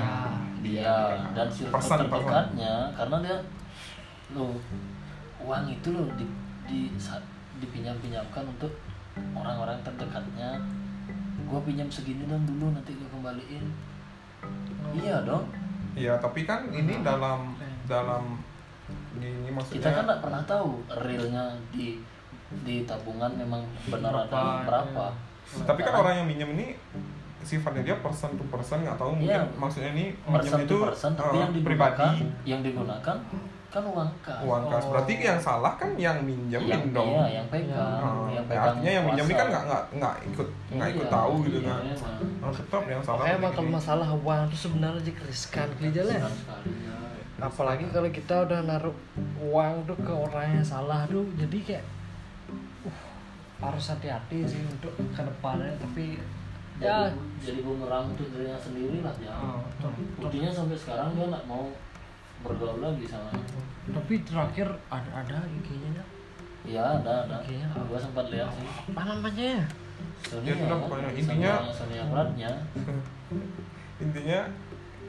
dia. 0.63 0.97
dan 1.35 1.51
circle 1.51 1.83
terdekatnya 1.83 2.95
karena 2.95 3.15
dia 3.19 3.37
loh 4.31 4.55
uang 5.43 5.67
itu 5.67 5.91
loh 5.91 6.07
di, 6.15 6.23
di 6.63 6.79
dipinjam-pinjamkan 7.59 8.47
untuk 8.47 8.71
orang-orang 9.35 9.83
terdekatnya. 9.83 10.63
Gua 11.43 11.59
pinjam 11.67 11.91
segini 11.91 12.23
dan 12.23 12.47
dulu 12.47 12.71
nanti 12.71 12.95
gua 12.95 13.19
kembaliin. 13.19 13.67
Iya 14.95 15.27
dong. 15.27 15.43
Iya 15.91 16.15
tapi 16.23 16.47
kan 16.47 16.71
ini 16.71 17.03
dalam 17.03 17.51
dalam 17.83 18.39
ini 19.15 19.49
maksudnya 19.49 19.75
kita 19.75 19.89
kan 19.91 20.03
nggak 20.05 20.21
pernah 20.21 20.41
tahu 20.43 20.69
realnya 20.95 21.43
di 21.69 21.97
di 22.59 22.83
tabungan 22.83 23.31
memang 23.31 23.61
benar 23.85 24.13
Berapa, 24.21 24.29
ada 24.29 24.43
berapa 24.63 25.05
tapi 25.63 25.79
kan 25.81 25.93
orang 25.95 26.13
yang 26.15 26.27
minjem 26.27 26.49
ini 26.51 26.67
sifatnya 27.39 27.81
dia 27.83 27.95
person 27.97 28.35
to 28.35 28.43
person 28.45 28.81
nggak 28.81 28.95
tahu 28.95 29.15
mungkin 29.15 29.33
Iya. 29.33 29.45
maksudnya 29.55 29.91
ini 29.91 30.05
minjem 30.23 30.59
itu 30.59 30.65
itu 30.67 30.77
persen 30.83 31.11
tapi 31.13 31.29
eh, 31.31 31.39
yang 31.39 31.51
digunakan 31.51 31.65
pribadi. 31.95 32.25
yang 32.43 32.61
digunakan 32.61 33.17
kan 33.69 33.85
uang 33.85 34.09
kas. 34.19 34.41
Uang 34.41 34.65
kas. 34.65 34.81
Oh. 34.81 34.89
berarti 34.91 35.13
yang 35.15 35.37
salah 35.39 35.77
kan 35.77 35.93
yang 35.95 36.17
minjemin 36.19 36.65
yang 36.67 36.83
dong. 36.89 37.05
iya 37.07 37.37
yang 37.37 37.47
pegang 37.47 38.01
Oh, 38.01 38.25
yang 38.25 38.33
ya, 38.35 38.41
pegang 38.43 38.65
artinya 38.67 38.91
yang 38.91 39.05
minjem 39.05 39.23
ini 39.23 39.29
kuasa. 39.29 39.39
kan 39.39 39.47
nggak 39.47 39.63
nggak 39.63 39.83
nggak 39.93 40.15
ikut 40.25 40.47
nggak 40.73 40.89
ikut 40.89 41.05
Iya, 41.05 41.13
tahu 41.13 41.33
gitu 41.39 41.57
iya, 41.57 41.69
kan 41.69 41.79
emang. 41.87 42.15
oh, 42.41 42.51
tetap 42.51 42.83
yang 42.83 43.01
salah 43.05 43.23
emang 43.23 43.37
ini. 43.45 43.55
kalau 43.55 43.69
masalah 43.71 44.09
uang 44.11 44.41
tuh 44.49 44.59
sebenarnya 44.59 45.01
jadi 45.03 45.21
riskan 45.23 45.69
aja 45.79 46.01
ya. 47.39 47.47
Apalagi 47.47 47.85
kalau 47.87 48.09
kita 48.09 48.35
udah 48.43 48.59
naruh 48.61 48.95
uang 49.39 49.73
tuh 49.85 49.97
ke 49.97 50.11
orang 50.11 50.53
yang 50.53 50.65
salah 50.65 51.07
tuh, 51.07 51.23
jadi 51.33 51.57
kayak 51.61 51.85
uh, 52.83 52.99
harus 53.59 53.85
hati-hati 53.87 54.43
sih 54.43 54.61
untuk 54.61 54.91
ke 54.93 55.21
depannya. 55.21 55.71
Tapi 55.77 56.19
ya, 56.79 57.07
jadi, 57.07 57.15
jadi 57.39 57.59
bumerang 57.61 58.11
untuk 58.11 58.27
dirinya 58.29 58.55
sendiri 58.55 58.99
lah 58.99 59.11
ya 59.15 59.35
Oh, 59.35 59.59
betul. 59.61 59.91
buktinya 60.15 60.47
sampai 60.47 60.75
sekarang 60.75 61.11
dia 61.11 61.27
nggak 61.27 61.43
mau 61.43 61.67
bergaul 62.39 62.79
lagi 62.79 63.03
sama 63.03 63.27
tapi 63.91 64.23
terakhir 64.23 64.71
ada 64.87 65.11
ada 65.11 65.43
IG-nya 65.43 65.91
nya. 65.91 66.03
iya 66.63 66.79
ada 66.95 67.27
ada 67.27 67.35
Oke, 67.35 67.51
ya. 67.51 67.67
gua 67.67 67.99
sempat 67.99 68.31
lihat 68.31 68.47
sih 68.55 68.63
Apa 68.63 69.01
namanya 69.03 69.59
ya? 69.59 69.63
Sonia 70.23 70.55
Ya, 70.55 70.55
kan, 70.55 71.11
Intinya- 71.11 71.67
Sonia 71.67 72.03
Pratnya 72.07 72.51
intinya 74.03 74.39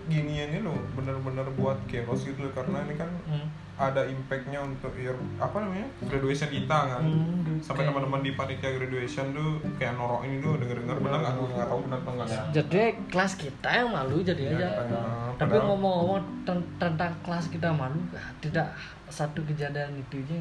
ginian 0.06 0.48
ini 0.48 0.60
loh 0.60 0.78
bener-bener 0.92 1.44
buat 1.52 1.76
chaos 1.84 2.22
gitu 2.22 2.40
loh 2.40 2.52
karena 2.52 2.80
ini 2.82 2.94
kan 2.94 3.10
Hmm. 3.24 3.46
ada 3.76 4.04
impactnya 4.04 4.60
untuk 4.60 4.92
year 4.94 5.16
apa 5.36 5.56
namanya 5.56 5.88
graduation 6.02 6.48
kita 6.48 6.78
kan. 6.86 7.00
Hmm, 7.00 7.56
sampai 7.58 7.80
kayak- 7.80 7.88
teman-teman 7.90 8.20
di 8.20 8.32
panitia 8.32 8.70
graduation 8.70 9.32
tuh 9.32 9.50
kayak 9.74 9.96
norok 9.96 10.20
ini 10.22 10.36
tuh 10.38 10.52
denger-denger 10.54 10.96
benar 10.98 11.18
nggak? 11.18 11.32
Tuh 11.32 11.46
nggak 11.50 11.64
tahu 11.66 11.80
benar 11.82 11.98
apa 11.98 12.10
enggak 12.10 12.28
Ya. 12.28 12.42
Jadi 12.54 12.80
kelas 13.08 13.32
kita 13.34 13.68
yang 13.70 13.88
malu 13.90 14.16
jadi 14.20 14.42
Iya, 14.46 14.68
aja. 14.78 15.00
Tapi 15.34 15.54
ngomong-ngomong 15.58 16.20
ten- 16.44 16.68
tentang 16.76 17.12
kelas 17.20 17.48
kita 17.48 17.68
malu, 17.70 17.96
tidak 18.38 18.68
satu 19.08 19.40
kejadian 19.42 19.90
itu 19.94 20.20
aja 20.22 20.36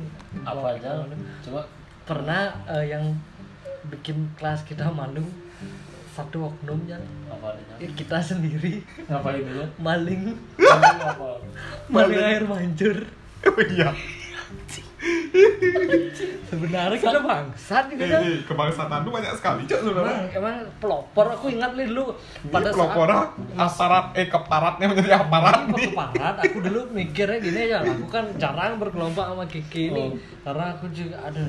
apa 0.46 0.68
aja? 0.74 0.90
coba. 1.42 1.62
Pernah 2.04 2.42
eh, 2.68 2.86
yang 2.90 3.04
bikin 3.88 4.20
kelas 4.36 4.62
kita 4.64 4.92
malu 4.92 5.24
satu 6.20 6.52
adanya 6.52 7.00
ya 7.80 7.90
kita 7.96 8.20
sendiri. 8.20 8.84
Ngapain 9.08 9.40
dulu? 9.40 9.64
Maling. 9.80 10.36
Maling 11.94 12.20
air 12.20 12.44
mancur. 12.44 12.98
Oh 13.48 13.64
iya. 13.64 13.96
Sebenarnya 16.50 16.98
kita 17.00 17.20
bangsat 17.24 17.88
gitu 17.94 18.04
kan 18.04 18.20
Eh, 18.20 18.36
eh, 18.36 18.40
kebangsaan 18.44 19.00
tuh 19.08 19.14
banyak 19.16 19.32
sekali 19.38 19.64
cok 19.64 19.80
emang, 19.80 19.88
sebenarnya 19.88 20.18
emang 20.36 20.56
pelopor. 20.84 21.26
Aku 21.40 21.46
ingat 21.48 21.72
nih 21.80 21.88
dulu 21.88 22.12
pada 22.52 22.68
pada 22.68 22.70
pelopor 22.76 23.08
aparat 23.56 24.06
eh 24.20 24.28
keparatnya 24.28 24.86
menjadi 24.92 25.12
aparat 25.24 25.56
Apa 25.64 25.78
nih. 25.78 25.88
keparat? 25.94 26.36
Aku 26.44 26.58
dulu 26.60 26.80
mikirnya 26.92 27.38
gini 27.40 27.60
aja, 27.72 27.78
aku 27.86 28.06
kan 28.12 28.26
jarang 28.36 28.76
berkelompok 28.76 29.24
sama 29.24 29.46
Kiki 29.48 29.94
ini. 29.94 30.04
Oh. 30.12 30.12
karena 30.44 30.66
aku 30.76 30.86
juga 30.92 31.16
ada 31.24 31.44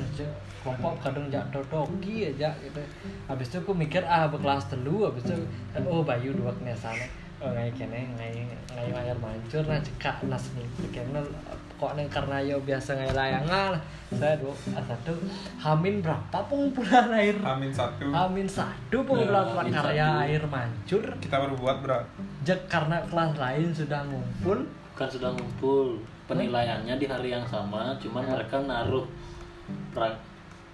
kelompok 0.61 0.93
kadang 0.99 1.25
jak 1.27 1.45
dodoki 1.49 2.29
aja 2.29 2.53
gitu. 2.59 2.81
Habis 3.25 3.49
itu 3.49 3.57
aku 3.59 3.73
mikir 3.73 4.01
ah 4.03 4.25
berkelas 4.25 4.69
telu, 4.69 5.05
habis 5.05 5.25
itu 5.25 5.35
oh 5.83 6.01
Bayu 6.01 6.31
dua 6.31 6.53
kena 6.53 6.71
sana. 6.71 7.01
Oh 7.41 7.49
ngai 7.49 7.73
kene 7.73 8.05
ngai 8.13 8.45
ngai 8.69 8.89
air 8.93 9.17
mancur 9.17 9.65
nah 9.65 9.81
cekak 9.81 10.21
nas 10.29 10.53
nih. 10.53 10.61
Kena 10.93 11.17
kok 11.75 11.97
neng 11.97 12.05
karena 12.05 12.37
yo 12.37 12.61
biasa 12.61 12.93
ngai 12.93 13.09
layangan. 13.11 13.73
Saya 14.13 14.37
dua 14.37 14.53
ah, 14.77 14.83
satu 14.85 15.15
Hamin 15.57 16.03
berapa 16.03 16.37
pengumpulan 16.45 17.09
air? 17.09 17.33
amin 17.41 17.71
satu 17.71 18.11
Hamin 18.11 18.43
satu 18.43 19.01
pengumpulan 19.01 19.47
Ya, 19.47 19.55
Hamin 19.55 19.73
satu. 19.73 20.21
air 20.21 20.43
mancur. 20.45 21.03
kita 21.17 21.35
baru 21.39 21.55
buat 21.55 21.79
bro 21.79 21.95
Jek 22.43 22.67
karena 22.67 22.99
kelas 23.07 23.39
lain 23.39 23.71
sudah 23.71 24.03
ngumpul 24.03 24.61
kan 24.93 25.07
sudah 25.07 25.31
ngumpul 25.31 25.95
penilaiannya 26.27 26.99
di 26.99 27.07
hari 27.07 27.31
yang 27.31 27.47
sama 27.47 27.95
cuman 27.97 28.19
Ya. 28.21 28.29
mereka 28.35 28.57
naruh 28.61 29.07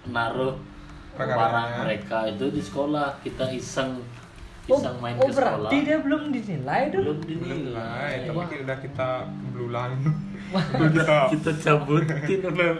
naruh 0.04 0.54
barang 1.14 1.70
mereka 1.80 2.18
itu 2.26 2.46
di 2.48 2.60
sekolah. 2.60 3.18
Kita 3.18 3.48
iseng 3.48 3.98
Oh, 4.68 4.76
iseng 4.76 5.00
main 5.00 5.16
oh 5.16 5.24
ke 5.24 5.32
sekolah. 5.32 5.64
berarti 5.64 5.76
dia 5.80 5.96
belum 5.96 6.22
dinilai 6.28 6.82
dong. 6.92 7.00
belum 7.00 7.18
dinilai. 7.24 7.72
Lah 7.72 8.36
Wah. 8.36 8.44
tapi 8.44 8.56
udah 8.62 8.78
kita 8.78 9.08
belulang. 9.48 9.90
Udah 10.52 10.92
kita 10.92 11.16
kita 11.32 11.50
cabutin. 11.56 12.38
Udah 12.44 12.70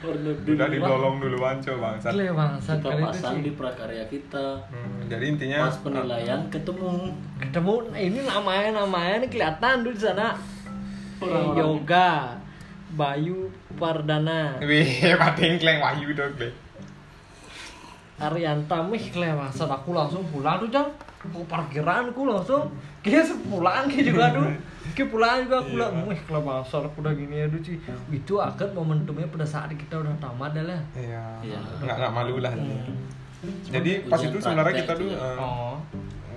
udah 0.00 0.32
udah 0.36 0.68
di- 0.68 0.76
didolong 0.76 1.16
duluan 1.16 1.56
coba 1.58 1.96
bangsat. 1.96 2.12
Gile 2.12 2.28
bangsat 2.30 2.76
kita 2.76 2.84
kali 2.86 3.00
itu 3.00 3.08
pasang 3.08 3.34
sih. 3.34 3.42
di 3.42 3.52
prakarya 3.52 4.04
kita. 4.06 4.46
Hmm, 4.68 5.00
jadi 5.08 5.24
intinya 5.26 5.58
pas 5.64 5.76
penilaian 5.80 6.40
ketemu. 6.46 6.92
Ketemu. 7.40 7.74
Nah 7.88 8.00
ini 8.02 8.18
namanya 8.20 8.68
namanya 8.78 9.14
nih 9.18 9.30
kelihatan 9.30 9.74
tuh 9.80 9.92
di 9.92 10.02
sana. 10.02 10.28
Eh, 10.32 11.24
Orang-orang. 11.24 11.56
Yoga, 11.56 12.10
Bayu 12.90 13.46
Pardana, 13.78 14.58
wih 14.60 14.86
pating 15.20 15.58
kleng 15.58 15.78
wahyu 15.78 16.10
dong 16.12 16.34
kleng 16.34 16.54
Arianta 18.20 18.84
mih 18.84 19.00
kle 19.08 19.32
bangsat 19.32 19.64
aku 19.64 19.96
langsung 19.96 20.20
pulang 20.28 20.60
tuh 20.60 20.68
jam. 20.68 20.84
Aku 21.24 21.40
parkiranku 21.48 22.28
langsung. 22.28 22.68
Kia 23.00 23.24
pulang 23.48 23.88
kia 23.88 24.04
juga 24.04 24.28
tuh. 24.28 24.44
Kia 24.92 25.08
pulang 25.08 25.40
juga 25.40 25.64
aku 25.64 25.72
bilang, 25.72 26.04
wih 26.04 26.20
kle 26.28 26.36
bangsat 26.36 26.84
aku 26.84 27.00
udah 27.00 27.16
gini 27.16 27.48
aduh 27.48 27.56
sih. 27.64 27.80
Itu 28.12 28.36
akad 28.36 28.76
momentumnya 28.76 29.24
pada 29.24 29.48
saat 29.48 29.72
kita 29.72 30.04
udah 30.04 30.12
tamat 30.20 30.52
dah 30.52 30.64
lah. 30.68 30.80
iya 30.92 31.24
Iya. 31.40 31.58
nggak 31.80 31.96
nggak 31.96 32.12
malu 32.12 32.44
lah 32.44 32.52
Hmm. 33.40 33.72
jadi 33.72 34.04
pas 34.04 34.20
itu 34.20 34.36
sebenarnya 34.36 34.84
kita 34.84 34.92
tuh 35.00 35.08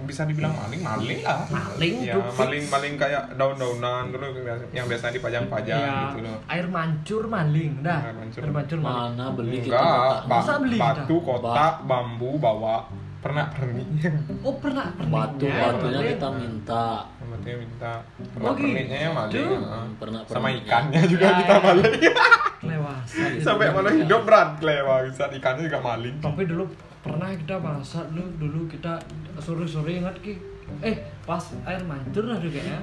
bisa 0.04 0.24
dibilang 0.24 0.54
maling 0.54 0.82
maling 0.82 1.20
lah 1.22 1.39
Maling 1.45 1.95
ya 2.01 2.16
maling 2.32 2.64
maling 2.66 2.93
kayak 2.95 3.24
daun-daunan 3.34 4.04
gitu 4.08 4.26
yang 4.72 4.86
biasa 4.86 5.12
dipajang-pajang 5.12 5.80
Ya, 5.80 5.95
gitu 6.08 6.20
loh 6.22 6.38
air 6.45 6.66
mancur 6.68 7.24
maling 7.26 7.72
dah. 7.80 7.99
Air 8.01 8.16
mancur. 8.16 8.39
Air 8.39 8.51
mancur 8.51 8.80
maling. 8.80 9.14
mana 9.14 9.26
beli 9.32 9.58
kita 9.60 9.74
enggak 9.74 9.84
buka. 9.84 10.18
ba- 10.24 10.30
Masa 10.34 10.54
beli 10.58 10.78
batu 10.78 11.16
kita? 11.16 11.26
kotak 11.26 11.76
bambu 11.84 12.32
bawa 12.38 12.76
pernah 13.24 13.48
pernik 13.50 13.88
Oh 14.46 14.54
pernah 14.60 14.92
pernah. 14.92 15.32
batu 15.32 15.48
batunya 15.48 16.02
kita 16.12 16.28
minta. 16.30 17.08
Batunya 17.18 17.56
minta. 17.58 17.94
Oh, 17.96 18.28
pernah 18.30 18.52
perniknya 18.54 18.98
yang 19.02 19.14
maling 19.16 19.32
gitu. 19.34 19.56
heeh. 19.56 19.86
pernah 19.96 20.20
sama 20.22 20.32
perniknya. 20.44 20.60
ikannya 20.62 21.02
juga 21.08 21.24
Ya, 21.24 21.34
kita 21.40 21.54
ya. 21.54 21.62
maling 21.62 21.94
Lewasan. 22.70 23.32
sampai 23.40 23.68
mana 23.70 23.90
hidup 23.92 24.22
berat 24.24 24.50
klewa 24.58 24.96
bisa 25.04 25.24
ikannya 25.30 25.64
juga 25.64 25.80
maling 25.82 26.16
Tapi 26.20 26.42
dulu 26.44 26.64
pernah 27.00 27.30
kita 27.32 27.56
bahasa 27.58 28.00
dulu 28.08 28.28
dulu 28.38 28.60
kita 28.68 28.94
sore-sore 29.38 29.92
ingat 29.98 30.16
ki. 30.20 30.34
Eh 30.80 30.96
pas 31.24 31.44
air 31.64 31.80
mancur 31.82 32.24
lah 32.24 32.40
juga 32.40 32.60
ya. 32.60 32.80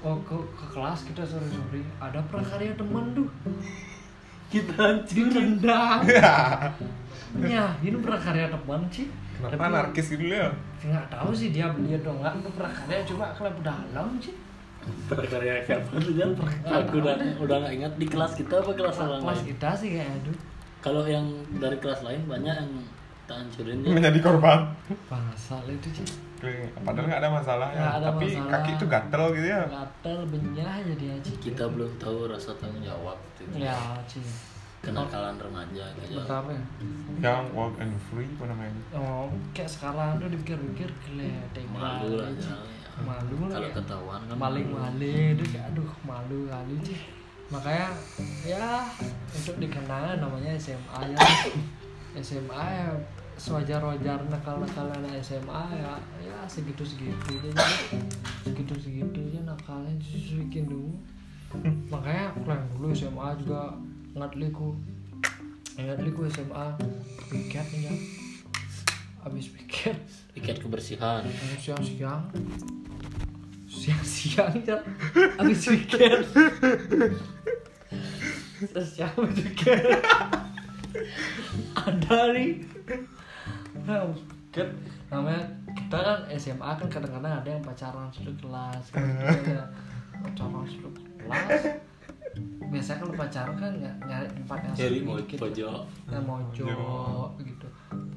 Oh 0.00 0.18
ke, 0.20 0.34
ke 0.52 0.66
kelas 0.68 1.02
kita 1.04 1.22
sore-sore 1.22 1.82
ada 1.96 2.18
prakarya 2.24 2.74
teman 2.74 3.10
tuh 3.12 3.26
kita 4.48 4.74
hancur. 4.74 5.30
Direndang 5.30 6.02
ya 7.48 7.72
ini 7.80 7.96
prakarya 7.96 8.46
teman 8.48 8.82
sih 8.86 9.06
kenapa 9.42 9.58
Tapi- 9.58 9.74
anarkis 9.74 10.06
gitu 10.08 10.24
ya 10.24 10.46
nggak 10.82 11.06
tahu 11.10 11.30
sih 11.34 11.48
dia 11.50 11.66
beli 11.70 11.98
atau 11.98 12.14
enggak 12.14 12.32
itu 12.38 12.50
prakarya 12.54 13.00
cuma 13.02 13.26
klub 13.34 13.56
dalam 13.60 14.08
sih. 14.22 14.34
Prakarya 15.06 15.62
kapan 15.62 15.98
tuh 15.98 16.14
Jal? 16.14 16.30
aku 16.66 16.98
udah 16.98 17.14
udah 17.38 17.56
nggak 17.62 17.74
ingat. 17.78 17.92
Di 17.98 18.06
kelas 18.06 18.34
kita 18.34 18.58
apa 18.58 18.70
kelas 18.74 18.98
orang 18.98 19.22
kelas 19.22 19.42
kita 19.46 19.68
sih 19.74 19.88
kayak 19.94 20.10
aduh. 20.10 20.38
Kalau 20.82 21.02
yang 21.06 21.22
dari 21.58 21.78
kelas 21.78 22.02
lain 22.02 22.26
banyak 22.26 22.50
yang 22.50 22.70
tak 23.22 23.38
hancurin 23.38 23.78
ya 23.86 23.94
menjadi 23.94 24.18
korban. 24.18 24.66
Bahasa 25.06 25.62
itu 25.70 26.02
sih 26.02 26.06
padahal 26.82 27.06
nggak 27.06 27.20
ada 27.22 27.30
masalah 27.30 27.68
ya. 27.70 28.02
Ada 28.02 28.10
tapi 28.10 28.26
masalah. 28.34 28.50
kaki 28.50 28.70
tuh 28.74 28.88
gatel 28.90 29.24
gitu 29.38 29.46
ya. 29.46 29.62
Gatel 29.70 30.18
benyah 30.26 30.74
jadi 30.82 31.06
aja 31.14 31.30
kita 31.38 31.64
belum 31.70 31.90
tahu 32.02 32.26
rasa 32.26 32.50
tanggung 32.58 32.82
jawab 32.82 33.14
gitu. 33.38 33.62
ya 33.62 33.78
sih 34.10 34.18
kenakalan 34.82 35.38
remaja 35.38 35.84
gitu 35.94 36.18
bentar 36.18 36.42
ya? 36.50 36.62
Yang 37.22 37.44
walk 37.54 37.74
and 37.78 37.94
free 38.10 38.26
apa 38.26 38.44
namanya? 38.50 38.82
Oh 38.98 39.30
kayak 39.54 39.70
sekarang 39.70 40.18
tuh 40.18 40.28
dipikir-pikir 40.28 40.90
kelihatan 41.06 41.64
malu 41.70 42.18
lah. 42.18 42.28
Jal, 42.34 42.58
ya. 42.58 43.00
malu 43.06 43.36
lah 43.46 43.56
kalau 43.56 43.70
ya. 43.70 43.74
ketahuan 43.78 44.20
kan 44.26 44.36
maling-maling 44.36 45.38
itu 45.38 45.44
kayak 45.54 45.70
aduh 45.70 45.90
malu 46.02 46.50
kali 46.50 46.74
sih. 46.82 46.98
Makanya 47.54 47.88
ya 48.42 48.82
untuk 49.30 49.56
dikenal 49.62 50.18
namanya 50.18 50.50
SMA 50.58 51.00
ya. 51.14 51.18
SMA 52.18 52.62
ya 52.66 52.90
sewajar-wajar 53.38 54.20
nakal-nakal 54.28 54.90
anak 54.92 55.16
SMA 55.24 55.62
ya 55.78 55.94
ya 56.20 56.36
segitu-segitu 56.50 57.38
aja. 57.38 57.64
Segitu-segitu 58.42 59.18
aja 59.30 59.40
nakalnya 59.46 59.94
justru 60.02 60.42
bikin 60.42 60.66
dulu. 60.66 60.90
Makanya 61.86 62.34
aku 62.34 62.50
yang 62.50 62.66
dulu 62.74 62.90
SMA 62.90 63.30
juga 63.38 63.78
ingat 64.12 64.32
liku. 64.38 64.76
Ingat 65.76 65.98
liku 66.04 66.28
SMA 66.28 66.66
piket 67.32 67.66
nih 67.72 67.80
ya. 67.88 67.94
Habis 69.24 69.48
piket. 69.52 69.96
Piket 70.36 70.56
kebersihan. 70.60 71.24
Siang-siang. 71.60 72.28
Siang-siang 73.68 74.52
ya. 74.64 74.78
Habis 75.40 75.60
weekend 75.72 76.28
siang 78.70 79.10
habis 79.18 79.42
weekend 79.42 79.82
ada 81.74 82.18
nih. 82.30 82.62
Nah 83.82 84.06
weekend 84.06 84.70
namanya 85.10 85.42
kita 85.74 85.98
kan 85.98 86.18
SMA 86.38 86.70
kan 86.78 86.88
kadang-kadang 86.88 87.32
ada 87.42 87.48
yang 87.48 87.64
pacaran 87.64 88.08
satu 88.14 88.32
kelas 88.38 88.84
kan 88.94 89.02
ada 89.02 89.66
pacaran 90.22 90.64
satu 90.68 90.88
kelas 91.18 91.82
biasanya 92.72 92.98
kalau 93.04 93.14
pacaran 93.14 93.56
kan 93.60 93.72
nggak 93.76 93.94
nyari 94.08 94.26
tempat 94.32 94.58
yang 94.64 94.74
sepi 94.74 95.00
mau 95.04 95.16
gitu. 95.20 95.36
pojok 95.36 95.80
Nah, 96.08 96.20
mojok 96.24 97.28
gitu. 97.44 97.68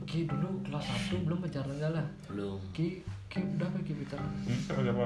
Ki 0.06 0.20
dulu 0.30 0.48
kelas 0.64 0.86
1 1.12 1.26
belum 1.26 1.40
pacaran 1.44 1.76
gak 1.82 1.92
lah? 1.98 2.06
Belum. 2.30 2.56
Ki, 2.72 3.02
Ki 3.28 3.42
udah 3.42 3.68
apa 3.68 3.78
Ki 3.84 3.94
pacaran? 4.06 4.30
Hmm, 4.46 4.60
siapa 4.62 4.82
siapa 4.86 5.06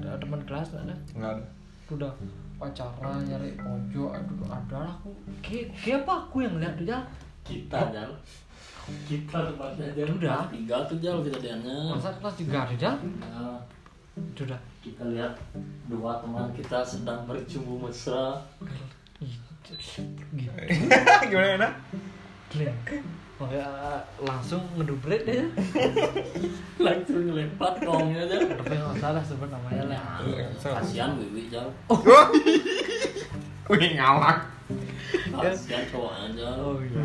Ada 0.00 0.16
teman 0.22 0.40
kelas 0.46 0.66
gak 0.72 0.82
ada? 0.86 0.94
nggak 1.18 1.30
ada. 1.36 1.44
Udah 1.92 2.12
pacaran 2.56 3.20
nyari 3.26 3.50
pojok 3.60 4.10
aduh 4.16 4.48
ada 4.48 4.76
lah 4.86 4.92
aku. 4.96 5.10
Ki, 5.44 5.68
Ki 5.76 5.90
apa 5.92 6.12
aku 6.24 6.46
yang 6.46 6.56
lihat 6.56 6.78
tuh 6.80 6.86
Jal? 6.88 7.02
kita 7.46 7.78
jal. 7.94 8.10
Kita 9.06 9.38
tempatnya 9.38 9.86
jal. 9.94 10.08
Udah. 10.14 10.46
Tiga 10.50 10.76
tuh 10.86 10.98
jal 10.98 11.18
kejadiannya 11.22 11.94
Masa 11.94 12.10
kelas 12.18 12.34
juga 12.38 12.66
ada 12.66 12.74
Jal? 12.74 12.94
Nah, 13.22 13.58
Itu 14.16 14.48
udah 14.48 14.60
kita 14.80 15.04
lihat 15.12 15.36
dua 15.92 16.24
teman 16.24 16.48
kita 16.56 16.80
sedang 16.80 17.28
bercumbu 17.28 17.86
mesra. 17.86 18.40
Ih, 19.20 19.36
Gitu 19.66 19.98
gimana 20.30 20.62
gimana 21.26 21.66
Gila 22.54 22.70
Makanya 23.36 24.00
langsung 24.22 24.62
ngedublet 24.80 25.28
deh 25.28 25.44
langsung 26.86 27.36
lempar 27.36 27.76
kongnya 27.84 28.24
aja. 28.24 28.48
Tapi 28.48 28.80
gak 28.80 28.96
salah 28.96 29.20
sebut 29.20 29.52
namanya 29.52 29.92
lah 29.92 30.24
kasihan 30.56 31.20
wiwi 31.20 31.52
jal. 31.52 31.68
Wih 33.68 33.92
ngalak. 33.92 34.40
Kasihan 35.36 35.84
cowoknya 35.92 36.32
jal. 36.32 36.56
Oh 36.64 36.80
iya. 36.80 36.96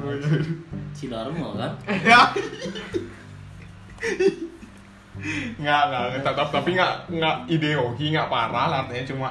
Cilarmo 0.95 1.59
kan 1.59 1.76
nggak 5.61 5.82
nggak 5.88 6.36
tapi 6.51 6.69
nggak 6.76 6.93
nggak 7.13 7.36
ideologi 7.47 8.11
nggak 8.11 8.28
parah 8.28 8.65
lah 8.67 8.78
artinya 8.86 9.05
cuma 9.07 9.30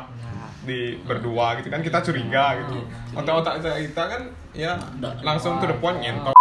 di 0.61 0.97
berdua 1.05 1.57
gitu 1.61 1.69
kan 1.73 1.81
kita 1.81 2.05
curiga 2.05 2.57
gitu. 2.65 2.85
Otak-otak 3.17 3.65
kita 3.65 4.03
kan 4.07 4.23
ya 4.53 4.77
langsung 5.25 5.57
to 5.61 5.67
the 5.69 5.77
point 5.77 6.01
nyentok 6.01 6.40